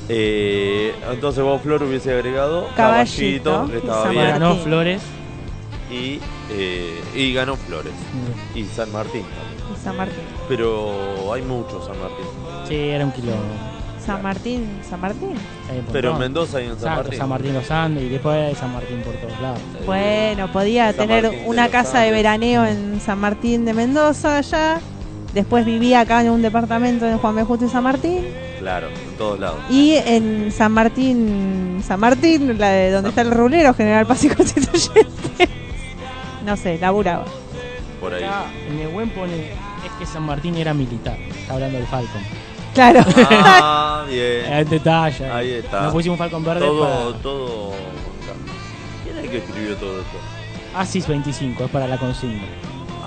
[0.10, 4.28] Eh, entonces vos, Flor, hubiese agregado Caballito Caballito, estaba bien.
[4.28, 4.56] Ganó.
[4.58, 5.02] Flores.
[5.90, 6.20] Y,
[6.52, 7.94] eh, y ganó Flores.
[8.56, 9.74] Y San Martín también.
[9.80, 10.18] Y San Martín.
[10.50, 12.26] Pero hay muchos San Martín.
[12.68, 13.40] Sí, era un quilombo.
[14.06, 15.36] San Martín, San Martín.
[15.92, 16.20] Pero en.
[16.20, 17.20] Mendoza y en San Exacto, Martín.
[17.20, 19.60] San Martín los Andes y después San Martín por todos lados.
[19.86, 24.80] Bueno, podía San tener Martín una casa de veraneo en San Martín de Mendoza allá.
[25.34, 27.44] Después vivía acá en un departamento en Juan B.
[27.44, 28.24] Justo y San Martín.
[28.60, 29.60] Claro, en todos lados.
[29.70, 34.30] Y en San Martín, San Martín, la de donde está el rulero, General Paz y
[34.30, 35.50] Constituyente.
[36.46, 37.26] no sé, laburaba.
[38.00, 38.24] Por ahí.
[38.24, 39.52] Acá, en Nehuen pone
[39.86, 41.18] es que San Martín era militar.
[41.20, 42.22] Está hablando del Falcon.
[42.74, 43.02] Claro.
[43.30, 44.46] Ah, bien.
[44.54, 45.26] En detalle.
[45.30, 45.82] Ahí está.
[45.84, 47.72] Nos pusimos Falcon verde Todo, para todo.
[49.04, 50.18] ¿Quién es el que escribió todo esto?
[50.76, 52.44] ASIS 25, es para la consigna.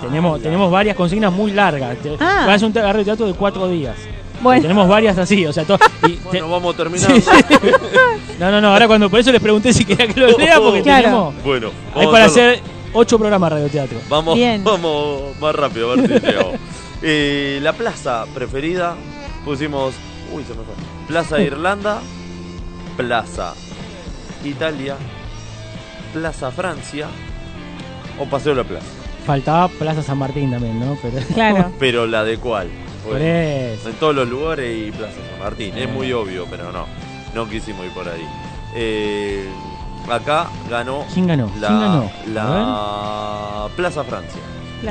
[0.01, 1.97] Tenemos, tenemos varias consignas muy largas.
[2.19, 2.43] Ah.
[2.45, 3.95] vas a hacer un agarre de teatro de cuatro días.
[4.41, 4.61] Bueno.
[4.61, 7.15] Tenemos varias así, o sea, to- y te- Bueno, vamos terminando.
[8.39, 10.83] No, no, no, ahora cuando por eso les pregunté si quería que lo lea porque
[10.83, 11.03] Claro.
[11.33, 11.43] tenemos.
[11.43, 12.61] Bueno, Hay para hacer
[12.93, 13.97] ocho programas de radioteatro.
[14.07, 14.63] Vamos, Bien.
[14.63, 16.53] vamos más rápido, a ver si llegamos.
[17.01, 18.95] Eh, la plaza preferida,
[19.47, 19.95] pusimos.
[20.33, 20.73] Uy, se me fue.
[21.07, 21.99] Plaza Irlanda,
[22.97, 23.53] Plaza
[24.43, 24.97] Italia,
[26.13, 27.07] Plaza Francia
[28.19, 28.85] o Paseo de la Plaza.
[29.25, 30.97] Faltaba Plaza San Martín también, ¿no?
[31.01, 31.71] Pero, Claro.
[31.79, 32.67] Pero la de cuál?
[33.05, 33.87] por eso.
[33.89, 35.77] en todos los lugares y Plaza San Martín.
[35.77, 36.85] Es muy obvio, pero no.
[37.33, 38.25] No quisimos ir por ahí.
[38.75, 39.47] Eh,
[40.11, 41.49] acá ganó ¿Quién ganó?
[41.57, 42.11] la, ¿Quién ganó?
[42.33, 44.41] la Plaza Francia.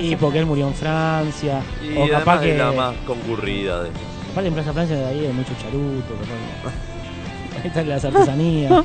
[0.01, 1.61] Y porque él murió en Francia.
[1.83, 2.53] Y o además capaz que.
[2.53, 3.91] es la más concurrida de.
[4.37, 6.15] Aparte en Plaza Francia de ahí hay mucho charuto.
[6.21, 6.75] capaz.
[7.59, 8.71] Ahí están las artesanías.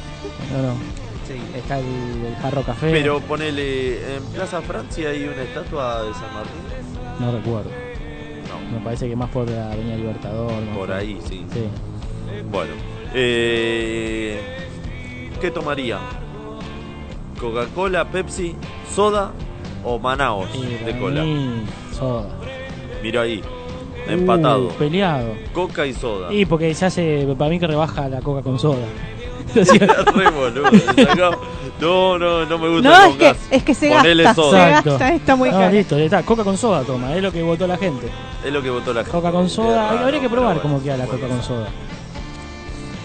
[0.54, 1.58] No, no.
[1.58, 1.86] Está el,
[2.26, 2.89] el jarro café.
[2.91, 6.62] Pero ponele, en Plaza Francia hay una estatua de San Martín.
[7.20, 7.70] No recuerdo.
[7.70, 8.78] No.
[8.78, 10.54] Me parece que más por la Avenida Libertador.
[10.74, 11.45] Por ahí, sí.
[11.52, 11.66] Sí.
[12.49, 12.72] Bueno,
[13.14, 14.39] eh,
[15.41, 15.99] ¿qué tomaría?
[17.41, 18.56] ¿Coca-Cola, Pepsi,
[18.93, 19.32] soda
[19.84, 21.26] o Manaos Y de cola?
[21.91, 22.30] soda.
[23.04, 23.41] Mira ahí,
[24.12, 24.68] empatado.
[24.68, 25.34] Uh, peleado.
[25.53, 26.34] Coca y soda.
[26.34, 28.86] Y porque se hace, para mí que rebaja la coca con soda.
[29.53, 30.70] Re boludo,
[31.82, 34.82] No, no, no me gusta No, con es que, es que se Ponele gasta, soda.
[34.82, 35.74] se gasta, está muy No, caro.
[35.74, 36.24] listo, está.
[36.24, 38.07] Coca con soda toma, es lo que votó la gente.
[38.45, 39.12] Es lo que votó la gente.
[39.12, 41.20] Coca con soda, raro, habría que probar bueno, cómo queda la bueno.
[41.22, 41.68] coca con soda.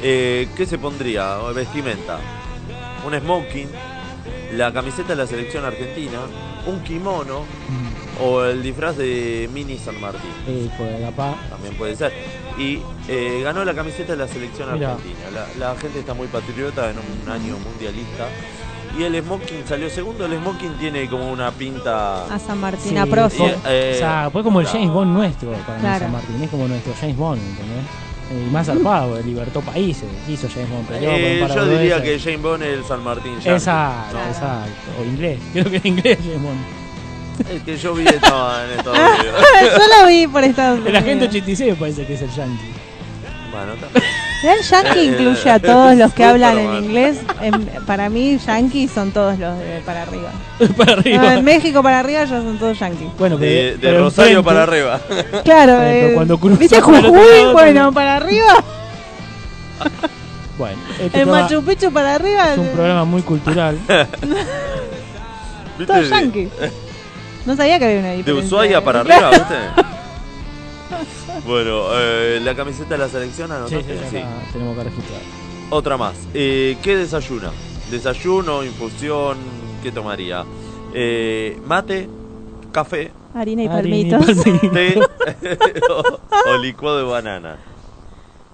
[0.03, 1.37] Eh, ¿Qué se pondría?
[1.55, 2.19] Vestimenta.
[3.07, 3.69] Un smoking,
[4.57, 6.19] la camiseta de la selección argentina,
[6.67, 7.45] un kimono
[8.21, 10.31] o el disfraz de Mini San Martín.
[10.47, 11.37] Sí, pues capaz.
[11.51, 12.13] También puede ser.
[12.59, 14.93] Y eh, ganó la camiseta de la selección Mirá.
[14.93, 15.19] argentina.
[15.59, 18.27] La, la gente está muy patriota en un año mundialista.
[18.99, 20.25] Y el smoking salió segundo.
[20.25, 22.25] El smoking tiene como una pinta.
[22.33, 23.43] A San Martín, Sí, a Profe.
[23.45, 24.67] Y, eh, o sea, fue como el.
[24.67, 26.05] James Bond nuestro para Claro.
[26.05, 26.43] San Martín.
[26.43, 27.85] Es como nuestro James Bond, ¿entendés?
[28.31, 30.05] Y más zarpado, libertó países.
[30.29, 33.35] Hizo James Bond, Eh, de yo diría que Jane Bond es el San Martín.
[33.35, 33.51] yankee.
[33.51, 34.91] Exacto, No, exacto.
[35.01, 35.39] O inglés.
[35.53, 36.61] Creo que era inglés James Bond.
[37.51, 39.41] El que yo vi estaba en Estados Unidos.
[39.79, 40.89] Yo lo vi por Estados Unidos.
[40.89, 42.71] El agente 86 me parece que es el yankee.
[43.53, 43.89] Bueno, está-
[44.45, 47.19] El yankee Eh, incluye a todos los que hablan en inglés.
[47.41, 50.31] En- para mí, yankee son todos los de para arriba.
[50.77, 51.35] para No, arriba.
[51.35, 53.09] en México para arriba ya son todos yankees.
[53.19, 55.01] Bueno, pero, de, de pero Rosario enfrente- para arriba.
[55.45, 57.37] Claro, Eh, pero eh, cuando cruza ¿viste para el otro Jujuy?
[57.41, 57.95] lado, Bueno, también.
[57.95, 58.65] para arriba.
[60.59, 62.53] Bueno, este El programa Machu Picchu para arriba.
[62.53, 63.79] es un programa muy cultural.
[65.79, 65.93] ¿Viste?
[65.93, 66.49] Todos yankees.
[67.45, 68.47] No sabía que había una De diferencia.
[68.47, 69.55] Ushuaia para arriba, ¿viste?
[71.45, 73.99] Bueno, eh, la camiseta de la selección, Sí, ¿anotaste?
[73.99, 74.23] sí, Sí.
[74.53, 75.21] tenemos que registrar.
[75.71, 76.15] Otra más.
[76.33, 77.51] Eh, ¿Qué desayuna?
[77.91, 79.37] ¿Desayuno, infusión?
[79.83, 80.45] ¿Qué tomaría?
[80.95, 82.09] Eh, ¿Mate?
[82.73, 83.11] ¿Café?
[83.35, 84.47] Harina y Harina palmitos.
[85.91, 87.57] o, o licuado de banana?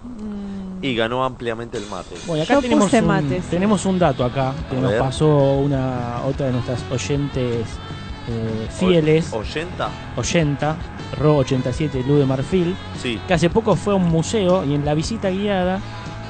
[0.03, 2.15] Mm, y ganó ampliamente el mate.
[2.27, 3.43] Bueno, acá Yo tenemos puse un, mates.
[3.45, 4.99] tenemos un dato acá que A nos ver.
[4.99, 7.65] pasó una otra de nuestras oyentes
[8.29, 9.65] eh, fieles, ¿80?
[10.17, 10.75] oyenta,
[11.15, 13.19] Ro 87 Luz de Marfil, Sí.
[13.27, 15.79] que hace poco fue a un museo y en la visita guiada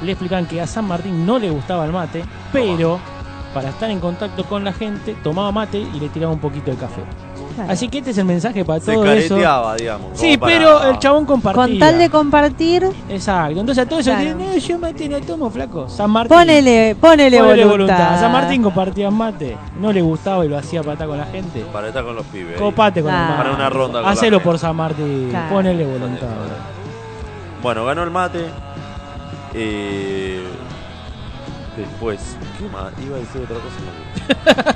[0.04, 3.00] le explican que a San Martín no le gustaba el mate, pero
[3.54, 6.78] para estar en contacto con la gente tomaba mate y le tiraba un poquito de
[6.78, 7.02] café.
[7.56, 7.72] Claro.
[7.72, 9.30] Así que este es el mensaje para Se todo eso.
[9.36, 10.08] careteaba, digamos.
[10.14, 11.64] Sí, para- pero el chabón compartía.
[11.64, 13.60] Con tal de compartir, Exacto.
[13.60, 14.38] Entonces a todos esos Claro.
[14.38, 15.88] dicen, no, yo mate no tomo, flaco.
[15.90, 16.36] San Martín.
[16.38, 18.14] ponele, ponele, Ponele voluntad.
[18.16, 19.58] A San Martín compartía mate.
[19.80, 21.62] No le gustaba y lo hacía para estar con la gente.
[21.72, 22.54] Para estar con los pibes.
[22.56, 22.60] ahí.
[22.60, 23.32] Copate con el Claro.
[23.34, 23.44] mate.
[23.44, 25.28] Para una ronda con la Hacelo por San Martín.
[25.30, 25.54] Claro.
[25.56, 26.28] Ponele voluntad.
[27.62, 28.46] Bueno, ganó el mate.
[29.54, 30.42] Eh,
[31.78, 32.92] después, ¿qué más?
[33.06, 33.58] Iba a decir otra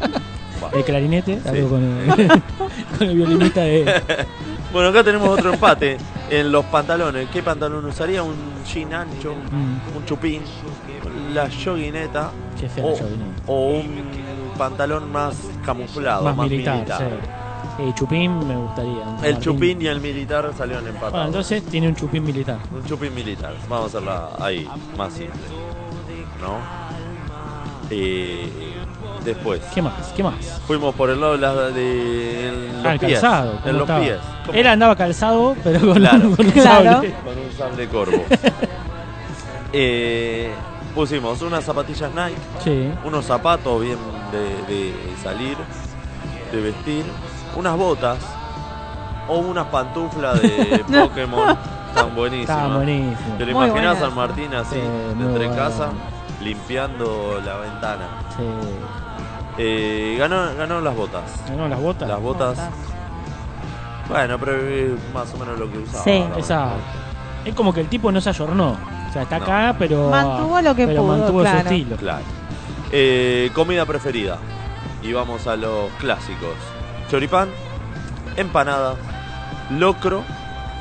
[0.09, 0.21] cosa.
[0.73, 1.47] El clarinete, Sí.
[1.49, 2.27] algo con el,
[2.99, 4.01] con el violinista de.
[4.73, 5.97] Bueno, acá tenemos otro empate
[6.29, 7.29] en los pantalones.
[7.29, 8.21] ¿Qué pantalón usaría?
[8.21, 8.35] Un
[8.65, 10.41] jean ancho, Mm, un chupín,
[11.33, 12.31] la joguineta
[12.83, 12.97] o,
[13.53, 14.01] o un
[14.57, 15.35] pantalón más
[15.65, 16.99] camuflado, más, Más militar, militar.
[16.99, 17.83] sí.
[17.85, 18.91] Sí, chupín me gustaría.
[19.01, 19.39] El Martín.
[19.39, 21.11] chupín y el militar salieron empatados.
[21.13, 22.57] Bueno, entonces tiene un chupín militar.
[22.75, 23.53] Un chupín militar.
[23.69, 24.67] Vamos a hacerla ahí,
[24.97, 25.39] más simple.
[26.41, 26.57] ¿No?
[27.89, 28.49] Eh,
[29.27, 29.61] después.
[29.73, 29.93] ¿Qué más?
[30.15, 30.35] ¿Qué más?
[30.65, 33.19] Fuimos por el lado de, la- de en los Ah, pies.
[33.19, 33.51] calzado.
[33.57, 33.99] ¿cómo En los estaba?
[33.99, 34.17] pies.
[34.45, 34.57] ¿Cómo?
[34.57, 36.27] Él andaba calzado, pero con, Claro.
[36.29, 36.91] un, con un Claro.
[36.93, 37.13] sable.
[37.23, 38.23] Con un sable corvo.
[39.73, 40.49] Eh,
[40.95, 42.89] pusimos unas zapatillas Nike, Sí.
[43.03, 43.97] unos zapatos bien
[44.31, 45.57] de, de salir,
[46.51, 47.03] de vestir,
[47.55, 48.17] unas botas
[49.27, 51.57] o unas pantuflas de Pokémon
[51.93, 52.57] tan buenísimas.
[52.57, 53.35] Estaba buenísimo.
[53.37, 53.99] ¿Te lo imaginas.
[53.99, 54.81] San Martín así, Sí,
[55.21, 55.55] entre bueno.
[55.55, 55.89] casa,
[56.41, 58.05] limpiando la ventana?
[58.37, 58.43] Sí.
[59.57, 61.23] Eh, ganó, ganó las botas.
[61.49, 62.07] ¿Ganó las botas?
[62.09, 62.57] Las botas.
[64.09, 66.03] Bueno, pero es más o menos lo que usaba.
[66.03, 66.23] Sí.
[66.37, 66.75] Exacto.
[67.45, 68.77] Es como que el tipo no se ayornó.
[69.09, 69.43] O sea, está No.
[69.45, 70.09] acá, pero.
[70.09, 71.59] Mantuvo lo que pero pudo, mantuvo claro.
[71.61, 71.95] su estilo.
[71.97, 72.23] Claro.
[72.91, 74.37] Eh, comida preferida.
[75.03, 76.55] Y vamos a los clásicos.
[77.09, 77.49] Choripán,
[78.35, 78.95] empanada,
[79.71, 80.23] locro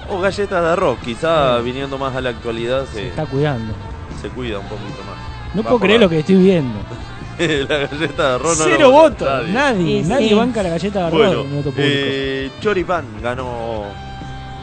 [0.08, 0.98] o galletas de arroz.
[1.04, 1.64] Quizá Sí.
[1.64, 3.72] viniendo más a la actualidad Se se, está cuidando.
[4.20, 5.54] se cuida un poquito más.
[5.54, 6.78] No Va puedo creer lo que estoy viendo.
[7.68, 9.48] la galleta de arroz no Cero vota votos.
[9.48, 9.52] nadie.
[9.52, 10.02] Nadie.
[10.02, 10.34] Sí, Nadie sí.
[10.34, 11.88] banca la galleta de arroz Bueno, en nuestro público.
[11.92, 13.84] eh, Choripán ganó.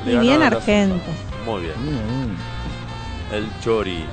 [0.05, 1.05] le Y ganó bien argento.
[1.45, 1.73] Muy bien.
[1.77, 4.05] Mm, El Chori.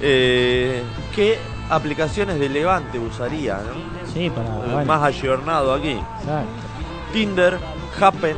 [0.00, 0.82] Eh,
[1.14, 1.38] ¿Qué
[1.70, 3.54] aplicaciones de Levante usaría?
[3.58, 4.08] no?
[4.12, 4.48] Sí, para.
[4.48, 5.92] Eh, bueno, Más ayornado aquí.
[6.20, 6.48] exacto.
[7.12, 7.58] Tinder,
[8.00, 8.36] Happen,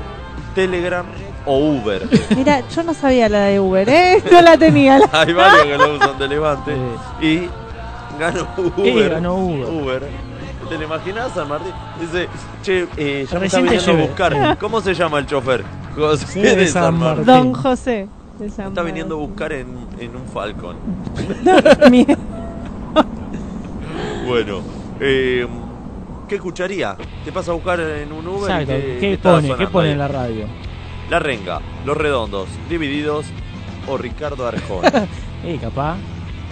[0.54, 1.04] Telegram
[1.44, 2.08] o Uber.
[2.36, 4.22] Mira, yo no sabía la de Uber, ¿eh?
[4.30, 4.98] No la tenía.
[5.00, 6.74] la- Hay varios que lo usan de Levante.
[7.20, 7.26] Sí.
[7.26, 7.50] Y
[8.18, 8.46] ganó
[8.76, 9.10] Uber.
[9.10, 10.02] Ganó Uber.
[10.68, 11.72] ¿Te lo imaginas, San Martín?
[12.00, 12.28] Dice,
[12.62, 14.58] che, eh, ya me está viniendo a buscar.
[14.58, 15.64] ¿Cómo se llama el chofer?
[15.96, 17.24] José Sí, de de San San Martín.
[17.26, 18.08] Don José.
[18.38, 19.30] de San está viniendo a Martín.
[19.30, 19.66] buscar en,
[19.98, 20.76] en un Falcon.
[24.26, 24.60] Bueno,
[25.00, 25.46] eh,
[26.28, 26.96] ¿qué escucharía?
[27.24, 28.42] ¿Te pasa a buscar en un Uber?
[28.50, 28.66] Exacto.
[28.72, 29.54] qué- ¿Qué, está pone?
[29.56, 30.46] ¿Qué pone en la radio?
[31.10, 33.26] La Renga, Los Redondos, Divididos
[33.88, 34.90] o Ricardo Arjona.
[35.42, 35.96] Eh, capaz.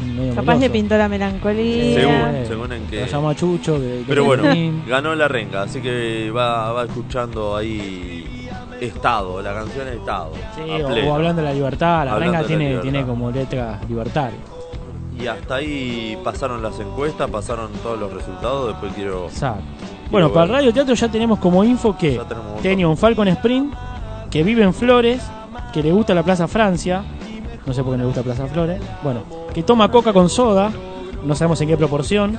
[0.05, 0.73] Medio capaz le meloso.
[0.73, 1.95] pintó la melancolía.
[1.95, 3.01] Según, Eh, según en qué.
[3.01, 3.77] Lo llamo a Chucho.
[3.77, 4.45] que- que Pero bueno,
[4.87, 8.49] ganó La Renga, así que va, va escuchando ahí
[8.81, 10.31] Estado, la canción Estado.
[10.55, 12.05] Sí, o, hablando de la libertad.
[12.05, 12.83] La Hablando renga la tiene, libertad.
[12.83, 14.41] tiene como letras libertarias.
[15.21, 19.27] Y hasta ahí pasaron las encuestas, pasaron todos los resultados, después quiero...
[19.27, 19.65] Exacto.
[20.13, 20.35] Bueno, ver.
[20.35, 22.21] para el radio teatro ya tenemos como info que
[22.63, 23.75] tenía un Falcon Sprint
[24.31, 25.21] que vive en Flores,
[25.73, 27.03] que le gusta la Plaza Francia,
[27.67, 29.23] no sé por qué le gusta Plaza Flores, bueno,
[29.53, 30.71] que toma coca con soda,
[31.25, 32.39] no sabemos en qué proporción,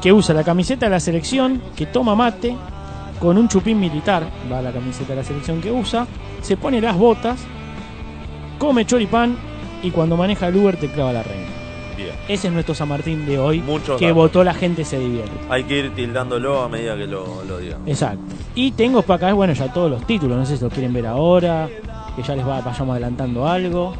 [0.00, 2.56] que usa la camiseta de la selección, que toma mate,
[3.18, 6.06] con un chupín militar, va la camiseta de la selección que usa,
[6.40, 7.38] se pone las botas,
[8.58, 9.36] come choripán
[9.82, 11.46] y cuando maneja el Uber te clava la reina.
[11.96, 12.12] Bien.
[12.28, 14.16] Ese es nuestro San Martín de hoy, Muchos que datos.
[14.16, 15.32] votó la gente se divierte.
[15.50, 17.82] Hay que ir tildándolo a medida que lo, lo digan.
[17.86, 18.22] Exacto.
[18.54, 21.06] Y tengo para acá, bueno, ya todos los títulos, no sé si los quieren ver
[21.06, 21.68] ahora,
[22.16, 23.94] que ya les va, vayamos adelantando algo.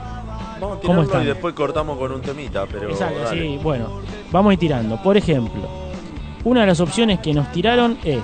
[0.61, 1.23] Vamos a ¿Cómo están?
[1.23, 3.41] y después cortamos con un temita, pero Exacto, dale.
[3.41, 4.01] sí, bueno,
[4.31, 4.97] vamos a ir tirando.
[5.03, 5.63] Por ejemplo,
[6.45, 8.21] una de las opciones que nos tiraron es,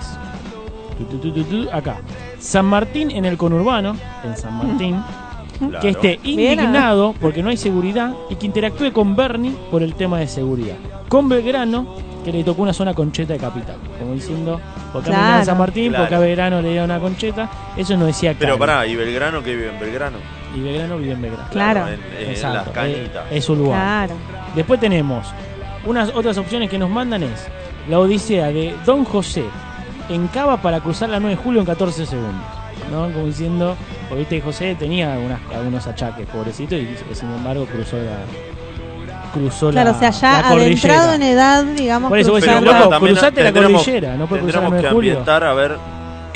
[0.98, 1.98] tu, tu, tu, tu, tu, acá,
[2.38, 5.02] San Martín en el conurbano, en San Martín,
[5.58, 5.80] Claro.
[5.80, 10.18] que esté indignado porque no hay seguridad y que interactúe con Bernie por el tema
[10.18, 10.76] de seguridad.
[11.08, 11.86] Con Belgrano,
[12.22, 14.60] que le tocó una zona concheta de capital, como diciendo,
[14.92, 15.44] porque Claro.
[15.46, 16.04] San Martín, Claro.
[16.04, 18.58] porque a Belgrano le da una concheta, eso no decía Pero Cali.
[18.58, 20.18] pará, ¿y Belgrano que vive en Belgrano?
[20.56, 21.48] Y Belgrano vive en Belgrano.
[21.50, 21.86] Claro.
[21.88, 23.26] En, en Exacto, las cañitas.
[23.30, 24.08] Es, es su lugar.
[24.08, 24.14] Claro.
[24.54, 25.26] Después tenemos
[25.84, 27.46] unas otras opciones que nos mandan es
[27.88, 29.44] la odisea de Don José
[30.08, 32.34] en Cava para cruzar la 9 de julio en 14 segundos.
[32.90, 33.10] ¿no?
[33.12, 33.76] Como diciendo,
[34.08, 38.18] porque viste José tenía algunas, algunos achaques, pobrecito, y sin embargo cruzó la,
[39.32, 42.80] cruzó Claro, la o sea, ya la adentrado en edad, digamos, Por eso cruzar la-
[42.80, 45.10] loco, cruzate la cordillera, no puede cruzar Tendremos 9 que de julio.
[45.12, 45.76] ambientar a ver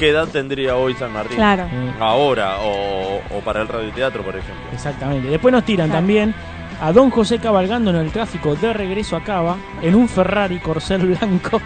[0.00, 1.36] qué edad tendría hoy San Martín.
[1.36, 1.68] Claro.
[2.00, 4.64] Ahora, o, o para el radioteatro, por ejemplo.
[4.72, 5.28] Exactamente.
[5.28, 6.34] Después nos tiran también
[6.80, 11.06] a Don José cabalgando en el tráfico de regreso a Cava en un Ferrari Corcel
[11.06, 11.60] blanco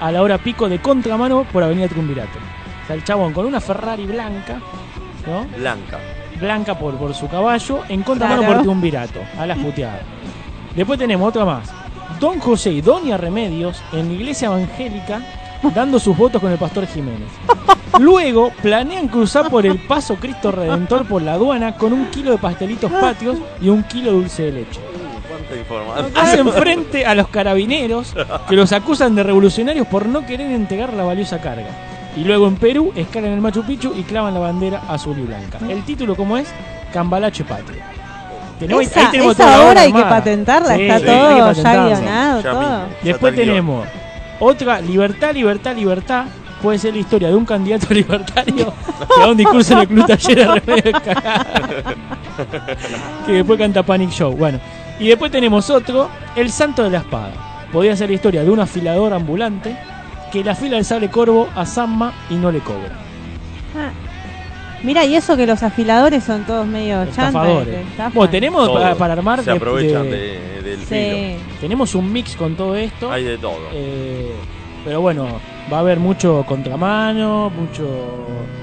[0.00, 2.38] a la hora pico de contramano por Avenida Triunvirato.
[2.82, 4.58] O sea, el chabón con una Ferrari blanca,
[5.24, 5.46] ¿no?
[5.56, 5.98] Blanca.
[6.40, 8.54] Blanca por, por su caballo, en contramano Claro.
[8.54, 10.02] por Triunvirato, a las puteadas.
[10.74, 11.72] Después tenemos otra más.
[12.18, 15.20] Don José y Doña Remedios en la iglesia evangélica
[15.74, 17.28] dando sus votos con el pastor Jiménez.
[17.98, 22.38] Luego planean cruzar por el paso Cristo Redentor por la aduana con un kilo de
[22.38, 24.80] pastelitos patios y un kilo de dulce de leche.
[26.14, 28.14] Hacen frente a los carabineros
[28.48, 31.68] que los acusan de revolucionarios por no querer entregar la valiosa carga.
[32.16, 35.58] Y luego en Perú escalan el Machu Picchu y clavan la bandera azul y blanca.
[35.68, 36.48] El título, ¿cómo es?
[36.92, 37.84] Cambalache Patria.
[38.58, 41.84] Tenemos- Esa, ahí tenemos esa toda obra hay que patentarla, Sí, está sí, todo ya
[41.86, 42.78] guionado, todo.
[43.02, 43.86] Después tenemos
[44.40, 46.24] otra, libertad, libertad, libertad.
[46.62, 48.72] Puede ser la historia de un candidato libertario
[49.14, 51.44] que da un discurso en el club taller de Remedios cagado.
[53.26, 54.34] que después canta Panic Show.
[54.36, 54.58] Bueno,
[54.98, 57.32] y después tenemos otro, El Santo de la Espada.
[57.72, 59.76] Podría ser la historia de un afilador ambulante
[60.32, 62.92] que la fila del sable corvo a Samma y no le cobra.
[63.76, 64.05] Ah.
[64.82, 67.02] Mira, y eso que los afiladores son todos medio.
[67.02, 67.78] Estafadores.
[68.14, 69.40] Bueno, tenemos para, para armar.
[69.42, 70.10] Se de- aprovechan de-
[70.62, 71.36] de- del Sí.
[71.60, 73.10] Tenemos un mix con todo esto.
[73.10, 73.56] Hay de todo.
[73.72, 74.32] Eh,
[74.84, 75.26] pero bueno,
[75.72, 77.88] va a haber mucho contramano, mucho.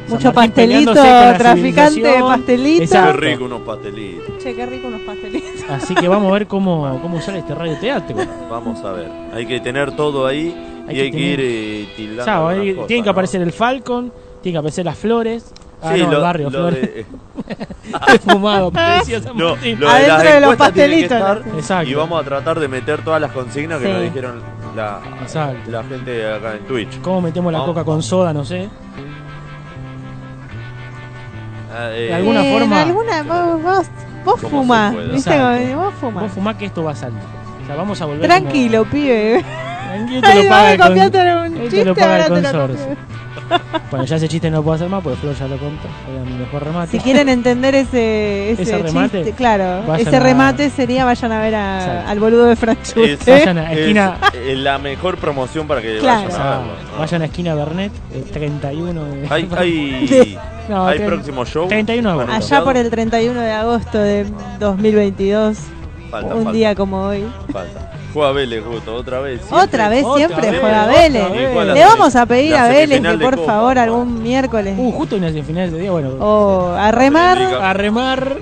[0.07, 2.89] Mucho pastelito, traficante de pastelitos.
[2.91, 4.37] Qué rico unos pastelitos.
[4.43, 5.63] Che, qué rico unos pastelitos.
[5.69, 8.15] Así que vamos a ver cómo, cómo sale este radio teatro.
[8.49, 9.09] Vamos a ver.
[9.33, 10.53] Hay que tener todo ahí
[10.87, 12.47] Hay y que hay que ir eh, tildando.
[12.49, 13.11] Ahí cosas, tienen que ¿no?
[13.11, 14.11] aparecer el Falcon,
[14.41, 15.53] tienen que aparecer las flores.
[15.83, 16.81] Ah, Sí, no, lo- el barrio, lo flores.
[16.81, 17.05] de-
[18.25, 18.71] Fumado,
[19.23, 19.79] San No, Martín.
[19.79, 21.17] lo de Adentro de los pastelitos.
[21.17, 21.89] estar, Exacto.
[21.89, 23.91] Y vamos a tratar de meter todas las consignas que Sí.
[23.93, 24.41] nos dijeron
[24.75, 25.69] la, Exacto.
[25.71, 27.01] la gente acá en Twitch.
[27.01, 27.73] ¿Cómo metemos la Vamos.
[27.75, 28.31] coca con soda?
[28.33, 28.69] No sé.
[31.75, 33.87] Ah, eh, De alguna Eh, forma- alguna, vos,
[34.23, 34.95] vos, fumás.
[35.11, 35.75] ¿viste?
[35.75, 36.23] Vos fumás.
[36.23, 37.17] Vos fumás que esto va a salir.
[37.63, 38.21] O sea, vamos a volver.
[38.27, 39.41] Tranquilo, pibe.
[39.43, 40.87] como- Tranquilo, te Ay, lo paga vos el con-
[41.55, 42.97] un chiste, lo paga el te consorcio.
[43.91, 45.87] Bueno, ya ese chiste no lo puedo hacer más porque Flor ya lo contó.
[46.11, 46.91] Era mi mejor remate.
[46.91, 49.17] Si quieren entender ese, ese, ¿Ese remate?
[49.23, 53.13] chiste, claro, ese a- remate sería vayan a ver a- al boludo de Franchute.
[53.13, 56.23] es, Vayan a es, esquina- eh, la mejor promoción para que Claro.
[56.27, 56.73] vayan a Ah, verlo.
[56.93, 56.99] ¿no?
[56.99, 59.27] Vayan a esquina Bernet, el 31 de.
[59.29, 60.37] Hay, hay,
[60.69, 61.67] No, hay próximo show.
[61.67, 62.33] 31 de agosto.
[62.55, 64.25] Allá por el 31 de agosto de
[64.59, 65.57] 2022,
[66.09, 67.23] Falta, un falta, día como hoy.
[67.51, 67.91] falta.
[68.13, 69.39] Juega Vélez, justo, otra vez.
[69.41, 69.59] siempre.
[69.59, 71.29] Otra vez siempre juega Vélez.
[71.31, 74.75] Le la- vamos a pedir la a Vélez semifinal que por Copa, favor algún miércoles
[74.77, 76.09] Uh, justo en el final de día, bueno.
[76.19, 77.37] o a remar.
[77.39, 77.69] Liga.
[77.69, 78.37] A remar.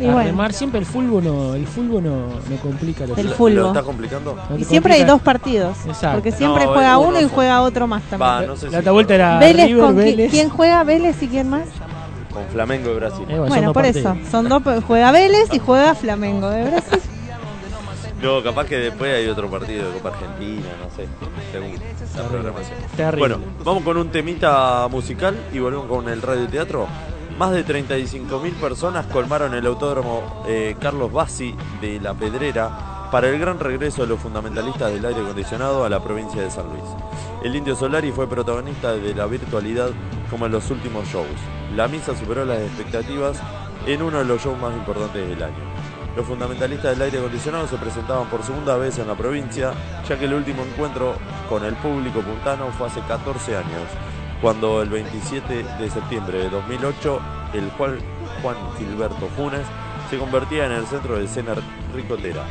[0.00, 0.28] Y a bueno.
[0.30, 2.10] remar siempre el fútbol no, el fútbol no,
[2.48, 3.60] no complica los El ¿Lo- fulbo.
[3.62, 4.36] ¿Lo está complicando?
[4.48, 5.76] no Y siempre hay dos partidos.
[5.86, 6.18] Exacto.
[6.18, 8.30] Porque siempre No, juega uno uno y juega otro más también.
[8.30, 10.30] Va, no sé La si otra vuelta era Vélez River, con Vélez.
[10.30, 11.62] quién juega Vélez y quién más.
[12.32, 13.24] con Flamengo de Brasil.
[13.28, 14.16] Eh, bueno, por partidos.
[14.16, 14.30] eso.
[14.30, 17.00] Son dos juega Vélez y juega Flamengo de Brasil.
[18.22, 21.06] No, capaz que después hay otro partido de Copa Argentina, no sé,
[21.52, 21.74] según
[22.16, 22.78] la programación.
[22.96, 23.20] Terrible.
[23.20, 26.88] Bueno, vamos con un temita musical y volvemos con el radioteatro.
[27.38, 33.38] Más de 35.000 personas colmaron el autódromo eh, Carlos Bassi de La Pedrera para el
[33.38, 36.82] gran regreso de los fundamentalistas del aire acondicionado a la provincia de San Luis.
[37.44, 39.90] El Indio Solari fue protagonista de la virtualidad
[40.28, 41.28] como en los últimos shows.
[41.76, 43.40] La misa superó las expectativas
[43.86, 45.87] en uno de los shows más importantes del año.
[46.18, 49.72] Los fundamentalistas del aire acondicionado se presentaban por segunda vez en la provincia,
[50.08, 51.14] ya que el último encuentro
[51.48, 53.84] con el público puntano fue hace 14 años,
[54.42, 57.20] cuando el 27 de septiembre de 2008
[57.54, 58.00] el cual
[58.42, 59.64] Juan Gilberto Funes
[60.10, 61.54] se convertía en el centro de escena
[61.94, 62.42] ricotera.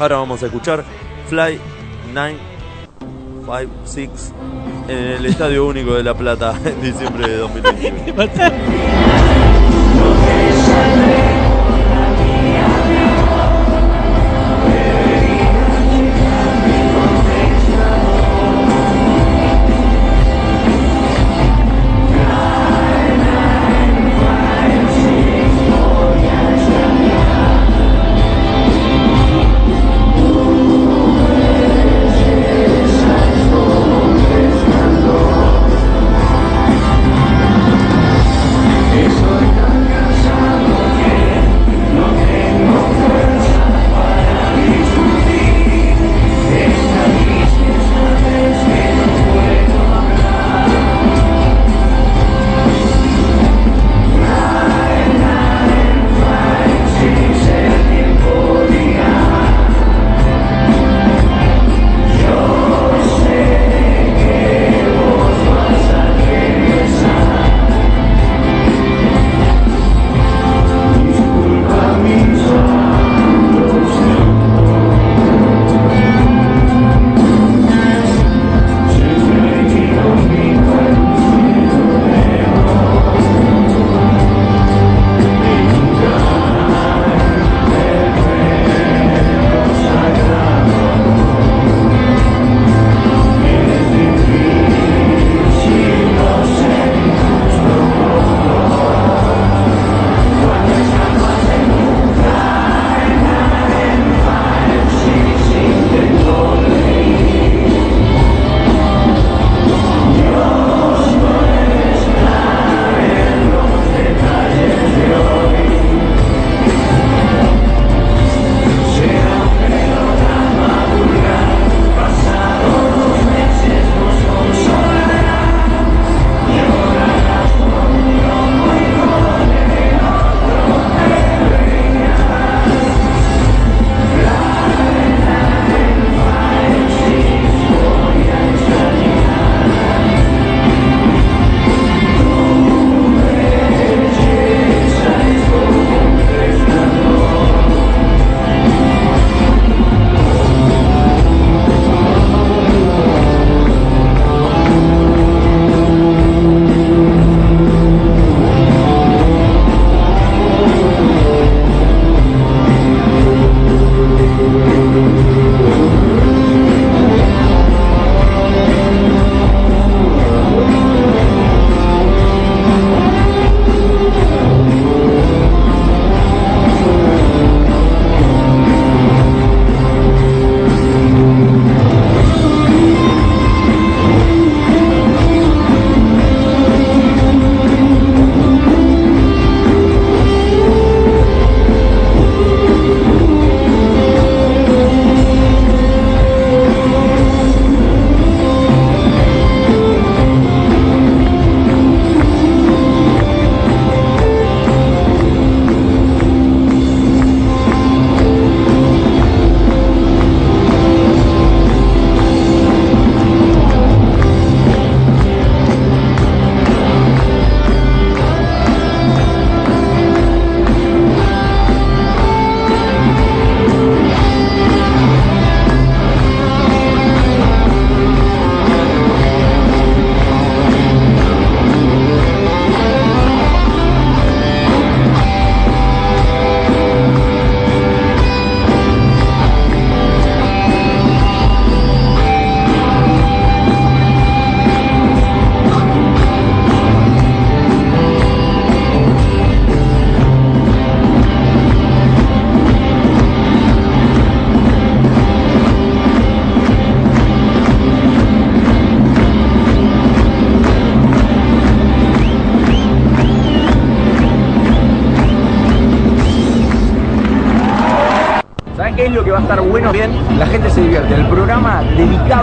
[0.00, 0.82] Ahora vamos a escuchar
[1.28, 1.60] Fly
[2.12, 4.32] 956
[4.88, 9.29] en el Estadio Único de La Plata en diciembre de 2021.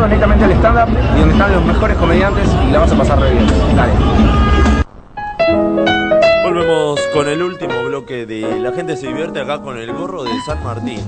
[0.08, 3.32] Netamente al stand-up y donde están los mejores comediantes y la vas a pasar re
[3.32, 3.48] bien.
[3.76, 3.94] Dale.
[6.44, 10.32] Volvemos con el último bloque de La gente se divierte acá con el gorro de
[10.46, 11.00] San Martín,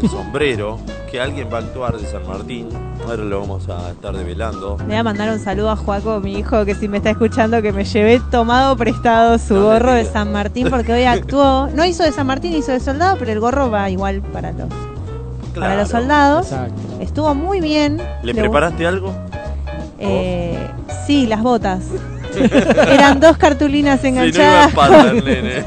[0.00, 0.78] el sombrero,
[1.10, 2.68] que alguien va a actuar de San Martín.
[3.06, 4.76] Ahora lo vamos a estar develando.
[4.78, 7.60] Le voy a mandar un saludo a Juaco, mi hijo, que si me está escuchando,
[7.60, 11.68] que me llevé tomado prestado su gorro de San Martín porque hoy actuó.
[11.74, 14.68] No hizo de San Martín, hizo de soldado, pero el gorro va igual para los,
[15.60, 16.46] para los soldados.
[16.52, 16.74] Exacto.
[17.00, 18.00] Estuvo muy bien.
[18.22, 19.12] ¿Le Le- preparaste algo?
[19.98, 20.58] Eh,
[21.06, 21.82] sí, las botas.
[22.90, 25.14] Eran dos cartulinas Si no iba enganchadas.
[25.24, 25.62] nene.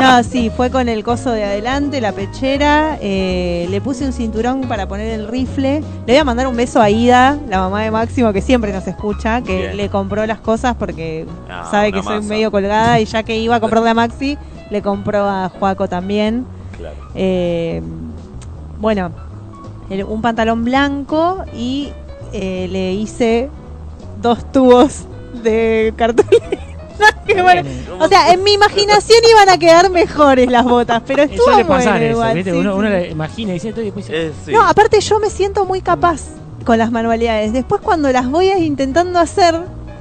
[0.00, 2.96] No, sí, fue con el coso de adelante, la pechera.
[3.02, 5.80] eh, le puse un cinturón para poner el rifle.
[6.06, 8.86] Le voy a mandar un beso a Ida, la mamá de Máximo, que siempre nos
[8.86, 9.76] escucha, que Bien.
[9.76, 13.56] le compró las cosas porque Ah, sabe que soy medio colgada y ya que iba
[13.56, 14.38] a comprarle a Maxi,
[14.70, 16.46] le compró a Juaco también.
[16.78, 16.94] Claro.
[17.14, 17.82] Eh,
[18.80, 19.10] bueno,
[19.90, 21.92] el- un pantalón blanco y
[22.32, 23.48] eh, le hice
[24.20, 25.04] dos tubos
[25.42, 26.44] de cartulina.
[27.26, 27.62] Que bueno,
[27.98, 31.78] o sea, en mi imaginación iban a quedar mejores las botas, pero estuvo Suele bueno
[31.84, 32.50] pasar eso, igual, ¿viste?
[32.50, 32.78] sí, uno, sí.
[32.78, 34.52] uno le imagina y dice todo y después dice, Eh, sí.
[34.52, 36.20] No, aparte yo me siento muy capaz
[36.66, 37.54] con las manualidades.
[37.54, 39.58] Después cuando las voy intentando hacer...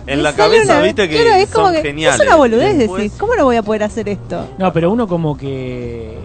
[0.07, 2.19] En la cabeza, una- viste que claro, es como son que geniales.
[2.19, 4.45] Es una boludez Después- decir, ¿cómo no voy a poder hacer esto?
[4.57, 6.17] No, pero uno como que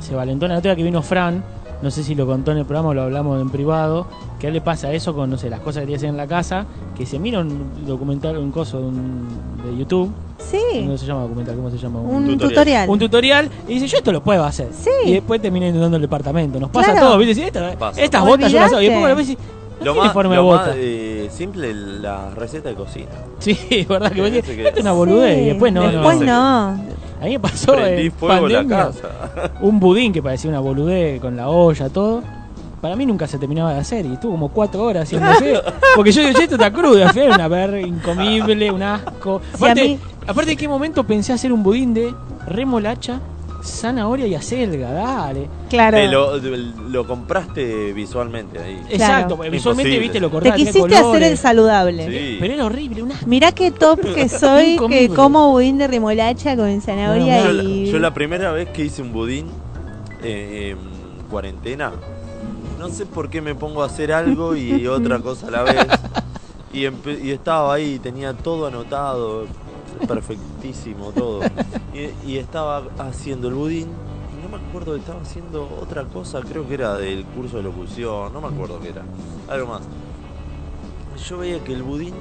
[0.00, 0.54] se valentona.
[0.54, 1.42] La otra que vino Fran,
[1.82, 4.06] no sé si lo contó en el programa o lo hablamos en privado,
[4.38, 6.08] que a él le pasa eso con, no sé, las cosas que tiene que hacer
[6.10, 6.66] en la casa,
[6.96, 9.28] que se mira un documental, un coso de, un-
[9.64, 10.10] de YouTube.
[10.38, 10.84] Sí.
[10.86, 12.00] No se llama documental, ¿cómo se llama?
[12.00, 12.38] Un tutorial.
[12.48, 12.88] tutorial.
[12.90, 14.68] Un tutorial y dice, yo esto lo puedo hacer.
[14.72, 14.90] Sí.
[15.06, 16.58] Y después termina inundando el departamento.
[16.58, 17.08] Nos pasa Claro.
[17.08, 17.34] todo, ¿viste?
[17.34, 18.80] Si esta- estas botas yo las hago.
[18.82, 19.24] Y después bueno,
[19.80, 23.08] no Lo más, lo más, eh, simple, la receta de cocina.
[23.38, 23.56] Sí,
[23.88, 25.36] verdad que decís, que- esto es una boludez.
[25.36, 26.72] Sí, Y después no, Después no.
[26.76, 26.82] no.
[27.20, 29.08] A mí me pasó Prendí en fuego la pandemia, casa.
[29.60, 32.22] un budín que parecía una boludez con la olla, todo.
[32.80, 35.60] Para mí nunca se terminaba de hacer y estuvo como cuatro horas haciéndose.
[35.96, 37.04] porque yo digo, che, esto está crudo.
[37.06, 39.42] Al final una verga incomible, un asco.
[39.42, 42.14] Sí, a Aparte, mí- aparte, ¿en qué momento pensé hacer un budín de
[42.46, 43.20] remolacha,
[43.62, 44.90] zanahoria y acelga?
[44.92, 45.48] Dale.
[45.68, 45.96] Claro.
[45.96, 48.80] Te lo, lo compraste visualmente ahí.
[48.90, 49.98] Exacto, visualmente, Imposible.
[49.98, 50.56] viste, lo Te cortás.
[50.56, 52.06] tenés quisiste hacer el saludable.
[52.06, 52.36] Sí.
[52.40, 53.26] Pero era horrible, un asco.
[53.26, 57.90] Mirá qué top que soy, que como budín de remolacha con zanahoria yo, la, y...
[57.90, 59.46] yo la primera vez que hice un budín
[60.22, 61.92] eh, en cuarentena,
[62.78, 65.86] no sé por qué me pongo a hacer algo y otra cosa a la vez.
[66.72, 66.86] Y,
[67.26, 69.44] y estaba ahí, tenía todo anotado,
[70.06, 71.40] perfectísimo todo.
[71.92, 73.88] Y, y estaba haciendo el budín.
[74.32, 78.32] y No me acuerdo, estaba haciendo otra cosa, creo que era del curso de locución,
[78.32, 79.02] no me acuerdo qué era,
[79.48, 79.82] algo más.
[81.28, 82.14] Yo veía que el budín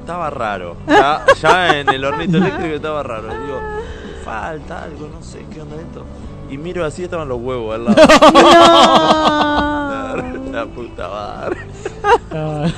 [0.00, 3.28] estaba raro, ya, ya en el hornito eléctrico estaba raro.
[3.28, 3.58] Y digo,
[4.24, 6.04] falta algo, no sé qué onda esto.
[6.48, 7.96] Y miro así, estaban los huevos al lado.
[10.52, 11.56] La puta madre.
[12.32, 12.68] Ah.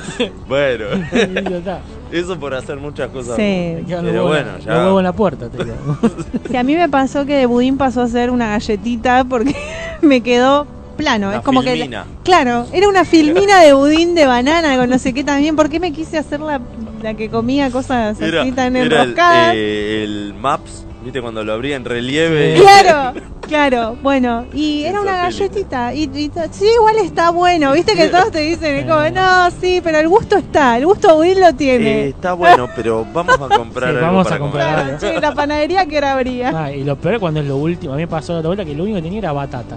[0.49, 0.87] Bueno.
[2.13, 3.37] eso por hacer muchas cosas.
[3.37, 3.77] Sí.
[3.87, 4.89] Pero bueno, ya.
[4.89, 5.79] en la puerta, te quedan.
[6.51, 9.55] Sí, a mí me pasó que de budín pasó a ser una galletita porque
[10.03, 10.67] me quedó
[10.97, 11.29] plano.
[11.29, 11.73] Una es como que...
[11.73, 11.99] filmina.
[12.01, 15.55] la- claro, era una filmina de budín de banana con no sé qué también.
[15.57, 16.61] ¿Por qué me quise hacer la,
[17.03, 19.53] la que comía cosas Era, así tan era el, enroscadas?
[19.55, 22.57] eh, el Maps, viste cuando lo abría en relieve.
[22.61, 28.09] Claro, claro, bueno, y era una galletita, y, y sí, igual está bueno, viste que
[28.09, 31.53] todos te dicen, es como, no, sí, pero el gusto está, el gusto budín lo
[31.55, 32.01] tiene.
[32.05, 34.99] Eh, está bueno, pero vamos a comprar Sí, algo vamos para a comprar.
[34.99, 36.53] Che, la panadería que era abría.
[36.55, 37.93] Ah, y lo peor es cuando es lo último.
[37.93, 39.77] A mí me pasó la otra vuelta que lo único que tenía era batata.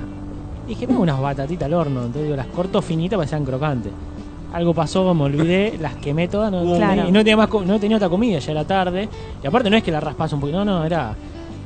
[0.67, 1.99] Dije, me hago unas batatitas al horno.
[2.01, 3.91] Entonces digo, las corto finitas para que sean crocantes.
[4.53, 6.51] Algo pasó, me olvidé, las quemé todas.
[6.51, 7.07] No, Claro.
[7.07, 9.07] Y no tenía, más, no tenía otra comida, ya era tarde.
[9.41, 11.15] Y aparte no es que la raspas un poquito, no, no, era...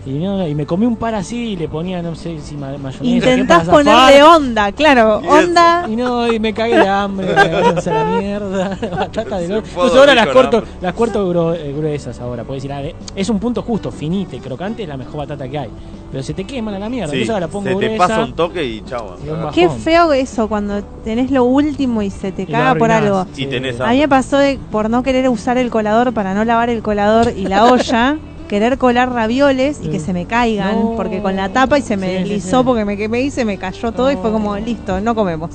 [0.05, 2.77] Y, no, y me comí un par así y le ponía, no sé si ma-
[2.77, 2.99] mayonesa.
[3.01, 5.87] ¿qué Intentás para ponerle onda, claro, onda.
[5.89, 10.27] Y no, y me cagué de hambre, a la mierda, batata de Entonces ahora las
[10.27, 10.71] corto, hambre.
[10.81, 14.35] las corto gru- eh, gruesas ahora, puedes decir, ah, eh, es un punto justo, finita
[14.35, 15.69] y crocante, es la mejor batata que hay.
[16.11, 18.07] Pero se te queman a la mierda, Sí, entonces ahora la pongo se te gruesa.
[18.07, 19.15] pasa un toque y chao.
[19.55, 23.25] Qué feo eso cuando tenés lo último y se te Y caga por algo.
[23.35, 26.45] Y tenés A mí me pasó de, por no querer usar el colador para no
[26.45, 30.93] lavar el colador y la olla, querer colar ravioles y que se me caigan, No.
[30.95, 32.65] porque con la tapa y se me Sí, deslizó sí.
[32.65, 35.51] porque me quemé y se me cayó todo y fue como, listo, no comemos.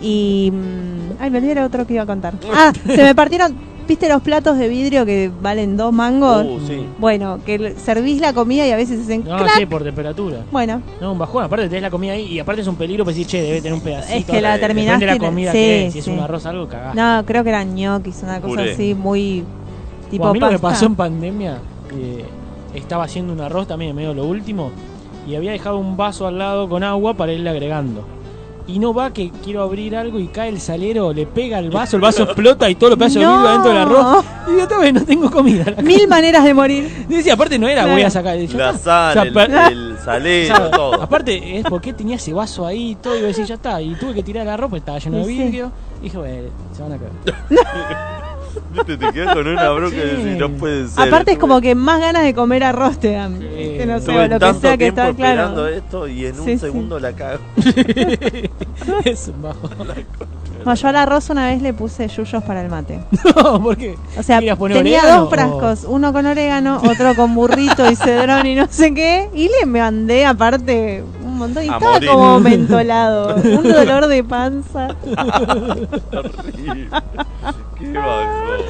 [0.00, 0.50] Y...
[0.52, 2.34] mm, ay, me olvidé otro que iba a contar.
[2.54, 3.54] Ah, se me partieron,
[3.86, 6.44] ¿viste los platos de vidrio que valen dos mangos?
[6.46, 6.86] Uh, sí.
[6.98, 9.58] Bueno, que servís la comida y a veces hacen No, crack.
[9.58, 10.38] sí, por temperatura.
[10.50, 13.16] Bueno, No, un bajón, aparte tenés la comida ahí y aparte es un peligro pues
[13.16, 14.18] decir, che, debe tener un pedacito.
[14.18, 16.66] Es que la terminaste de la comida sí, que es, si es un arroz algo,
[16.66, 16.94] cagás.
[16.94, 18.72] no, creo que eran ñoquis, una cosa Puré.
[18.72, 19.44] así muy
[20.10, 21.58] tipo Bueno, a mí lo que pasó en pandemia,
[21.92, 22.24] eh,
[22.74, 24.70] estaba haciendo un arroz también en medio de lo último
[25.26, 28.04] y había dejado un vaso al lado con agua para irle agregando.
[28.66, 31.96] y no va que quiero abrir algo y cae el salero, le pega el vaso,
[31.96, 34.24] el vaso explota y todo lo pedazos de vidrio adentro del arroz.
[34.48, 35.64] Y yo otra vez no tengo comida.
[35.82, 37.06] Mil maneras de morir.
[37.08, 37.94] Y decía, aparte no era, Claro.
[37.96, 38.36] voy a sacar.
[38.38, 41.02] La sal, O sea, el, per- el salero, todo.
[41.02, 43.82] Aparte, es porque tenía ese vaso ahí y todo, y yo decía, ya está.
[43.82, 45.42] Y tuve que tirar el arroz porque estaba lleno de Sí, sí.
[45.42, 45.72] vidrio.
[46.00, 47.10] Y dije, bueno, se van a caer.
[48.72, 51.08] Viste, te quedas con una bronca y decís, no puede ser.
[51.08, 53.38] Aparte es como que más ganas de comer arroz te dan.
[53.40, 55.68] Que no sé, lo que sea que está esperando claro.
[55.68, 56.58] esto y en Sí, un sí.
[56.58, 57.40] segundo la cago.
[59.04, 59.68] es un bajo.
[60.64, 63.00] No, yo al arroz una vez le puse yuyos para el mate.
[63.36, 63.96] No, ¿por qué?
[64.18, 67.90] O sea, ¿Querías poner tenía orégano dos o- frascos, uno con orégano, otro con burrito
[67.90, 71.92] y cedrón y no sé qué, y le mandé aparte un montón y A estaba
[71.94, 72.08] morir.
[72.10, 74.88] como mentolado, un dolor de panza.
[77.80, 78.60] Qué bajón.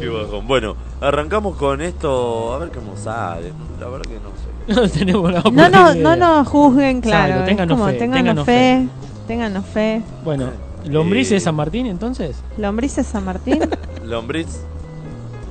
[0.00, 0.46] Qué bajón.
[0.48, 2.54] Bueno, arrancamos con esto.
[2.54, 3.52] A ver cómo sale.
[3.80, 4.52] La verdad que no sé.
[4.82, 7.40] No tenemos la No, no, no nos juzguen, claro.
[7.40, 8.88] Es ténganos como, fe, ténganos ténganos fe,
[9.26, 10.02] ténganos fe.
[10.24, 10.50] Bueno,
[10.84, 11.34] ¿lombriz Eh.
[11.34, 12.36] de San Martín entonces?
[12.58, 13.60] Lombrices San Martín.
[14.04, 14.60] Lombriz.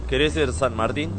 [0.07, 1.11] ¿Querés ser San Martín?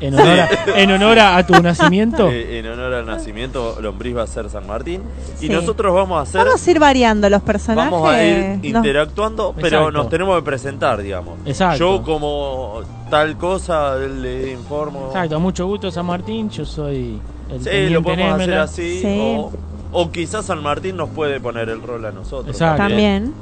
[0.00, 0.48] En honor a,
[0.80, 2.28] en honor a, tu nacimiento.
[2.32, 5.02] Eh, en honor al nacimiento, Lombriz va a ser San Martín.
[5.40, 5.48] Y Sí.
[5.48, 6.44] nosotros vamos a hacer.
[6.44, 7.90] Vamos a ir variando los personajes.
[7.90, 9.90] Vamos a ir interactuando, pero Exacto.
[9.92, 11.34] nos tenemos que presentar, digamos.
[11.46, 11.78] Exacto.
[11.78, 12.80] Yo como
[13.10, 15.06] tal cosa le informo.
[15.08, 17.18] Exacto, mucho gusto San Martín, yo soy
[17.50, 19.00] el Sí, lo podemos hacer así.
[19.00, 19.18] Sí.
[19.38, 19.52] O,
[19.92, 22.54] o quizás San Martín nos puede poner el rol a nosotros.
[22.54, 22.82] Exacto.
[22.84, 23.32] También.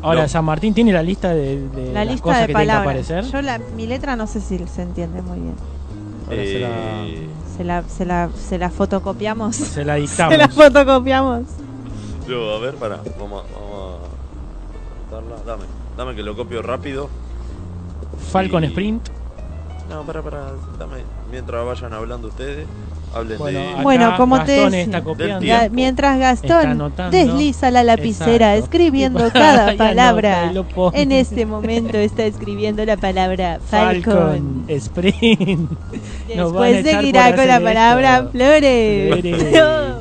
[0.00, 0.28] Ahora, No.
[0.28, 2.72] San Martín tiene la lista de, de La las lista cosas de que tienen que
[2.72, 3.10] palabras.
[3.10, 3.32] aparecer.
[3.32, 5.54] Yo la, mi letra no sé si se entiende muy bien.
[6.30, 9.56] Ahora se la- Eh, Se la, se la, se la fotocopiamos.
[9.56, 10.32] Se la dictamos.
[10.32, 11.42] Se la fotocopiamos.
[12.28, 13.00] yo, a ver, pará.
[13.18, 13.98] Vamos, a- vamos
[15.10, 15.14] a.
[15.14, 15.36] darla.
[15.46, 15.64] Dame,
[15.96, 17.08] dame que lo copio rápido.
[18.32, 19.08] Falcon Y- Sprint.
[19.88, 20.52] No, pará, pará.
[20.78, 20.98] Dame.
[21.30, 22.66] Mientras vayan hablando ustedes,
[23.14, 23.68] hablen Bueno, de.
[23.68, 25.46] acá Bueno, como te Gastón está copiando.
[25.72, 27.16] Mientras Gastón anotando.
[27.16, 28.64] desliza la lapicera Exacto.
[28.76, 30.48] escribiendo cada palabra.
[30.48, 30.90] anota.
[30.94, 34.14] En este momento está escribiendo la palabra Falcon.
[34.14, 35.70] Falcon Sprint.
[36.28, 38.30] Después seguirá con la palabra esto.
[38.30, 39.20] Flores.
[39.20, 39.94] Flores.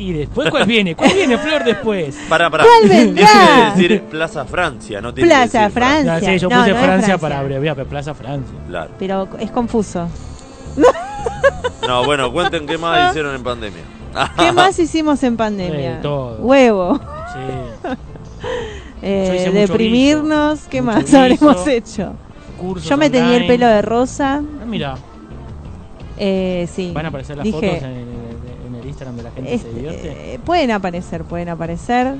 [0.00, 0.94] Y después, ¿cuál viene?
[0.94, 2.16] ¿Cuál viene, Flor, después?
[2.28, 2.62] Pará, pará.
[2.62, 3.26] ¿Cuál vendrá?
[3.26, 6.20] Tiene que decir Plaza Francia, no tiene que Plaza decir Francia.
[6.20, 7.18] Sí, yo No, puse no es Francia, Francia.
[7.18, 8.54] para abreviar, pero Plaza Francia.
[8.68, 8.90] Claro.
[8.96, 10.08] Pero es confuso.
[11.88, 13.82] No, bueno, cuenten qué más hicieron en pandemia.
[14.38, 15.94] ¿Qué más hicimos en pandemia?
[15.94, 16.36] Eh, todo.
[16.38, 16.98] Huevo.
[17.32, 17.88] Sí.
[19.00, 20.62] Eh, deprimirnos.
[20.68, 22.12] ¿Qué más guiso, habremos hecho?
[22.84, 24.42] Yo me tenía el pelo de rosa.
[24.60, 24.96] Ah, mira,
[26.18, 26.90] Eh, sí.
[26.92, 28.08] van a aparecer las Dije, fotos en el,
[28.66, 30.34] en el Instagram de la gente este, se divierte.
[30.34, 32.14] eh, pueden aparecer, pueden aparecer.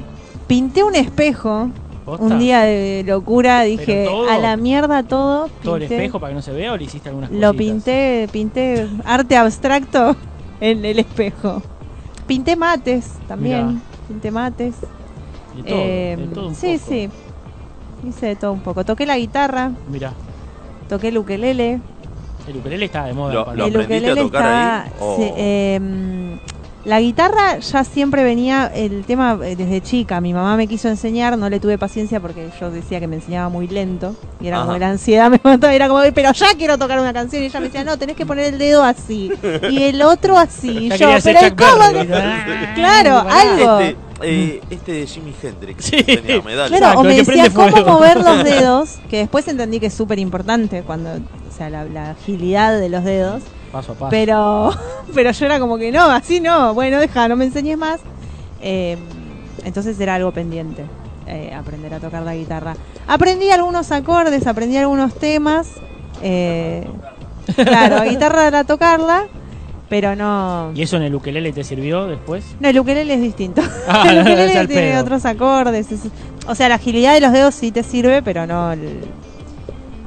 [0.46, 1.70] Pinté un espejo.
[2.08, 2.24] ¿Posta?
[2.24, 5.50] Un día de locura dije, a la mierda todo.
[5.62, 7.58] ¿Todo el espejo para que no se vea o le hiciste algunas Lo cositas?
[7.58, 10.16] pinté, pinté arte abstracto
[10.62, 11.62] en el espejo.
[12.26, 13.66] Pinté mates también.
[13.68, 13.80] Mirá.
[14.08, 14.74] Pinté mates.
[15.54, 16.90] De todo, Eh, de todo un sí, poco.
[16.90, 17.10] sí.
[18.08, 18.84] Hice de todo un poco.
[18.86, 20.12] Toqué la guitarra, Mira,
[20.88, 21.78] toqué el ukelele.
[22.48, 23.34] el ukelele está de moda.
[23.34, 23.76] Lo- lo el
[24.10, 24.82] a tocar está.
[24.84, 24.90] ahí?
[24.98, 26.38] ¿O- sí, em,
[26.88, 30.20] la guitarra ya siempre venía el tema eh, desde chica.
[30.20, 33.48] Mi mamá me quiso enseñar, no le tuve paciencia porque yo decía que me enseñaba
[33.50, 34.16] muy lento.
[34.40, 34.78] Y era como Ajá.
[34.80, 35.74] la ansiedad me mataba.
[35.74, 37.42] Era como, pero ya quiero tocar una canción.
[37.42, 39.30] Y ella me decía, no, tenés que poner el dedo así.
[39.70, 40.88] Y el otro así.
[40.98, 41.92] Yo, pero ¿cómo?
[41.92, 42.08] Berry.
[42.12, 43.80] Ah, Claro, algo.
[43.80, 46.02] Este, eh, este de Jimi Hendrix Sí.
[46.02, 46.68] tenía medalla.
[46.68, 50.18] Claro, Exacto, o me decía cómo mover los dedos, que después entendí que es súper
[50.18, 53.42] importante cuando, o sea, la, la agilidad de los dedos.
[53.72, 54.10] Paso a paso.
[54.10, 54.70] Pero,
[55.14, 58.00] pero yo era como que no, así no, bueno, deja, no me enseñes más.
[58.60, 58.96] Eh,
[59.64, 60.84] entonces era algo pendiente,
[61.26, 62.74] eh, aprender a tocar la guitarra.
[63.06, 65.68] Aprendí algunos acordes, aprendí algunos temas.
[66.22, 66.86] eh,
[67.54, 69.24] claro, guitarra era tocarla,
[69.88, 70.70] pero no...
[70.74, 72.44] ¿Y eso en el ukelele te sirvió después?
[72.60, 73.62] No, el ukelele es distinto.
[73.88, 75.00] Ah, el ukelele tiene pedo.
[75.02, 75.90] otros acordes.
[75.92, 76.00] es-
[76.46, 78.72] o sea, la agilidad de los dedos sí te sirve, pero no...
[78.72, 79.00] el-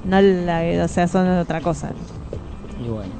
[0.06, 1.92] no la, o sea, son otra cosa.
[2.84, 3.12] Y bueno.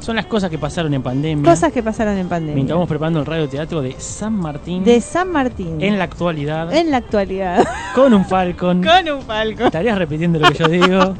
[0.00, 1.44] Son las cosas que pasaron en pandemia.
[1.48, 2.54] Cosas que pasaron en pandemia.
[2.54, 4.82] Mientras estamos preparando el radioteatro de San Martín.
[4.82, 5.80] De San Martín.
[5.80, 6.72] En la actualidad.
[6.74, 7.64] En la actualidad.
[7.94, 8.82] Con un Falcon.
[8.82, 9.64] Con un falco.
[9.66, 11.14] Estarías repitiendo lo que yo digo.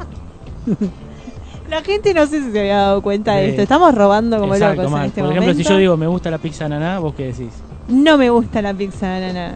[1.71, 3.51] La gente no sé si se había dado cuenta de Sí.
[3.51, 3.63] esto.
[3.63, 5.63] Estamos robando como Exacto, locos en este Por ejemplo, momento.
[5.69, 7.53] si yo digo me gusta la pizza ananá, ¿vos qué decís?
[7.89, 9.55] No me gusta la pizza de ananá.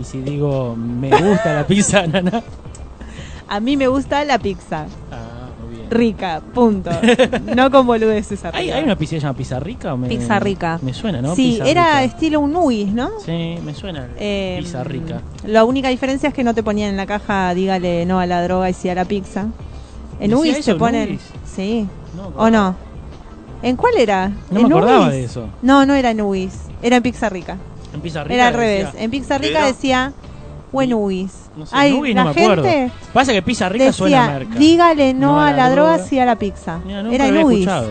[0.00, 2.42] Y si digo me gusta la pizza ananá.
[3.48, 4.86] A mí me gusta la pizza.
[5.10, 5.21] Ah.
[5.92, 6.90] Rica, punto.
[7.56, 8.76] no con boludeces ¿Hay, arriba.
[8.76, 9.94] hay una pizza que se llama pizza rica?
[9.94, 10.78] o Me, Pizza rica.
[10.82, 11.34] Me suena, ¿no?
[11.34, 13.10] Sí, era estilo un Nuis, ¿no?
[13.24, 14.08] Sí, me suena.
[14.18, 15.20] Eh, pizza rica.
[15.46, 18.42] La única diferencia es que no te ponían en la caja, dígale no a la
[18.42, 19.46] droga y sí a la pizza.
[20.20, 21.08] En ¿Decía eso te en ponen.
[21.10, 21.22] Nuis?
[21.44, 21.86] Sí.
[22.16, 22.76] No, ¿O no?
[23.62, 24.28] ¿En cuál era?
[24.50, 25.46] No ¿En me acordaba de eso.
[25.62, 26.52] No, no era en Nuis.
[26.82, 27.56] Era en Pizza Rica.
[27.94, 29.02] En Pizza Rica Era al decía- revés.
[29.02, 29.66] En Pizza Rica
[30.72, 31.50] Decía Buen Uis.
[31.56, 32.62] No sé, Ay, Nubis la no me acuerdo.
[32.64, 34.54] gente Pasa que Pizza Rica decía, suena a merca.
[34.58, 36.80] dígale no, a la droga, sí a la pizza.
[36.84, 37.58] Mira, nunca Era en había Uis.
[37.60, 37.88] escuchado.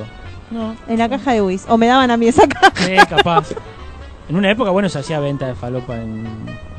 [0.51, 0.75] No.
[0.87, 1.65] En la caja de Uis.
[1.69, 2.73] O me daban a mí esa caja.
[2.75, 3.49] Sí, capaz.
[4.29, 6.25] En una época, bueno, se hacía venta de falopa en,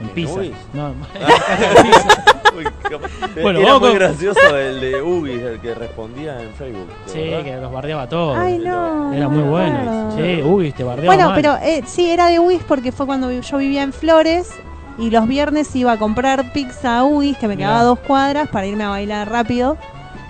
[0.01, 0.35] en pizza.
[0.41, 0.53] Uis?
[0.73, 0.89] No,
[2.57, 3.11] Uy, capaz-
[3.43, 6.89] Bueno, Era muy con- gracioso el de Ubi, el que respondía en Facebook.
[7.07, 7.45] ¿te Sí, acordás?
[7.45, 8.37] que los bardeaba todos.
[8.39, 9.13] Ay, no.
[9.13, 10.13] Era no muy bueno.
[10.17, 11.37] Sí, uy, te bardeaba Bueno, mal.
[11.41, 14.51] pero eh, sí, era de Uis porque fue cuando yo vivía en Flores
[14.99, 17.69] y los viernes iba a comprar pizza a Uis, que me Mirá.
[17.69, 19.77] quedaba a dos cuadras para irme a bailar rápido.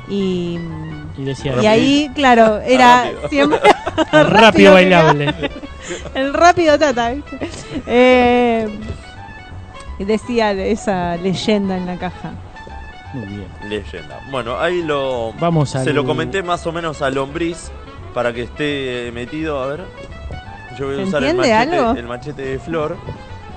[0.08, 0.58] Y,
[1.18, 3.28] Y decía, y ahí, claro, era Rápido.
[3.28, 3.60] siempre
[4.12, 5.12] rápido quedaba.
[5.12, 5.50] bailable.
[6.14, 7.12] El rápido tata.
[7.86, 8.68] Eh,
[9.98, 12.32] decía esa leyenda en la caja.
[13.14, 13.46] Muy bien.
[13.68, 14.20] Leyenda.
[14.30, 15.32] Bueno, ahí lo.
[15.38, 17.70] Vamos Se al- lo comenté más o menos a Lombriz
[18.14, 19.62] para que esté metido.
[19.62, 19.84] A ver.
[20.78, 21.90] Yo voy a ¿Se usar el machete, algo?
[21.98, 22.96] el machete de flor.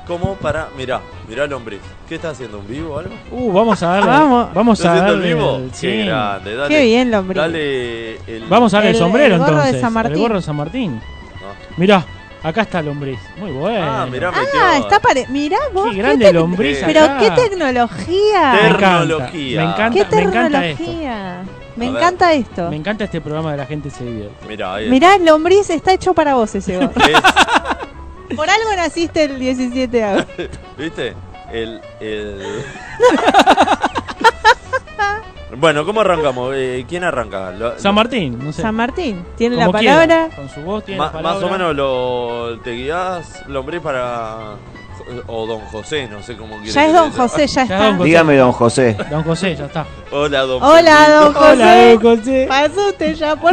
[0.07, 0.67] Como para.
[0.77, 1.79] Mirá, mirá Lombriz.
[2.07, 2.59] ¿Qué está haciendo?
[2.59, 3.13] ¿Un vivo o algo?
[3.31, 4.07] Uh, vamos a darle.
[4.09, 4.53] Vamos.
[4.53, 5.35] Vamos ¿Está a haciendo el darle.
[5.35, 5.55] vivo?
[5.57, 6.55] el- Qué grande.
[6.55, 7.37] Dale, Qué bien, Lombriz.
[7.41, 8.45] Dale el.
[8.47, 9.81] Vamos a darle el, El- sombrero el gorro de entonces.
[9.81, 10.13] San Martín.
[10.13, 11.01] El gorro de San Martín.
[11.03, 11.73] Ah.
[11.77, 12.05] Mirá,
[12.43, 13.19] acá está lombriz.
[13.37, 13.85] Muy bueno.
[13.91, 14.49] Ah, mirá, metió.
[14.61, 15.25] Ah, está pare...
[15.29, 15.89] Mirá vos.
[15.91, 17.17] Qué grande lombriz Pero acá.
[17.19, 18.51] qué tecnología.
[18.53, 19.61] Me encanta, Tecnología.
[19.61, 20.83] Me encanta, qué me encanta esto.
[20.83, 21.43] tecnología.
[21.75, 21.97] Me A ver.
[21.97, 22.69] encanta esto.
[22.69, 24.45] Me encanta este programa de la gente se divierte.
[24.47, 26.91] Mirá, ahí Mirá, el lombriz está hecho para vos ese gorro.
[28.35, 30.49] Por algo naciste el 17 de.
[30.77, 31.13] ¿Viste?
[31.51, 31.81] El.
[31.99, 32.63] el...
[35.57, 36.51] bueno, ¿cómo arrancamos?
[36.55, 37.51] Eh, ¿Quién arranca?
[37.51, 38.61] Lo- San Martín, no sé.
[38.61, 39.95] San Martín tiene Como la quiera.
[39.99, 40.35] palabra.
[40.35, 41.39] Con su voz tiene Ma- la palabra.
[41.39, 44.55] Más o menos lo, te guías, Lombriz, para.
[45.27, 47.77] O Don José, no sé cómo quiere Ya es que Don José, ya Ya está.
[47.85, 48.03] Don José.
[48.07, 48.97] Dígame, don José.
[49.11, 49.85] Don José, ya está.
[50.11, 51.51] Hola, Don Hola, Don José.
[51.51, 52.45] Hola, Don José.
[52.49, 53.51] Pasó usted ya por.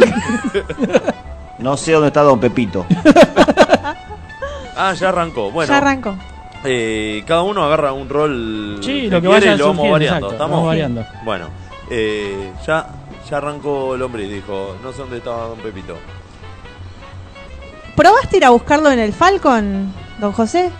[1.59, 2.85] No sé dónde está don Pepito.
[4.75, 5.51] Ah, ya arrancó.
[5.51, 6.15] Bueno, ya arrancó.
[6.63, 9.91] eh, cada uno agarra un rol Sí, que lo que quiere vaya y lo vamos
[9.91, 10.17] variando.
[10.17, 10.51] exacto, ¿Estamos?
[10.55, 11.05] vamos variando.
[11.23, 11.47] Bueno,
[11.89, 12.87] eh, ya,
[13.29, 14.75] ya arrancó Lombriz, dijo.
[14.83, 15.97] No sé dónde estaba Don Pepito.
[17.95, 20.71] ¿Probaste ir a buscarlo en el Falcon, Don José?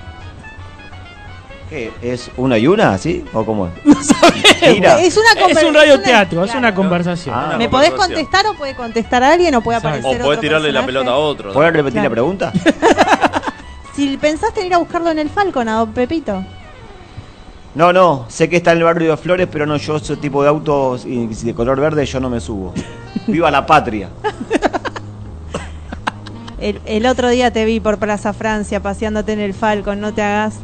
[1.70, 1.92] ¿Qué?
[2.02, 3.24] ¿Es una y una, así?
[3.34, 3.74] ¿O cómo es?
[4.74, 5.00] Mira.
[5.00, 7.36] Es una Es un radioteatro, una- es una conversación.
[7.38, 8.26] Ah, ¿Me podés conversación.
[8.26, 9.98] contestar o puede contestar a alguien o puede Exacto.
[10.00, 11.48] aparecer O podés otro tirarle la pelota a otro.
[11.50, 11.54] ¿no?
[11.54, 12.10] ¿Puedes repetir Claro.
[12.10, 12.54] la pregunta?
[13.96, 16.44] Si pensaste en ir a buscarlo en el Falcon a Don Pepito.
[17.76, 20.44] No, no, sé que está en el barrio de Flores, pero no, yo ese tipo
[20.44, 22.74] de autos y de color verde yo no me subo.
[23.28, 24.10] Viva la patria.
[26.60, 30.22] El, el otro día te vi por Plaza Francia paseándote en el Falcon, no te
[30.22, 30.60] hagas.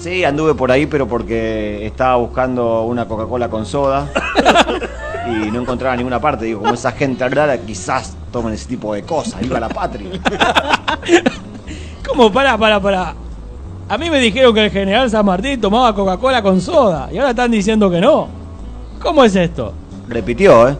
[0.00, 4.10] Sí, anduve por ahí, pero porque estaba buscando una Coca-Cola con soda
[5.30, 6.44] y no encontraba ninguna parte.
[6.46, 9.40] Digo, como esa gente rara quizás tomen ese tipo de cosas.
[9.40, 10.08] Viva la patria.
[12.06, 12.32] ¿Cómo?
[12.32, 13.14] Para, para, para.
[13.88, 17.30] A mí me dijeron que el general San Martín tomaba Coca-Cola con soda y ahora
[17.30, 18.28] están diciendo que no.
[19.02, 19.72] ¿Cómo es esto?
[20.08, 20.76] Repitió, ¿eh?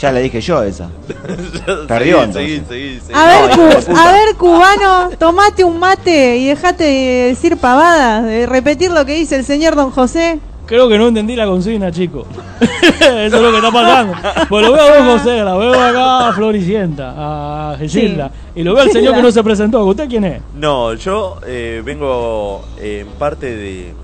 [0.00, 0.88] Ya le dije yo esa.
[1.88, 2.68] Perdió, Seguí, seguí, entonces.
[2.68, 3.18] seguí, seguí.
[3.18, 8.46] A ver, cu- a ver, cubano, tomate un mate y dejate de decir pavadas, de
[8.46, 10.38] repetir lo que dice el señor Don José.
[10.68, 12.26] Creo que no entendí la consigna, chico.
[13.00, 14.14] Eso es lo que está pasando.
[14.50, 18.30] Pues lo veo a Don José, la veo acá a Floricienta, a Gilda.
[18.54, 19.82] Y lo veo al señor que no se presentó.
[19.86, 20.42] ¿Usted quién es?
[20.54, 23.94] No, yo eh, vengo eh, en parte de,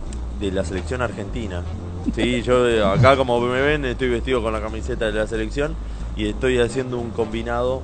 [0.41, 1.63] de la selección argentina.
[2.15, 5.75] Sí, yo eh, acá como me ven estoy vestido con la camiseta de la selección
[6.17, 7.83] y estoy haciendo un combinado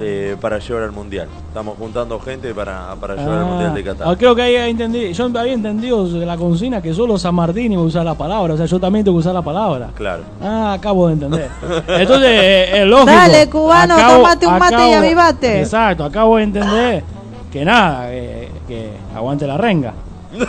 [0.00, 1.28] eh, para llevar al mundial.
[1.48, 4.16] Estamos juntando gente para, para llevar al mundial de Ah, Qatar.
[4.18, 5.12] creo que ahí entendí.
[5.12, 8.54] Yo había entendido de la consigna que solo San Martín iba a usar la palabra.
[8.54, 9.90] O sea, yo también tengo que usar la palabra.
[9.94, 10.22] Claro.
[10.42, 11.48] Ah, acabo de entender.
[11.88, 13.10] Entonces, eh, es lógico.
[13.10, 15.60] Dale, cubano, tomate un mate y avivate.
[15.60, 17.04] Exacto, acabo de entender
[17.52, 19.94] que nada, que, que aguante la renga.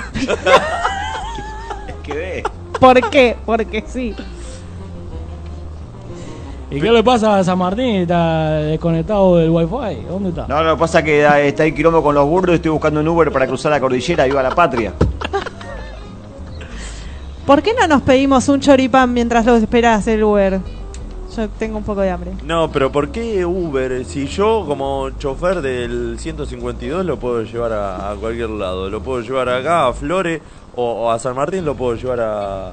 [2.03, 2.43] ¿Qué ve?
[2.79, 3.35] ¿Por qué?
[3.45, 4.15] Porque sí.
[6.71, 7.95] ¿Y qué le pasa a San Martín?
[7.95, 10.03] ¿Está desconectado del wifi?
[10.07, 10.45] ¿Dónde está?
[10.47, 12.99] No, lo que pasa es que está ahí quilombo con los burros y estoy buscando
[12.99, 14.25] un Uber para cruzar la cordillera.
[14.25, 14.93] Viva la patria.
[17.47, 20.59] ¿Por qué no nos pedimos un choripán mientras lo esperás el Uber?
[21.35, 22.33] Yo tengo un poco de hambre.
[22.43, 24.05] No, pero ¿por qué Uber?
[24.05, 28.91] Si yo como chofer del 152 lo puedo llevar a, a cualquier lado.
[28.91, 30.39] Lo puedo llevar acá a Flores
[30.75, 32.71] o, o a San Martín lo puedo llevar a,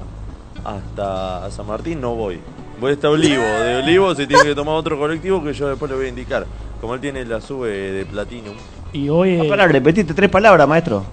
[0.64, 2.40] hasta San Martín no voy.
[2.81, 3.43] Voy hasta Olivo.
[3.43, 6.47] De Olivo se tiene que tomar otro colectivo que yo después le voy a indicar.
[6.81, 8.55] Como él tiene la sube de Platinum.
[8.93, 9.40] Y hoy.
[9.40, 11.05] Ah, pará, repetiste tres palabras, maestro.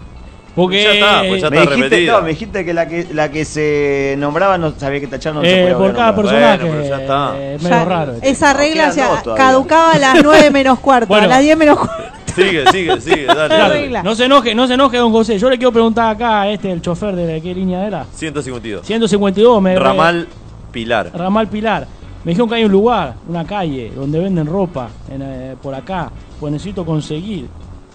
[0.55, 0.83] Porque.
[0.83, 2.11] Ya está, pues ya me está dijiste, repetida.
[2.13, 5.41] no, me dijiste que la que la que se nombraba no sabía que tachar no
[5.41, 6.63] se Eh, podía por cada personaje.
[6.65, 7.31] Bueno, pero ya está.
[7.37, 8.13] eh, Ya, raro.
[8.21, 11.23] Esa No, regla quedan ya dos caducaba a las 9 menos cuarto, Bueno.
[11.25, 12.03] a las 10 menos cuarto.
[12.35, 14.03] Sigue, sigue, sigue, dale, dale.
[14.03, 15.37] No se enoje, no se enoje, don José.
[15.39, 18.05] Yo le quiero preguntar acá a este, el chofer de qué línea era.
[18.13, 18.85] 152.
[18.85, 20.27] 152, me Ramal
[20.73, 21.11] Pilar.
[21.13, 21.87] Ramal Pilar.
[22.25, 26.11] Me dijeron que hay un lugar, una calle, donde venden ropa en, eh, por acá.
[26.39, 27.47] Pues necesito conseguir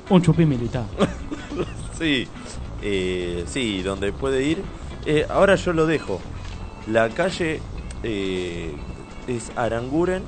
[0.09, 0.85] un chupín militar.
[1.99, 2.29] Sí,
[2.81, 4.63] eh, sí, donde puede ir.
[5.05, 6.21] Eh, ahora yo lo dejo.
[6.87, 7.61] La calle
[8.05, 10.23] es Aranguren.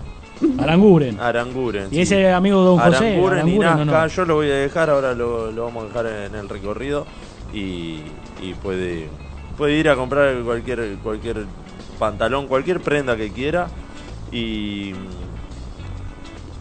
[0.58, 1.20] Aranguren.
[1.20, 1.86] Aranguren.
[1.92, 3.58] Y ese amigo don José, Aranguren, y.
[3.58, 7.06] Nazca, yo lo voy a dejar, ahora lo, lo vamos a dejar en el recorrido
[7.54, 8.00] y,
[8.42, 9.08] y puede,
[9.56, 11.44] puede ir a comprar cualquier, cualquier
[12.00, 13.68] pantalón, cualquier prenda que quiera
[14.32, 14.92] y,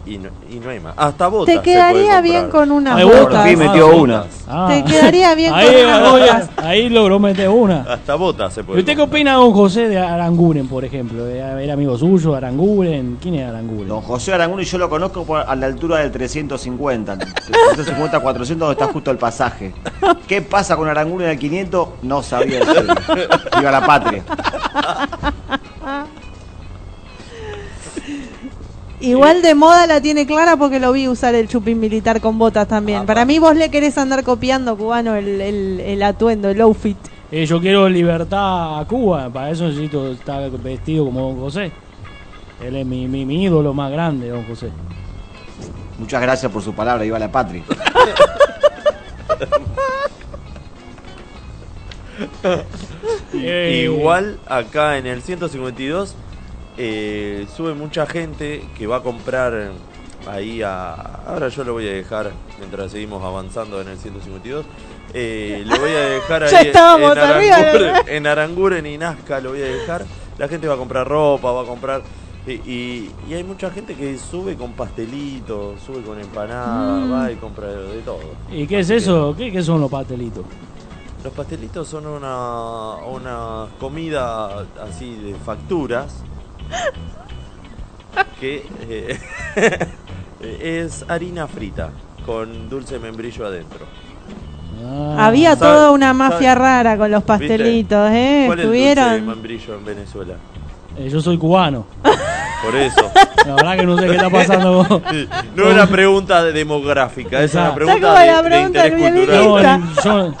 [0.06, 0.94] y, no, y no hay más.
[0.96, 1.54] Hasta botas.
[1.56, 3.44] Te quedaría bien con unas botas.
[3.44, 4.24] Aquí metió una.
[4.68, 6.50] Te quedaría bien ahí, con unas ahí- botas.
[6.56, 7.80] ahí logró meter una.
[7.88, 11.26] Hasta botas se ¿Y puede usted qué opina, don José, de Aranguren, por ejemplo?
[11.26, 13.18] ¿Era era amigo suyo, Aranguren?
[13.20, 13.88] ¿Quién es Aranguren?
[13.88, 17.18] Don José Aranguren yo lo conozco por- a la altura del 350.
[17.18, 19.72] 350, 400 donde está justo el pasaje.
[20.26, 21.88] ¿Qué pasa con Aranguren al 500?
[22.02, 22.94] No sabía decirlo.
[23.58, 24.22] Viva la patria.
[29.00, 32.68] Igual de moda la tiene clara porque lo vi usar el chupín militar con botas
[32.68, 33.06] también.
[33.06, 36.98] Para mí vos le querés andar copiando, cubano, el, el, el atuendo, el outfit.
[37.32, 41.70] Eh, yo quiero libertad a Cuba, para eso necesito estar vestido como don José.
[42.62, 44.70] Él es mi, mi, mi ídolo más grande, don José.
[45.98, 47.62] Muchas gracias por su palabra, viva la patria.
[53.32, 56.14] Eh, Igual acá en el 152
[56.82, 59.70] eh, sube mucha gente que va a comprar
[60.26, 60.94] ahí a...
[61.26, 64.64] Ahora yo lo voy a dejar mientras seguimos avanzando en el 152.
[65.12, 68.08] Eh, lo voy a dejar ahí Ya en- en, ¿verdad?
[68.08, 70.06] en Aranguren y Nazca lo voy a dejar.
[70.38, 72.02] La gente va a comprar ropa, va a comprar...
[72.46, 77.12] Y, y- y hay mucha gente que sube con pastelitos, sube con empanada, Mm.
[77.12, 78.20] va y compra de todo.
[78.50, 79.34] ¿Y qué es eso?
[79.36, 80.44] ¿Qué, qué son los pastelitos?
[81.22, 86.22] Los pastelitos son una, una comida así de facturas
[88.40, 89.18] que eh,
[90.82, 91.90] es harina frita
[92.26, 93.86] con dulce membrillo adentro.
[95.18, 97.26] Había ¿Sabe- toda una mafia sabe- rara con los ¿Viste?
[97.48, 98.44] pastelitos, ¿eh?
[98.46, 99.26] ¿Cuál es el dulce Estuvieron.
[99.26, 100.34] membrillo en Venezuela?
[100.96, 101.86] Eh, yo soy cubano.
[102.64, 103.10] Por eso.
[103.46, 104.86] La verdad que no sé qué está pasando.
[104.88, 105.02] con-
[105.56, 109.80] No es una pregunta de demográfica, es una pregunta de, la de interés cultural.
[109.80, 110.34] No, yo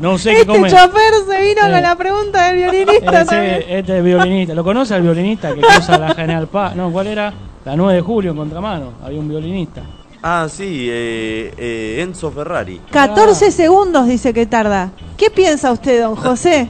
[0.00, 0.70] no sé qué Este come.
[0.70, 1.70] chofer se vino Eh.
[1.72, 3.54] con la pregunta del violinista también.
[3.56, 4.54] Ese, este es violinista.
[4.54, 6.74] ¿Lo conoce al violinista que cruza la General Paz?
[6.76, 7.32] No, ¿cuál era?
[7.64, 8.92] La 9 de julio en contramano.
[9.04, 9.82] Había un violinista.
[10.22, 12.80] Ah, sí, eh, eh, Enzo Ferrari.
[12.90, 14.90] 14 segundos dice que tarda.
[15.16, 16.68] ¿Qué piensa usted, don José?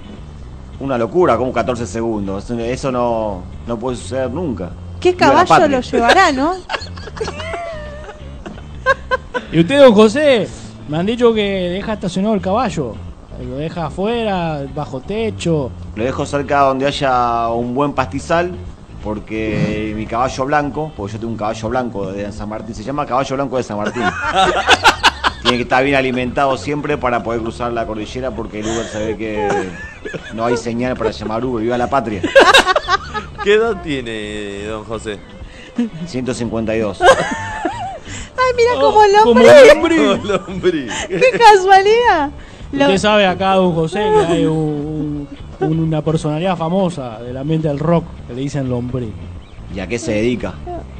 [0.81, 2.51] Una locura, como 14 segundos.
[2.51, 4.71] Eso no, no puede suceder nunca.
[5.01, 6.55] ¿Qué caballo lo llevará, no?
[9.53, 10.47] ¿Y usted, don José?
[10.89, 12.95] Me han dicho que deja estacionado el caballo.
[13.43, 15.71] Lo deja afuera, bajo techo.
[15.95, 18.53] Lo dejo cerca donde haya un buen pastizal,
[19.05, 23.07] porque mi caballo blanco, porque yo tengo un caballo blanco de San Martín, se llama
[23.07, 24.03] caballo blanco de San Martín.
[25.43, 28.99] Tiene que estar bien alimentado siempre para poder cruzar la cordillera, porque el Uber se
[29.07, 29.49] ve que
[30.35, 31.63] no hay señal para llamar Uber.
[31.63, 32.21] ¡Viva la patria!
[33.45, 35.19] ¿Qué edad tiene don José?
[36.07, 37.01] 152.
[37.01, 37.09] Ay,
[38.57, 39.71] mira Oh, como el como hombre.
[39.71, 40.93] el Lombriz.
[41.07, 42.31] ¡Qué casualidad!
[42.73, 45.27] Lo- Usted sabe acá, don José, que hay un-
[45.61, 49.09] un- una personalidad famosa del ambiente del rock que le dicen lombriz.
[49.75, 50.55] ¿Y a qué se dedica?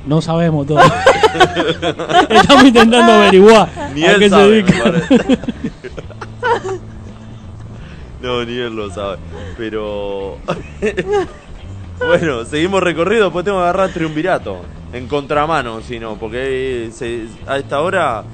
[0.07, 0.79] No sabemos todo.
[2.31, 4.75] Estamos intentando averiguar Ni a él qué se dedica.
[8.21, 9.19] No, ni él lo sabe.
[9.57, 10.39] Pero.
[12.07, 13.25] bueno, seguimos recorrido.
[13.25, 14.59] Después tengo que agarrar triunvirato.
[14.93, 16.17] En contramano, si no.
[16.17, 18.25] Porque se- a esta hora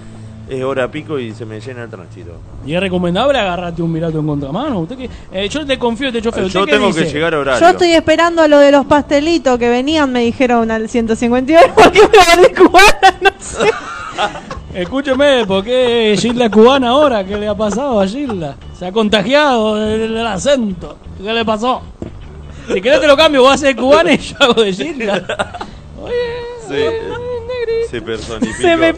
[0.49, 2.33] es hora pico y se me llena el tránsito.
[2.67, 4.81] ¿Y es recomendable agarrarte un mirato en contramano?
[4.81, 6.45] ¿Usted qué- eh, yo te confío, te chofer.
[6.45, 7.05] ¿Usted Yo tengo dice?
[7.07, 7.61] que llegar a horario.
[7.61, 12.01] Yo estoy esperando a lo de los pastelitos que venían, me dijeron al 152, porque
[12.01, 13.71] me volví cubana, no sé.
[14.75, 17.25] Escúcheme, ¿por qué Gilda es cubana ahora?
[17.25, 18.57] ¿Qué le ha pasado a Gilda?
[18.77, 20.99] Se ha contagiado del, del acento.
[21.23, 21.81] ¿Qué le pasó?
[22.73, 25.25] Si querés te lo cambio, vos a ser cubana y yo hago de Gilda.
[26.69, 26.91] Se,
[27.91, 28.57] se personifica.
[28.59, 28.95] Se me.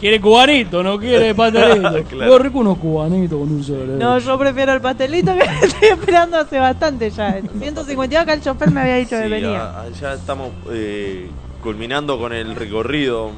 [0.00, 2.02] Quiere cubanito, no quiere pastelito.
[2.08, 2.32] Claro.
[2.32, 3.96] Qué rico unos cubanitos con un cerebro.
[3.98, 7.38] No, yo prefiero el pastelito que estoy esperando hace bastante ya.
[7.58, 9.62] 152 que el chofer me había dicho que venía.
[9.62, 11.28] a- a- ya estamos eh,
[11.62, 13.30] culminando con el recorrido.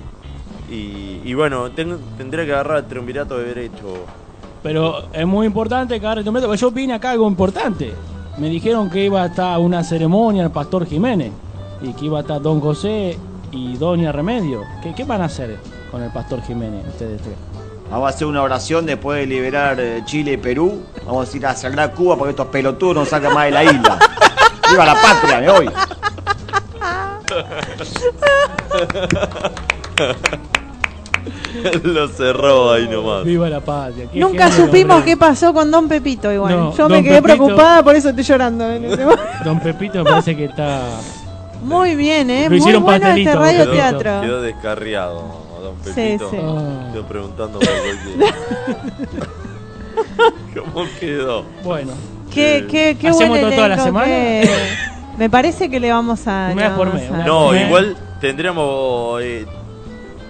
[0.70, 4.06] Y, y bueno, ten- tendría que agarrar el triunvirato de derecho.
[4.62, 6.54] Pero es muy importante que agarre tu método.
[6.54, 7.92] Yo vine acá algo importante.
[8.38, 11.32] Me dijeron que iba a estar una ceremonia el pastor Jiménez.
[11.82, 13.18] Y que iba a estar Don José
[13.50, 14.62] y Doña Remedio.
[14.82, 15.58] ¿Qué, qué van a hacer
[15.90, 17.34] con el Pastor Jiménez ustedes tres?
[17.90, 20.82] Vamos a hacer una oración después de liberar eh, Chile y Perú.
[21.04, 23.64] Vamos a ir a Sagrada Cuba para que estos pelotudos no salgan más de la
[23.64, 23.98] isla.
[24.70, 25.40] ¡Viva la patria!
[25.40, 25.68] Me voy.
[31.82, 33.24] Lo cerró ahí nomás.
[33.24, 34.06] Viva la patria.
[34.10, 35.12] Qué Nunca supimos hombre.
[35.12, 36.56] qué pasó con Don Pepito igual.
[36.56, 38.68] No, Yo me quedé Pepito- preocupada, por eso estoy llorando.
[38.70, 39.22] en ese momento.
[39.44, 40.80] Don Pepito me parece que está.
[41.62, 42.44] Muy bien, ¿eh?
[42.44, 43.72] Lo Muy hicieron bueno este pastelito, radio Pepito.
[43.76, 44.20] teatro.
[44.20, 45.22] Quedó descarriado,
[45.62, 46.30] don Sí, Pepito.
[46.30, 46.36] sí.
[46.92, 47.68] Quedó preguntando por.
[50.54, 51.44] ¿Cómo quedó?
[51.64, 51.92] Bueno.
[52.32, 54.06] Qué, qué, qué ¿Hacemos buen todo toda la semana?
[55.18, 56.52] Me parece que le vamos a.
[56.54, 57.64] Mes por vamos mes, a- un No, ¿Eh?
[57.66, 59.20] igual tendríamos.
[59.22, 59.46] eh,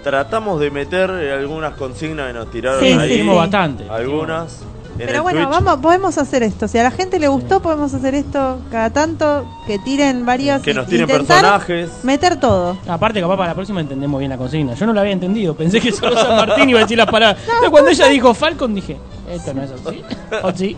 [0.03, 3.07] tratamos de meter algunas consignas que nos tiraron Sí, ahí.
[3.07, 3.39] sí, Hicimos sí.
[3.39, 3.89] bastante.
[3.89, 4.59] Algunas.
[4.97, 5.49] Pero bueno, Twitch.
[5.49, 6.67] vamos, podemos hacer esto.
[6.67, 10.61] Si a la gente le gustó, podemos hacer esto cada tanto, que tiren varios.
[10.61, 11.89] Que nos tiren personajes.
[12.03, 12.77] Meter todo.
[12.87, 14.73] Aparte, capaz para la próxima entendemos bien la consigna.
[14.75, 15.55] Yo no la había entendido.
[15.57, 17.41] Pensé que solo San Martín iba a decir las palabras.
[17.43, 18.97] Entonces, cuando ella dijo Falcon, dije,
[19.29, 20.03] esto no es así.
[20.43, 20.77] O sí.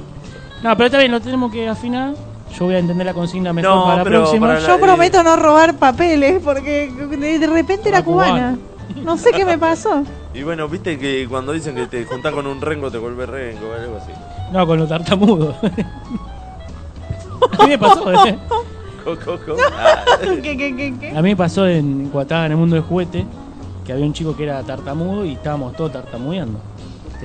[0.64, 2.14] No, pero está bien, lo tenemos que afinar.
[2.58, 4.48] Yo voy a entender la consigna mejor No, para la próxima.
[4.48, 8.58] para la- Yo prometo no robar papeles, porque de, repente era Era cubana.
[9.04, 10.04] No sé qué me pasó.
[10.36, 13.72] Y bueno, viste que cuando dicen que te juntás con un rengo, te vuelves rengo,
[13.74, 14.12] algo así.
[14.52, 15.56] No, con los tartamudos.
[17.57, 18.38] a mí me pasó, ¿eh?
[19.06, 19.56] Co, co, co.
[19.72, 20.03] Ah.
[20.22, 21.10] ¿Qué, qué, qué, qué?
[21.12, 23.26] A mí me pasó en estaba en el mundo del juguete
[23.86, 26.60] que había un chico que era tartamudo y estábamos todos tartamudeando.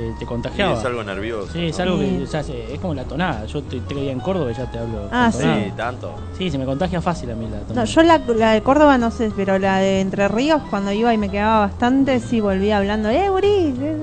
[0.00, 0.78] Te, te Y contagiaba.
[0.78, 1.52] es algo nervioso.
[1.52, 1.82] Sí, es ¿no?
[1.84, 2.06] algo Sí.
[2.16, 3.44] que o sea, se- es como la tonada.
[3.44, 5.08] Yo estoy tres días en Córdoba y ya te hablo.
[5.12, 5.40] Ah, sí.
[5.40, 5.64] tonada.
[5.64, 6.14] Sí, tanto.
[6.38, 7.84] Sí, se me contagia fácil a mí la No, tonada.
[7.84, 11.18] yo la, la de Córdoba no sé, pero la de Entre Ríos, cuando iba y
[11.18, 13.10] me quedaba bastante, sí volvía hablando.
[13.10, 13.74] ¡Eh, Uri!
[13.78, 13.96] eh,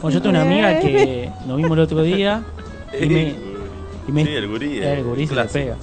[0.00, 2.42] Bueno, yo tengo una amiga que nos vimos el otro día
[2.98, 3.34] y me,
[4.08, 4.78] y me- Sí, el gurí.
[4.78, 5.76] el gurí se le pega.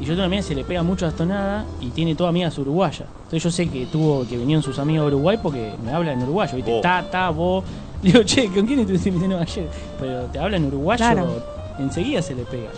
[0.00, 2.30] Y yo tengo una amiga que se le pega mucho las tonadas y tiene todas
[2.30, 3.08] amigas uruguayas.
[3.24, 6.24] Entonces yo sé que tuvo que venían sus amigos de Uruguay porque me hablan en
[6.24, 6.70] uruguayo, ¿viste?
[6.72, 6.82] Vos.
[6.82, 7.64] Ta, ta, vos.
[8.04, 9.66] Digo, che, ¿con quién estuviste diciendo ayer?
[9.98, 11.42] Pero te habla en uruguayo, Claro.
[11.78, 12.68] enseguida se le pega.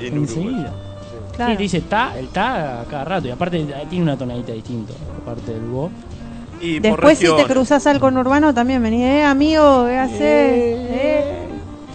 [0.00, 0.72] En enseguida.
[1.34, 1.50] Claro.
[1.50, 3.26] Sí, te dice ta, el ta a cada rato.
[3.26, 5.90] Y aparte eh, tiene una tonadita distinta, aparte del vos.
[6.60, 10.20] Y por Después, si te cruzas al conurbano, también venís, eh, amigo, ¿qué haces?
[10.22, 11.45] Eh,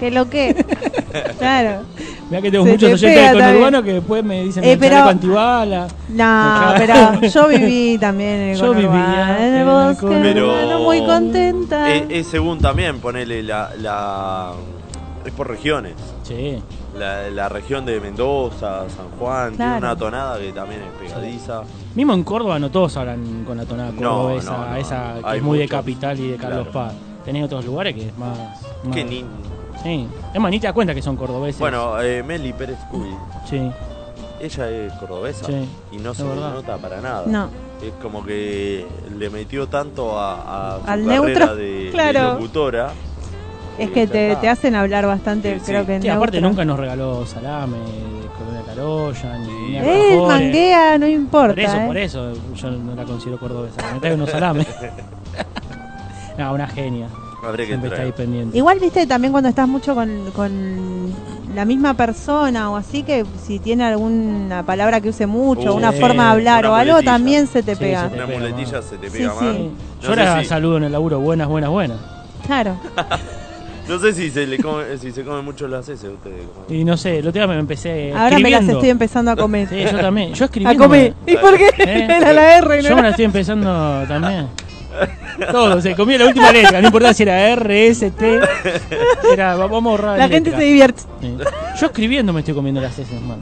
[0.01, 0.55] ¿Qué lo que?
[1.37, 1.83] claro.
[2.31, 3.47] Mira que tengo Se muchos te oyentes también.
[3.49, 5.87] conurbano que después me dicen Eh, pero- chaleco antibala.
[6.09, 11.93] No, pero yo viví también en el Yo vivía en el bosque Pero- muy contenta.
[11.93, 14.53] Es, es según también, ponele la, la.
[15.23, 15.93] Es por regiones.
[16.23, 16.59] Sí.
[16.97, 19.77] La, la región de Mendoza, San Juan, tiene Claro.
[19.85, 21.61] una tonada que también es pegadiza.
[21.93, 24.75] Mismo en Córdoba no todos hablan con la tonada No, cordobesa, no, no.
[24.77, 26.87] esa que Hay es muy de capital y de Carlos claro.
[26.89, 26.93] Paz.
[27.23, 28.35] Tenés otros lugares que es más.
[28.83, 29.23] más- Que ni.
[29.83, 30.07] Sí.
[30.33, 31.59] Es más, ni te das cuenta que son cordobeses.
[31.59, 33.09] Bueno, eh, Meli Pérez Cuy,
[33.49, 33.71] Sí.
[34.39, 37.23] ella es cordobesa Sí, y no se nota para nada.
[37.25, 37.49] No.
[37.81, 38.85] Es como que
[39.17, 42.33] le metió tanto a, a su Al carrera neutro, de, de claro.
[42.33, 42.91] locutora.
[43.79, 45.87] Es que te, hacen hablar bastante, Sí, creo sí.
[45.87, 46.49] que en Sí, aparte neutro.
[46.49, 51.53] nunca nos regaló salame de Colonia Carolla, ni, ni Eh, manguea, no importa.
[51.55, 51.87] Por eso, eh.
[51.87, 53.77] por eso yo no la considero cordobesa.
[53.93, 54.67] Me trae unos salames.
[56.37, 57.07] no, una genia.
[57.43, 58.13] Habría que Siempre está traer.
[58.13, 58.57] ahí pendiente.
[58.57, 61.11] Igual, viste, también cuando estás mucho con, con
[61.55, 65.91] la misma persona o así, que si tiene alguna palabra que use mucho, Uh, una
[65.91, 65.99] sí.
[65.99, 67.11] forma de hablar Una o algo, muletilla.
[67.13, 68.03] también se te Sí, pega.
[68.03, 69.45] se te Una pega muletilla se te Sí, pega sí.
[69.45, 69.55] más.
[70.01, 71.97] Yo ahora sé, si, saludo en el laburo, buenas, buenas, buenas.
[72.45, 72.77] Claro.
[73.89, 76.45] no sé si se le come, si se comen mucho las heces a ustedes.
[76.47, 78.73] como- Y no sé, el otro día me empecé Ahora me las escribiendo.
[78.73, 79.67] estoy empezando a comer.
[79.67, 80.33] Sí, yo también.
[80.33, 80.83] Yo A escribiendo.
[80.83, 81.13] comer.
[81.25, 81.69] me- ¿Y por qué?
[81.79, 82.07] ¿Eh?
[82.17, 82.95] Era la R, Yo ¿no?
[82.97, 84.47] me la estoy empezando también.
[85.51, 88.39] Todo, se comía la última letra, no importa si era R, S, T.
[89.33, 90.59] Era, va- vamos a borrar La gente letra.
[90.59, 91.01] se divierte.
[91.21, 91.37] Sí.
[91.79, 93.39] Yo escribiendo me estoy comiendo las heces, man.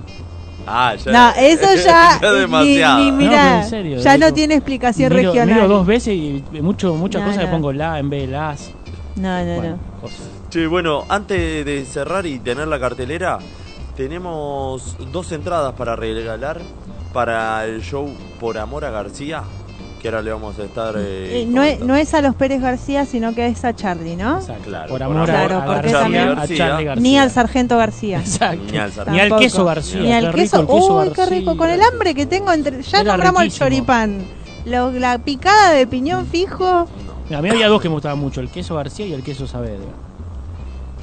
[0.67, 1.11] Ah, ya.
[1.11, 2.99] No, eso ya, ya ni, demasiado.
[3.03, 5.55] ni No, mirá, pero en serio, ya no tiene explicación Miro, regional.
[5.55, 7.55] miro dos veces y mucho, muchas No, cosas le no.
[7.55, 8.71] pongo la en vez de las.
[9.15, 10.01] No, no, Bueno, no.
[10.01, 10.19] cosas.
[10.49, 13.39] Che, bueno, antes de cerrar y tener la cartelera,
[13.97, 16.59] tenemos dos entradas para regalar
[17.13, 18.07] para el show
[18.39, 19.43] Por Amor a García,
[20.01, 20.95] que ahora le vamos a estar...
[20.97, 21.85] eh, Eh, no, es, comentando.
[21.93, 24.39] no es a los Pérez García, sino que es a Charlie, ¿no?
[24.39, 24.63] Exacto.
[24.65, 26.95] Claro, por amor Claro, a porque García, también- a Charlie García.
[26.95, 28.19] Ni al sargento García.
[28.19, 28.63] Exacto.
[28.71, 29.11] Ni al sargento.
[29.11, 29.41] Ni al Tampoco.
[29.41, 30.01] queso García.
[30.01, 30.61] Ni al qué queso.
[30.61, 31.57] rico el queso Uy, qué rico.
[31.57, 32.81] Con el hambre que tengo entre.
[32.81, 33.65] Ya Era nombramos riquísimo.
[33.67, 34.17] el choripán.
[34.65, 36.88] Lo- la picada de piñón fijo.
[37.26, 39.45] Mira, a mí había dos que me gustaban mucho, el queso García y el queso
[39.47, 39.85] Saavedra.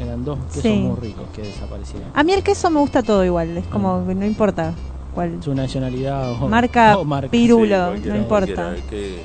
[0.00, 0.72] Eran dos quesos Sí.
[0.74, 2.08] muy ricos que desaparecieron.
[2.14, 3.56] A mí el queso me gusta todo igual.
[3.56, 4.72] Es como que no importa
[5.16, 5.42] cuál.
[5.42, 7.28] Su nacionalidad o Marca o marca.
[7.30, 8.74] pirulo, Sí, no importa.
[8.88, 9.16] ¿Qué,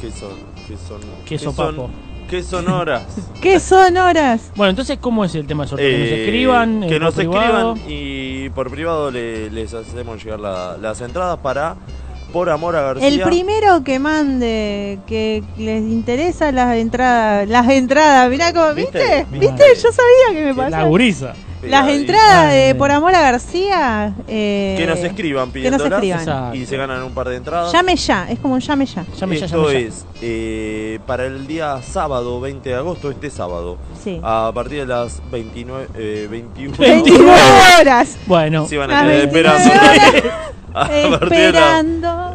[0.00, 0.30] qué son?
[0.68, 1.00] ¿Qué son?
[1.26, 1.90] Queso ¿Qué son- papo.
[2.30, 3.04] ¿Qué son horas?
[3.40, 4.52] ¿Qué son horas?
[4.54, 5.88] Bueno, entonces, ¿cómo es el tema del sorteo?
[5.90, 6.82] Que nos Eh, escriban.
[6.82, 7.72] eh, que nos privado.
[7.74, 11.76] escriban y por privado le- les hacemos llegar la- las entradas para
[12.32, 13.08] por amor a García.
[13.08, 19.24] El primero que mande, que les interesa las entradas, las entradas, mirá cómo, ¿viste?
[19.30, 19.46] ¿Viste?
[19.48, 19.64] ¿Viste?
[19.82, 20.82] Yo sabía que me pasaba.
[20.82, 21.32] La gurisa.
[21.62, 24.14] Las entradas de Por Amor a García.
[24.28, 26.54] eh, Que nos escriban que nos pidiéndolas escriban.
[26.54, 27.72] y se ganan un par de entradas.
[27.72, 29.04] Llame ya, es como un llame ya.
[29.32, 33.76] Esto es eh, para el día sábado 20 de agosto, este sábado.
[34.02, 34.20] Sí.
[34.22, 37.32] A partir de las 29, eh, 21 21
[37.80, 38.16] horas.
[38.26, 38.66] Bueno.
[38.68, 40.30] Se van a quedar 29 esperando.
[40.74, 40.86] a,
[41.18, 42.34] partir de la- Esperando.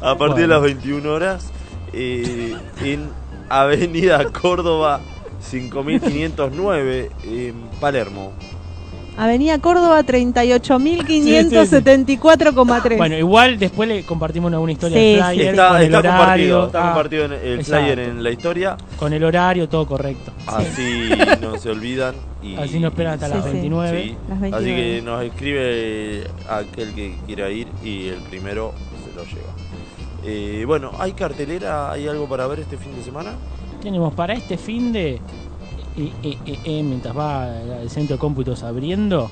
[0.00, 1.46] a partir de las 21 horas
[1.92, 3.10] eh, en
[3.48, 5.00] Avenida Córdoba
[5.42, 8.32] 5509 en Palermo.
[9.14, 12.96] Avenida Córdoba 38.574,3.
[12.96, 16.18] Bueno, igual después le compartimos una, una historia Sí, flyer Está, con el está horario.
[16.18, 17.82] compartido, está Ah, compartido en el exacto.
[17.84, 18.76] flyer en la historia.
[18.98, 20.32] Con el horario, todo correcto.
[20.46, 21.10] Así
[21.42, 22.14] no se olvidan.
[22.42, 24.02] Y, Así no esperan hasta las sí, 29.
[24.02, 24.16] sí.
[24.28, 24.82] Las Así 29.
[24.96, 28.72] que nos escribe aquel que quiera ir y el primero
[29.04, 29.52] se lo lleva.
[30.24, 31.92] Eh, bueno, ¿hay cartelera?
[31.92, 33.32] ¿Hay algo para ver este fin de semana?
[33.82, 35.14] Tenemos para este fin de.
[35.96, 37.48] eh, eh, eh, eh, mientras va
[37.80, 39.30] el centro de cómputos abriendo.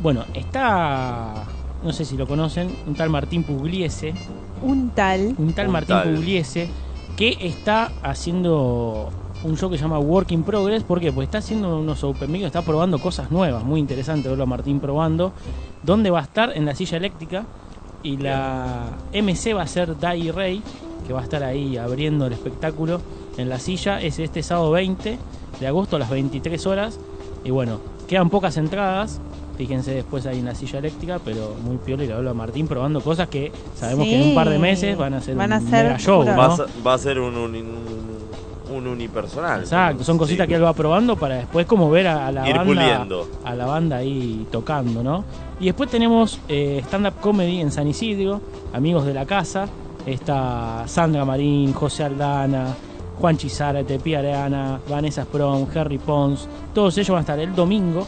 [0.00, 1.44] Bueno, está.
[1.82, 4.14] No sé si lo conocen, un tal Martín Pugliese.
[4.62, 5.34] Un tal.
[5.38, 6.14] Un tal Un Martín tal.
[6.14, 6.68] Pugliese
[7.16, 9.10] que está haciendo
[9.42, 10.84] un show que se llama Work in Progress.
[10.84, 11.12] ¿Por qué?
[11.12, 13.64] Porque está haciendo unos open mic, está probando cosas nuevas.
[13.64, 15.32] Muy interesante verlo a Martín probando.
[15.82, 16.56] ¿Dónde va a estar?
[16.56, 17.44] En la silla eléctrica.
[18.04, 20.62] Y la MC va a ser Dai Rey,
[21.06, 23.00] que va a estar ahí abriendo el espectáculo
[23.38, 24.00] en la silla.
[24.02, 25.18] Es este sábado 20
[25.60, 26.98] de agosto a las 23 horas.
[27.44, 29.20] Y bueno, quedan pocas entradas.
[29.56, 32.68] Fíjense después ahí en la silla eléctrica, pero muy piola y le hablo a Martín
[32.68, 35.52] probando cosas que sabemos que en un par de meses van a ser Van un
[35.54, 36.22] a ser mega show.
[36.22, 36.36] ¿no?
[36.36, 37.56] Va, a ser, va a ser un, un,
[38.72, 39.60] un unipersonal.
[39.62, 40.48] Exacto, son cositas Sí.
[40.50, 43.28] que él va probando para después como ver a, a la Ir banda puliendo.
[43.44, 45.24] a la banda ahí tocando, ¿no?
[45.58, 48.40] Y después tenemos eh, stand up comedy en San Isidro,
[48.72, 49.66] amigos de la casa,
[50.06, 52.76] está Sandra Marín, José Aldana,
[53.20, 58.06] Juan Chizárate, Pia Areana, Vanessa Sprong, Harry Pons, todos ellos van a estar el domingo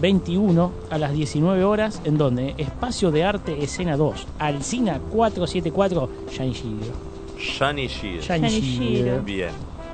[0.00, 6.48] 21 a las 19 horas, ¿en donde Espacio de Arte Escena 2, Alcina 474, San
[6.48, 6.92] Isidro.
[7.38, 8.20] Shani Shir.
[8.20, 9.20] Shani Shir.
[9.24, 9.50] Bien.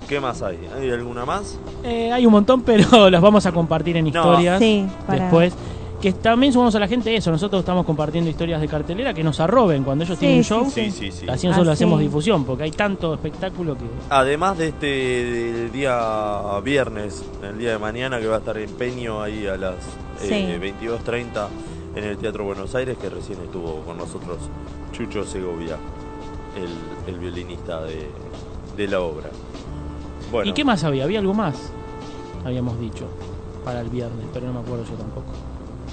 [0.09, 0.59] ¿Qué más hay?
[0.77, 1.59] ¿Hay alguna más?
[1.85, 4.09] Eh, hay un montón, pero las vamos a compartir en No.
[4.11, 5.55] historias Sí, para- después.
[6.03, 7.31] Que también sumamos a la gente eso.
[7.31, 10.65] Nosotros estamos compartiendo historias de cartelera que nos arroben cuando ellos Sí, tienen sí, show.
[10.69, 10.91] sí.
[10.91, 11.27] Sí, sí, sí.
[11.29, 12.07] Así nosotros Ah, hacemos sí.
[12.07, 13.85] difusión, porque hay tanto espectáculo que.
[14.11, 19.23] Además de este del día viernes, el día de mañana que va a estar empeño
[19.23, 19.77] ahí a las
[20.23, 20.85] eh, Sí.
[20.87, 21.47] 22.30
[21.95, 24.39] en el Teatro Buenos Aires, que recién estuvo con nosotros
[24.93, 25.77] Chucho Segovia,
[26.57, 28.09] el, el violinista de,
[28.77, 29.31] de la obra.
[30.33, 31.05] Bueno, ¿Y qué más había?
[31.05, 31.71] ¿Había algo más?
[32.45, 33.05] Habíamos dicho
[33.65, 35.31] para el viernes, pero no me acuerdo yo tampoco.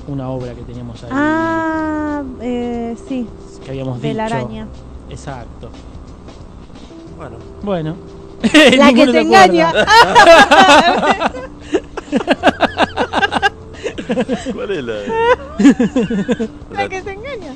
[0.10, 3.27] Una obra que teníamos ahí Ah, eh, sí.
[3.64, 4.18] que habíamos de dicho.
[4.18, 4.68] la araña.
[5.10, 5.69] Exacto.
[7.18, 7.36] Bueno.
[7.64, 7.95] Bueno.
[8.77, 9.72] La que te engaña.
[14.53, 14.94] ¿Cuál es la,
[16.72, 17.53] La que te engaña.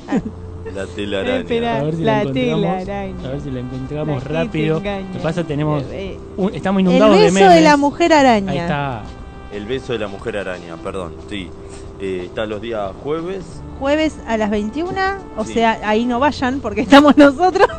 [0.74, 1.36] la telaraña?
[1.38, 1.76] Espera.
[1.78, 2.84] A ver si La la, encontramos.
[2.84, 3.24] telaraña.
[3.24, 4.76] A ver si la encontramos La rápido.
[4.76, 5.82] Lo que pasa tenemos.
[5.90, 7.54] Eh, un- estamos El inundados de beso memes.
[7.54, 8.52] de la mujer araña.
[8.52, 9.02] Ahí está.
[9.52, 11.48] El beso de la mujer araña, perdón, sí.
[12.00, 13.44] Eh, está los días jueves.
[13.78, 14.90] Jueves a las 21,
[15.36, 15.54] o Sí.
[15.54, 17.68] sea, ahí no vayan porque estamos nosotros.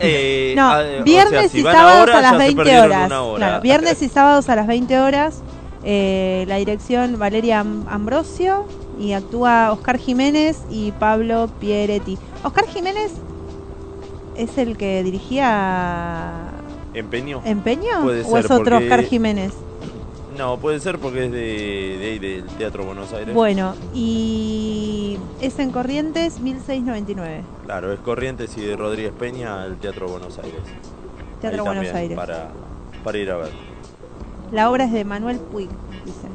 [0.00, 2.84] Eh, No, o sea, viernes si y sábados ahora, a las ya se 20 perdieron
[2.86, 3.06] horas.
[3.06, 3.36] una hora.
[3.46, 5.42] Claro, viernes y sábados a las 20 horas.
[5.82, 8.66] eh, la dirección Valeria Am- Ambrosio
[8.98, 12.18] y actúa Oscar Jiménez y Pablo Pieretti.
[12.42, 13.12] Oscar Jiménez
[14.36, 16.32] es el que dirigía
[16.92, 17.40] ¿Empeño?
[17.46, 19.52] Empeño Puede o ser, es otro porque- Oscar Jiménez.
[20.40, 23.34] No, puede ser porque es de, de ahí, del Teatro Buenos Aires.
[23.34, 27.42] Bueno, y es en Corrientes 1699.
[27.66, 30.62] Claro, es Corrientes y de Rodríguez Peña al Teatro Buenos Aires.
[31.42, 32.16] Teatro Ahí Buenos Aires.
[32.16, 32.48] Para,
[33.04, 33.50] para ir a ver.
[34.50, 35.68] La obra es de Manuel Puig,
[36.06, 36.26] dice.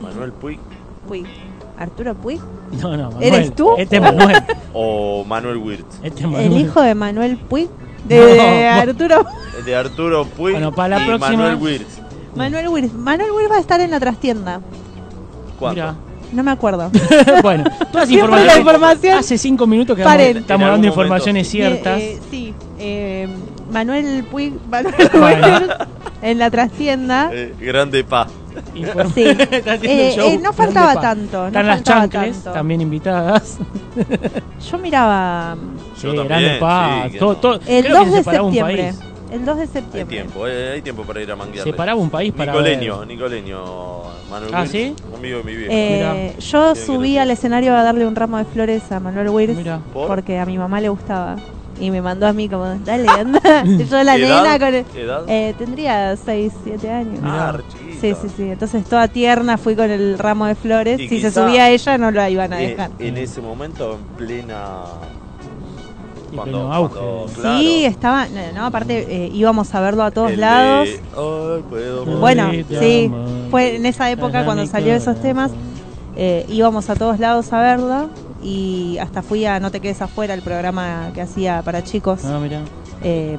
[0.00, 0.58] Manuel Puig
[1.06, 1.24] Puig.
[1.78, 2.40] Arturo Puig.
[2.82, 3.22] No, no, Manuel.
[3.34, 3.74] ¿Eres tú?
[3.78, 4.36] Este es Manuel.
[4.74, 6.00] o Manuel Wirtz.
[6.02, 6.52] Este es El Manuel.
[6.60, 7.68] hijo de Manuel Puig.
[8.08, 8.90] De, No, de no.
[8.90, 9.24] Arturo.
[9.64, 11.97] De Arturo Puig Bueno, para la y próxima- Manuel Wirtz.
[12.38, 12.92] Manuel Wirtz.
[12.94, 14.60] Manuel Wirtz va a estar en la trastienda.
[15.58, 15.80] ¿Cuándo?
[15.82, 15.94] Mira.
[16.32, 16.90] No me acuerdo.
[17.42, 18.46] bueno, todas Siempre informaciones.
[18.46, 20.36] la información- Hace cinco minutos que Paren.
[20.38, 22.00] estamos En dando algún informaciones momento, ciertas.
[22.00, 22.54] Eh, eh, sí.
[22.78, 23.28] eh,
[23.72, 24.52] Manuel Puig.
[24.70, 25.46] Manuel Bueno.
[25.58, 25.74] Wirtz
[26.20, 27.30] en la trastienda.
[27.32, 28.26] Eh, grande Pa.
[28.74, 29.22] Inform- Sí.
[29.24, 30.28] Está haciendo Eh, show.
[30.28, 31.00] eh, no faltaba pa.
[31.00, 32.52] tanto, no Están las faltaba chancles, tanto.
[32.52, 33.58] también invitadas.
[34.70, 35.56] Yo miraba
[35.96, 37.02] Sí, Yo también, grande pa.
[37.06, 37.36] sí, que todo, no.
[37.38, 38.92] todo- el creo 2 que de separaba un septiembre.
[38.92, 39.07] país.
[39.30, 40.16] El 2 de Hay septiembre.
[40.16, 41.64] tiempo, eh, hay tiempo para ir a manguear.
[41.64, 44.94] Separaba un país para Nicoleño, Nicoleño Manuel Ah, Wills, ¿sí?
[45.14, 45.72] Amigo de mi vieja.
[45.72, 49.58] Eh, yo subí al escenario a darle un ramo de flores a Manuel Wirtz
[49.92, 50.06] ¿Por?
[50.08, 51.36] porque a mi mamá le gustaba.
[51.80, 53.40] Y me mandó a mí como, dale, anda.
[53.64, 54.42] Yo la ¿Edad?
[54.42, 55.24] nena con el- ¿Edad?
[55.28, 57.20] Eh, tendría 6, 7 años.
[57.22, 57.56] Ah.
[58.00, 58.42] Sí, sí, sí.
[58.50, 60.98] Entonces toda tierna fui con el ramo de flores.
[60.98, 62.90] Y si se subía ella no lo iban a dejar.
[62.98, 64.84] en ese momento, en plena.
[66.38, 66.94] Cuando, pleno auge.
[66.98, 70.40] cuando- claro, Sí, estaba, no, no, aparte eh, íbamos a verlo a todos el de,
[70.42, 70.88] lados.
[70.88, 72.50] "Ay, puedo Bueno,
[72.80, 73.28] sí, amor".
[73.50, 75.50] fue en esa época cuando salió esos temas,
[76.16, 78.10] eh, íbamos a todos lados a verlo
[78.42, 82.24] y hasta fui a No te quedes afuera, el programa que hacía para chicos.
[82.24, 82.60] Ah, mira.
[83.02, 83.36] Eh,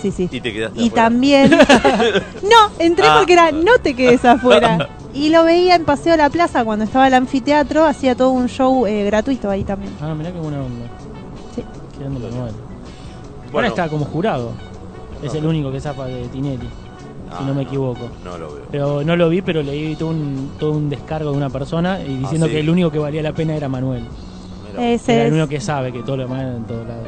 [0.00, 0.28] sí, sí.
[0.30, 1.04] Y te quedaste Y afuera.
[1.04, 1.50] también...
[2.42, 3.16] no, entré Ah.
[3.18, 4.88] porque era No te quedes afuera.
[5.14, 8.48] Y lo veía en Paseo de la Plaza cuando estaba el anfiteatro, hacía todo un
[8.48, 9.92] show eh, gratuito ahí también.
[10.00, 10.86] Ah, mirá qué buena onda.
[12.14, 12.32] Manuel.
[12.34, 12.52] Ahora
[13.52, 13.68] Bueno.
[13.68, 14.50] está como zurado.
[15.22, 15.38] Es Ah.
[15.38, 16.68] el único que zapa de Tinelli,
[17.38, 18.08] si no me equivoco.
[18.24, 18.64] No lo veo.
[18.70, 22.16] Pero no lo vi, pero leí todo un, todo un descargo de una persona y
[22.18, 22.52] diciendo sí?
[22.52, 24.04] que el único que valía la pena era Manuel.
[24.78, 27.06] Ese era el es- único que sabe que todo lo demás era en todos lados.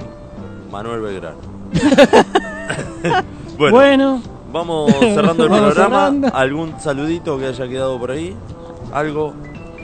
[0.73, 1.37] Manuel Belgrano.
[3.59, 4.23] bueno, Bueno.
[4.53, 5.97] vamos cerrando el Vamos programa.
[6.07, 6.29] cerrando.
[6.35, 8.35] ¿Algún saludito que haya quedado por ahí?
[8.93, 9.35] ¿Algo?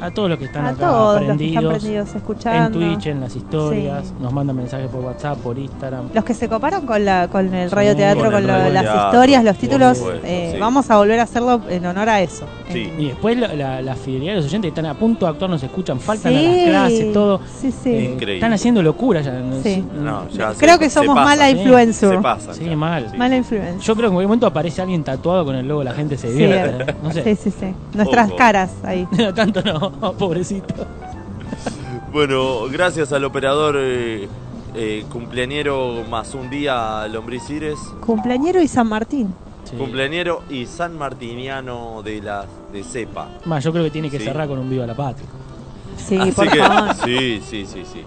[0.05, 2.79] A todos los que están A acá todos los que están prendidos, prendidos en escuchando.
[2.79, 4.15] Twitch, en las historias, Sí.
[4.21, 6.09] nos mandan mensajes por WhatsApp, por Instagram.
[6.13, 8.85] Los que se coparon con la con el Sí, radioteatro, con con, el lo- las
[9.07, 10.59] historias, los títulos, supuesto, eh, sí.
[10.61, 12.45] vamos a volver a hacerlo en honor a eso.
[12.71, 12.93] Sí.
[12.99, 15.51] Y después la, la- la fidelidad de los oyentes que están a punto de actuar,
[15.51, 17.41] nos escuchan, faltan a las clases, todo.
[17.61, 17.91] sí, sí.
[17.91, 18.35] Eh, Increíble.
[18.35, 19.33] Están haciendo locura ya.
[19.33, 19.85] no- Sí.
[19.95, 21.25] No, ya se- Creo que se somos pasa.
[21.25, 21.57] mala Sí.
[21.57, 22.11] influencer.
[22.17, 22.55] Se pasa.
[22.55, 23.13] Sí, mal.
[23.17, 23.79] Mala influencia.
[23.81, 26.29] Yo creo que en cualquier momento aparece alguien tatuado con el logo, la gente se
[26.29, 26.95] Sí, divierte.
[27.03, 27.23] no sé.
[27.25, 27.75] sí, sí, sí.
[27.95, 28.37] Nuestras Ojo.
[28.37, 29.07] caras ahí.
[29.25, 30.75] No, tanto no, pobrecito.
[32.13, 34.29] Bueno, gracias al operador eh,
[34.75, 39.35] eh, cumpleañero más un día Lombriz Cires, Cumpleañero y San Martín.
[39.77, 43.29] cumpleañero y San Martiniano de la de cepa.
[43.45, 44.25] Más, yo creo que tiene que Sí.
[44.25, 45.27] cerrar con un viva la patria.
[45.97, 46.95] Sí, Así por que- favor.
[47.05, 48.03] Sí, sí, sí, sí.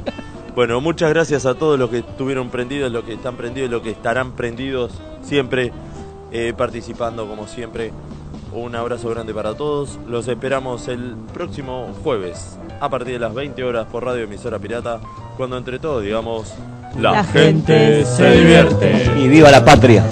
[0.55, 3.91] Bueno, muchas gracias a todos los que estuvieron prendidos, los que están prendidos, los que
[3.91, 4.91] estarán prendidos
[5.21, 5.71] siempre
[6.31, 7.91] eh, participando como siempre.
[8.51, 9.99] Un abrazo grande para todos.
[10.07, 14.99] Los esperamos el próximo jueves a partir de las 20 horas por Radio Emisora Pirata,
[15.35, 16.53] cuando entre todos digamos
[16.99, 19.11] la, La gente gente se divierte.
[19.17, 20.05] Y viva la patria.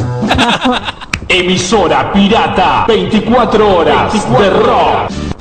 [1.27, 5.25] Emisora pirata, 24 horas de rock.